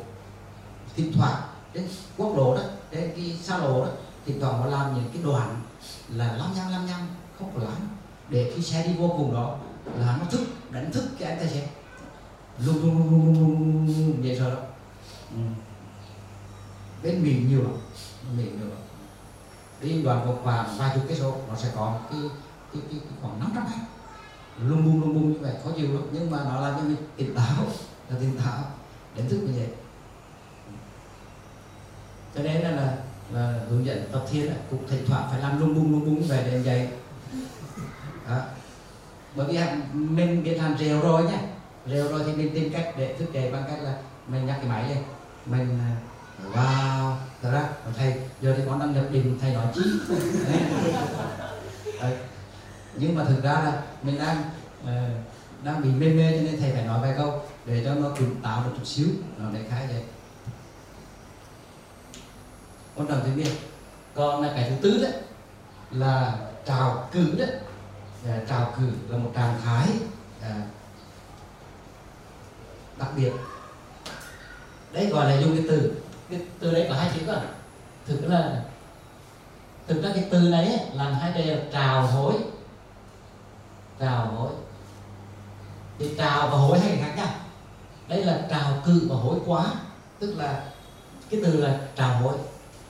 [0.97, 1.43] thỉnh thoảng
[1.73, 3.91] đến quốc lộ đó đến cái xa lộ đó
[4.27, 5.63] thỉnh thoảng họ làm những cái đoạn
[6.09, 7.01] là lăm nhăm lăm nhăm
[7.39, 7.89] không có lắm.
[8.29, 9.59] Để khi xe đi vô cùng đó
[9.99, 10.41] là nó thức
[10.71, 11.69] đánh thức cái anh tài xế.
[12.59, 14.61] Lung lung lung lung lung lung vậy rồi đó.
[15.31, 15.41] Ừ.
[17.03, 17.77] bên mình nhiều lắm.
[18.37, 18.79] Mình nhiều lắm.
[19.81, 22.21] Đi đoàn một và vài chục cái số nó sẽ có cái
[22.73, 23.89] cái, cái, cái khoảng 500 mét
[24.59, 26.03] lung bung lung bung như vậy khó chịu lắm.
[26.13, 27.65] Nhưng mà nó làm cho mình tỉnh táo
[28.09, 28.65] là tỉnh táo
[29.17, 29.69] đánh thức như vậy.
[32.35, 32.97] Cho nên là, là,
[33.31, 36.45] là hướng dẫn tập thiền cũng thỉnh thoảng phải làm lung bung lung bung về
[36.51, 36.89] đêm để vậy
[38.29, 38.39] đó.
[39.35, 39.59] bởi vì
[39.93, 41.39] mình biết làm rèo rồi nhé
[41.87, 43.95] rèo rồi thì mình tìm cách để thức dậy bằng cách là
[44.29, 44.99] mình nhắc cái máy lên.
[45.47, 45.79] Mình
[46.39, 49.83] ờ, wow rồi ra thầy giờ thì con đang nhập định thầy nói chi?
[52.97, 54.37] Nhưng mà thực ra là mình đang
[54.83, 54.89] uh,
[55.65, 58.35] đang bị mê mê cho nên thầy phải nói vài câu để cho nó tỉnh
[58.43, 59.07] táo một chút xíu.
[59.39, 60.03] Nó để khai vậy
[62.97, 63.51] con đầu thứ biết.
[64.15, 65.13] Còn là cái thứ tư đấy
[65.91, 67.59] là trào cử đấy à,
[68.27, 69.89] dạ, trào cử là một trạng thái
[70.43, 70.63] à,
[72.97, 73.33] đặc biệt.
[74.93, 75.93] Đấy gọi là dùng cái từ.
[76.31, 77.41] Cái từ đấy có hai chữ cơ
[78.07, 78.63] thực là
[79.87, 82.35] thực ra cái từ này ấy, làm hai cái là trào hối.
[84.01, 84.51] Trào hối.
[85.99, 87.35] Thì trào và hối hay khác nhau.
[88.09, 89.67] Đấy là trào cự và hối quá.
[90.19, 90.65] Tức là
[91.31, 92.37] cái từ là trào hối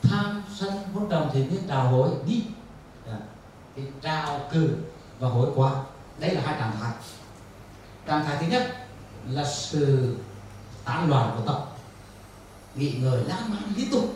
[0.02, 2.44] tham sân hỗn đồng thì biết đào hối đi.
[3.06, 3.16] Dạ.
[3.76, 4.76] thì trào cử
[5.18, 5.72] và hối quá
[6.18, 6.92] đây là hai trạng thái.
[8.06, 8.86] Trạng thái thứ nhất
[9.30, 10.16] là sự
[10.84, 11.62] tán loạn của tâm
[12.74, 14.14] nghỉ ngơi lãng mạn liên tục.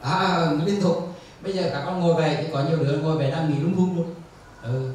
[0.00, 1.14] À, liên tục.
[1.42, 3.76] Bây giờ các con ngồi về thì có nhiều đứa ngồi về đang nghỉ lung
[3.76, 3.96] không?
[3.96, 4.14] luôn.
[4.62, 4.92] Ừ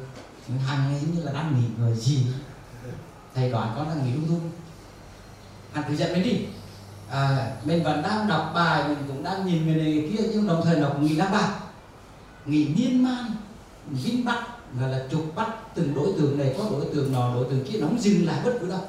[0.48, 2.26] hàng ấy như là đang nghỉ ngơi gì
[3.34, 4.50] thầy đoán con đang nghỉ lung không
[5.72, 6.46] hàng thứ dẫn mới đi
[7.14, 10.62] à, mình vẫn đang đọc bài mình cũng đang nhìn người này kia nhưng đồng
[10.64, 11.50] thời nó cũng nghĩ ra bài.
[12.46, 13.30] Nghĩ miên man
[13.86, 14.46] vinh bắt
[14.80, 17.78] là là chụp bắt từng đối tượng này có đối tượng nọ đối tượng kia
[17.78, 18.80] nó không dừng lại bất cứ đâu.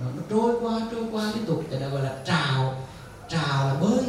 [0.00, 2.82] Nó, nó trôi qua trôi qua liên tục thì nó gọi là trào
[3.28, 4.04] trào là bơi.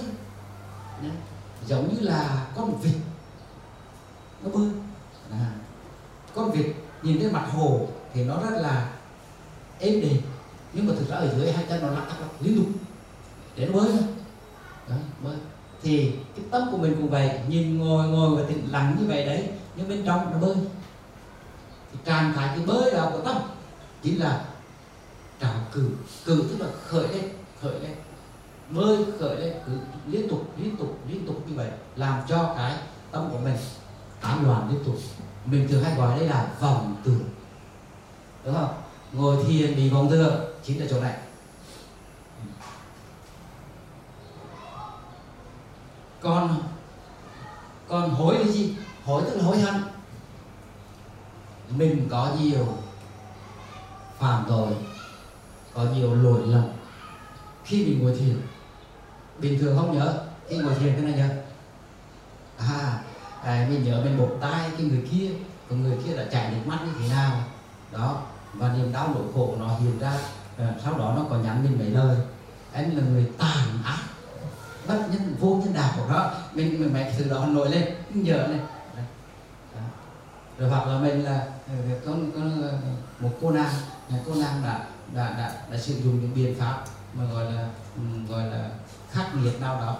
[1.67, 2.95] Giống như là con vịt.
[4.43, 4.67] Nó bơi.
[5.31, 5.51] À.
[6.35, 6.65] con vịt
[7.03, 8.89] nhìn thấy mặt hồ thì nó rất là
[9.79, 10.17] êm đềm
[10.73, 12.84] nhưng mà thực ra ở dưới hai chân nó lắc lắc liên tục
[13.55, 14.03] để nó bơi thôi.
[14.89, 15.35] Đó, bơi
[15.81, 19.25] thì cái tâm của mình cũng vậy nhìn ngồi ngồi và tĩnh lặng như vậy
[19.25, 20.55] đấy nhưng bên trong nó bơi.
[21.91, 23.37] Thì trạng thái cái bơi đó của tâm
[24.03, 24.45] chính là
[25.41, 25.89] trào cử
[26.25, 27.29] cử tức là khởi lên
[27.61, 27.91] khởi lên.
[28.69, 29.71] Bơi khởi lên cứ
[30.07, 32.73] liên tục liên tục liên tục như vậy làm cho cái
[33.11, 33.57] tâm của mình
[34.21, 34.95] tán loạn liên tục.
[35.45, 37.23] Mình thường hay gọi đây là vòng tưởng
[38.45, 38.73] đúng không?
[39.13, 41.17] Ngồi thiền bị vòng tưởng chính là chỗ này.
[46.25, 46.63] Còn
[47.87, 48.75] còn hối là gì?
[49.05, 49.75] Hối tức là hối hận.
[51.69, 52.67] Mình có nhiều
[54.19, 54.69] phạm tội
[55.73, 56.63] có nhiều lỗi lầm.
[57.63, 58.41] Khi mình ngồi thiền
[59.39, 60.19] bình thường không nhớ
[60.49, 61.29] khi ngồi thiền thế này nhớ
[62.57, 62.99] à,
[63.43, 65.29] à mình nhớ mình một tay cái người kia
[65.69, 67.43] còn người kia đã chạy nước mắt như thế nào?
[67.91, 68.21] Đó
[68.53, 70.13] và niềm đau nỗi khổ nó hiện ra
[70.57, 72.17] à, sau đó nó còn nhắn mình mấy lời.
[72.73, 74.14] Em là người tàn ác
[74.87, 76.31] bất nhân vô nhân đạo của nó.
[76.53, 78.59] Mình mình mấy từ đó nổi lên nhớ này
[80.57, 81.47] rồi hoặc là mình là
[82.05, 82.77] con, có, ờ,
[83.19, 83.73] một cô nàng
[84.25, 86.83] cô nàng đã đã đã đã sử dụng những biện pháp
[87.13, 87.69] mà gọi là
[88.29, 88.69] gọi là
[89.11, 89.97] khắc nghiệt nào đó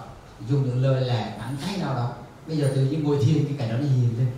[0.48, 2.12] dùng những lời lẽ đắng cay nào đó.
[2.46, 4.30] Bây giờ tự nhiên ngồi thiền cái cảnh đó nó hiện lên.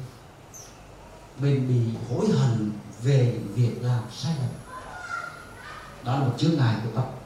[1.39, 2.70] Mình bị hối hận
[3.03, 4.51] về những việc làm sai lầm.
[6.05, 7.18] Đó là một chướng ngại của tập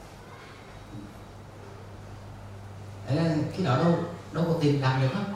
[3.07, 3.93] Đấy là khi đó đâu
[4.31, 5.33] đâu có tiền làm được không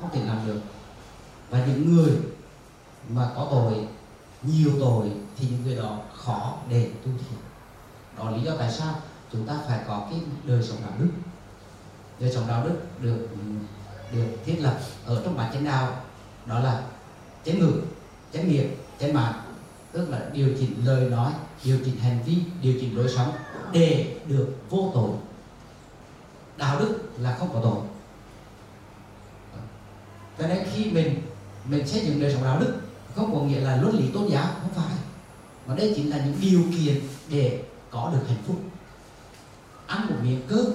[0.00, 0.60] không tiền làm được.
[1.50, 2.12] Và những người
[3.08, 3.74] mà có tội,
[4.42, 7.38] nhiều tội thì những người đó khó để tu thiền.
[8.18, 8.94] Đó là lý do tại sao
[9.32, 11.10] chúng ta phải có cái đời sống đạo đức.
[12.20, 13.28] Đời sống đạo đức được
[14.12, 16.00] được thiết lập ở trong bản chánh đạo,
[16.46, 16.82] đó là
[17.44, 17.72] chánh ngữ,
[18.32, 19.42] chánh nghiệp, chánh mạng.
[19.92, 21.32] Tức là điều chỉnh lời nói,
[21.64, 23.32] điều chỉnh hành vi, điều chỉnh lối sống
[23.72, 25.10] để được vô tội
[26.58, 27.78] đạo đức là không có tội.
[30.38, 31.22] Cho nên khi mình
[31.64, 32.74] mình xây dựng đời sống đạo đức,
[33.16, 34.96] không có nghĩa là luân lý tôn giáo, không phải.
[35.66, 38.56] Mà đây chính là những điều kiện để có được hạnh phúc.
[39.86, 40.66] Ăn một miếng cơm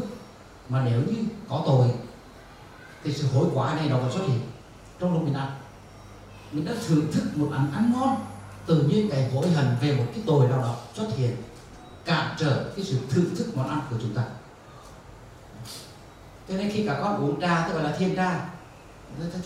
[0.70, 1.88] mà nếu như có tội,
[3.04, 4.42] thì sự hối quả này nó còn xuất hiện
[5.00, 5.52] trong lúc mình ăn.
[6.52, 8.26] Mình đã thưởng thức một ăn ăn ngon,
[8.66, 11.36] tự nhiên cái hối hận về một cái tội nào đó xuất hiện,
[12.06, 14.24] cản trở cái sự thưởng thức món ăn của chúng ta
[16.50, 18.50] cho nên khi cả con uống trà, tôi gọi là thiên trà.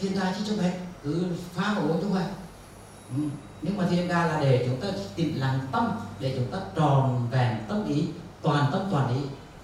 [0.02, 2.34] Thiên trà chứ không phải cứ phá và uống chứ vậy phải
[3.18, 3.24] ừ.
[3.62, 7.28] nhưng mà thiên đa là để chúng ta tìm lặng tâm, để chúng ta tròn
[7.32, 8.08] vẹn tâm ý,
[8.42, 9.22] toàn tâm toàn ý,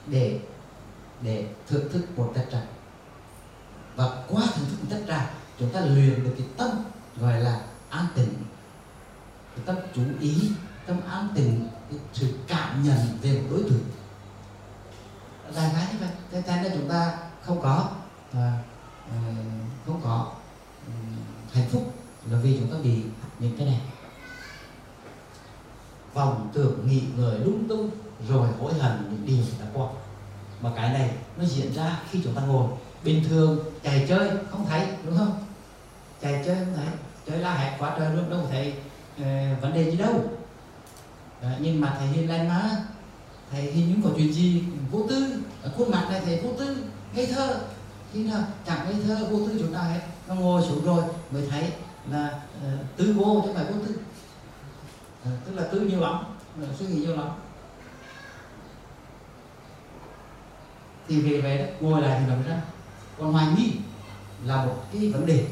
[0.08, 0.40] để
[1.22, 2.62] để thưởng thức một tách trà.
[3.96, 5.30] Và qua thưởng thức một tách trà,
[5.60, 6.70] chúng ta luyện được cái tâm
[7.20, 8.34] gọi là an tịnh.
[9.56, 10.52] Cái tâm chú ý,
[10.86, 13.84] tâm an tịnh, cái sự cảm nhận về một đối tượng.
[15.56, 16.10] Đại khái như vậy.
[16.32, 17.90] Thế nên là chúng ta không có.
[18.34, 18.58] À,
[19.86, 20.32] không có.
[20.88, 20.92] Ừ,
[21.54, 21.94] hạnh phúc
[22.32, 23.04] là vì chúng ta bị
[23.40, 23.80] những cái này.
[26.14, 27.92] Vòng tưởng nghĩ người lung tung
[28.30, 29.88] rồi hối hận những điều đã qua.
[30.62, 32.68] Mà cái này nó diễn ra khi chúng ta ngồi
[33.04, 35.44] bình thường chạy chơi không thấy đúng không?
[36.22, 36.86] Chạy chơi không thấy.
[37.28, 38.74] Chơi la hét quá trời luôn đâu thấy
[39.22, 40.16] uh, vấn đề gì đâu.
[41.40, 42.86] Uh, nhưng mà thầy hiền lành mà
[43.52, 44.64] thầy hình như có chuyện gì?
[44.92, 46.84] Vô tư ở khuôn mặt này thầy vô tư
[47.16, 47.60] ngây thơ.
[48.14, 51.48] Khi nào chẳng ngây thơ vô tư chúng ta hết nó ngồi xuống rồi mới
[51.50, 51.72] thấy
[52.12, 53.96] là uh, tư vô chứ không phải vô tư.
[55.24, 56.24] Uh, tức là tư nhiều lắm
[56.64, 57.30] uh, suy nghĩ nhiều lắm.
[61.08, 62.62] Thì về về đó ngồi lại thì làm ra.
[63.18, 63.72] Còn hoài nghi
[64.46, 65.48] là một cái vấn đề.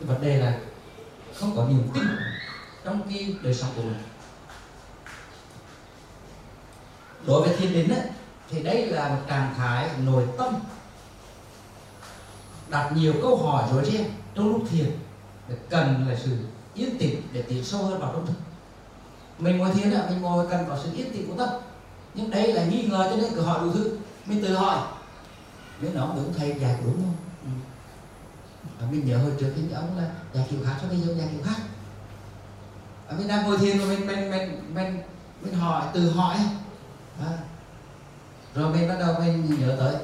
[0.00, 0.58] Cái vấn đề là
[1.34, 2.04] không có niềm tin
[2.84, 3.98] trong cái đời sống của mình.
[7.26, 8.00] Đối với thiên đình ấy,
[8.50, 10.54] thì đây là một trạng thái nội tâm.
[12.68, 14.04] Đặt nhiều câu hỏi rồi riêng
[14.34, 14.90] trong lúc thiền
[15.68, 16.38] cần là sự
[16.74, 18.34] yên tĩnh để tiến sâu hơn vào trong thức.
[19.38, 21.48] Mình ngồi thiền là mình ngồi cần có sự yên tĩnh của tâm.
[22.14, 23.98] Nhưng đây là nghi ngờ cho nên cứ hỏi đủ thứ.
[24.26, 24.78] Mình tự hỏi
[25.80, 27.14] nếu nó đúng thầy dạy đúng không?
[28.80, 28.86] Ừ.
[28.90, 31.42] mình nhớ hồi trước cái ông là dạy kiểu khác cho bây giờ dạy kiểu
[31.44, 31.62] khác?
[33.08, 35.02] À, mình đang ngồi thiền rồi mình mình mình mình
[35.42, 36.36] mình hỏi tự hỏi.
[37.20, 37.38] À
[38.54, 39.94] rồi mình bắt đầu mình nhớ tới.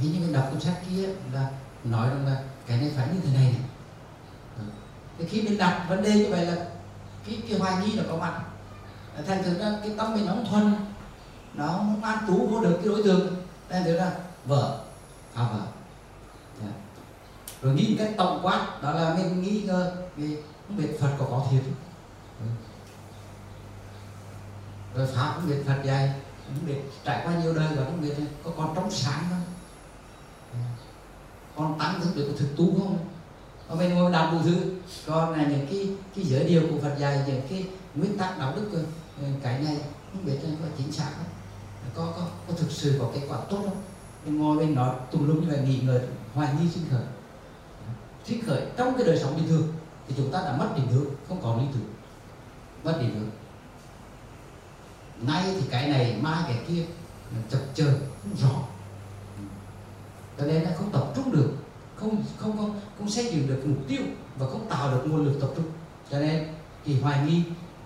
[0.00, 1.48] Hình như mình đọc cuốn sách kia là
[1.84, 3.60] nói rằng là cái này phải như thế này này.
[5.18, 6.56] Thì khi mình đặt vấn đề như vậy là
[7.26, 8.42] cái cái hoài nghi nó có mặt.
[9.26, 10.74] Thành thử ra cái tâm mình nó không thuần,
[11.54, 13.36] nó không an trú vô được cái đối tượng.
[13.68, 14.10] Thành thử ra,
[14.44, 14.78] vợ
[15.34, 15.66] à vợ.
[16.62, 16.74] Yeah.
[17.62, 20.36] Rồi nghĩ một cách tổng quát, đó là mình nghĩ ngờ vì
[20.66, 21.62] không biết phật có có thiệt
[24.94, 26.14] rồi pháp không biết phật dạy
[26.54, 28.14] không biết, trải qua nhiều đời và không biết
[28.44, 29.42] có còn trong sáng không?
[31.56, 32.98] Còn tăng thức được thực tu không?
[33.68, 34.56] Ở bên ngồi đọc đủ thứ.
[35.06, 38.52] Còn là những cái cái giới điều của Phật dạy, những cái nguyên tắc đạo
[38.56, 38.84] đức
[39.22, 39.76] ờ, cái này
[40.12, 41.26] không biết có chính xác không?
[41.94, 43.82] Có có có thực sự có kết quả tốt không?
[44.24, 46.00] Mình ngồi bên đó tùm lum như vậy, nghỉ ngơi,
[46.34, 47.02] hoài nghi sinh khởi.
[48.24, 49.72] Sinh khởi trong cái đời sống bình thường
[50.08, 51.94] thì chúng ta đã mất định hướng, không còn lý tưởng.
[52.84, 53.30] Mất định hướng
[55.22, 56.84] nay thì cái này, mai cái kia
[57.50, 58.62] chập chờn không rõ.
[60.38, 61.52] Cho nên là không tập trung được,
[61.96, 64.02] không không không không xây dựng được mục tiêu
[64.38, 65.64] và không tạo được nguồn lực tập trung.
[66.10, 66.46] Cho nên
[66.84, 67.42] thì hoài nghi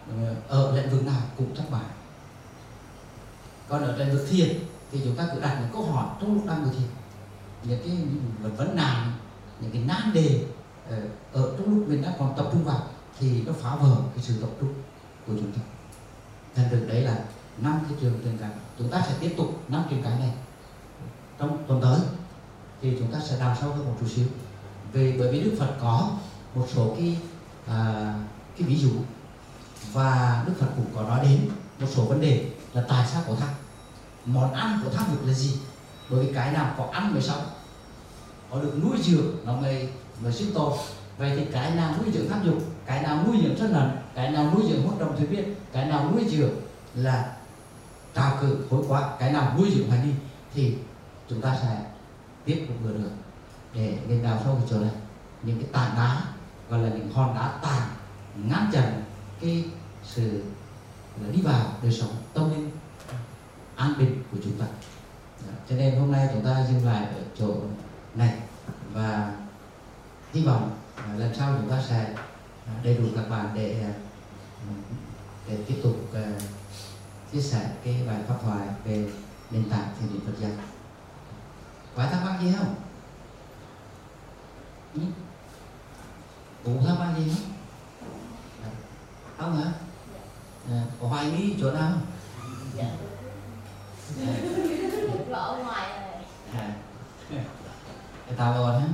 [0.09, 1.85] ờ, ở lĩnh vực nào cũng thất bại.
[3.69, 4.59] Còn ở lĩnh vực thiền,
[4.93, 6.89] thì chúng ta cứ đặt những câu hỏi trong lúc đang ngồi thiền.
[7.65, 7.97] Những cái
[8.43, 9.13] vấn vấn nạn
[9.61, 10.45] những cái nan đề
[10.91, 10.97] ờ,
[11.33, 12.87] ở trong lúc mình đang còn tập trung vào,
[13.19, 14.75] thì nó phá vỡ cái sự tập trung
[15.27, 15.61] của chúng ta
[16.55, 17.19] thành được đấy là
[17.59, 18.51] năm cái trường truyền cảm.
[18.79, 20.31] Chúng ta sẽ tiếp tục năm trường cái này
[21.39, 22.01] trong tuần tới
[22.83, 24.27] thì chúng ta sẽ đào sâu hơn một chút xíu.
[24.93, 26.11] Về bởi vì Đức Phật có
[26.55, 27.19] một số cái
[27.67, 28.15] à,
[28.59, 28.91] cái ví dụ
[29.93, 31.49] và Đức Phật cũng có nói đến
[31.81, 33.49] một số vấn đề là tại sao có tham
[34.25, 35.59] món ăn của tham dục là gì
[36.11, 37.43] bởi vì cái nào có ăn mới sống
[38.51, 39.89] có được nuôi dưỡng nó mới
[40.23, 40.73] mới sinh tồn.
[41.19, 44.31] Vậy thì cái nào nuôi dưỡng tham dục cái nào nuôi dưỡng sân hận cái
[44.31, 46.55] nào nuôi dưỡng hoạt động thủy biết cái nào nuôi dưỡng
[46.95, 47.37] là
[48.15, 50.13] trào cử, khối quá, cái nào nuôi dưỡng hoài nghi
[50.55, 50.77] thì
[51.29, 51.85] chúng ta sẽ
[52.45, 53.11] tiếp tục vừa được
[53.75, 54.91] để lên đào sâu cái chỗ này
[55.43, 56.23] những cái tảng đá,
[56.71, 57.83] gọi là những hòn đá tàn
[58.49, 59.03] ngăn chặn
[59.41, 59.65] cái
[60.05, 60.45] sự
[61.23, 62.71] là đi vào đời sống tâm linh,
[63.77, 64.67] an bình của chúng ta
[65.47, 65.53] Đó.
[65.69, 67.55] cho nên hôm nay chúng ta dừng lại ở chỗ
[68.15, 68.35] này
[68.93, 69.33] và
[70.33, 70.71] hy vọng
[71.17, 72.15] lần sau chúng ta sẽ
[72.85, 73.93] đầy đủ các bạn để à,
[75.49, 75.97] để tiếp tục
[77.33, 79.11] chia sẻ cái bài pháp thoại về
[79.51, 80.51] nền tảng thiền định Phật giáo.
[81.95, 82.75] Phải thắc mắc gì không?
[84.95, 85.01] Ừ?
[86.65, 87.53] cụ thắc mắc gì không?
[89.39, 89.73] Không hả?
[90.71, 91.93] À, có hoài nghi chỗ nào
[92.77, 92.91] dạ.
[95.31, 96.75] Ở ngoài rồi à.
[98.27, 98.89] cái tao rồi hả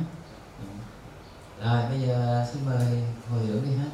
[1.66, 3.86] rồi bây giờ xin mời hồi hưởng đi ha.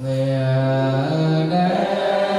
[0.00, 2.33] Nguyện đem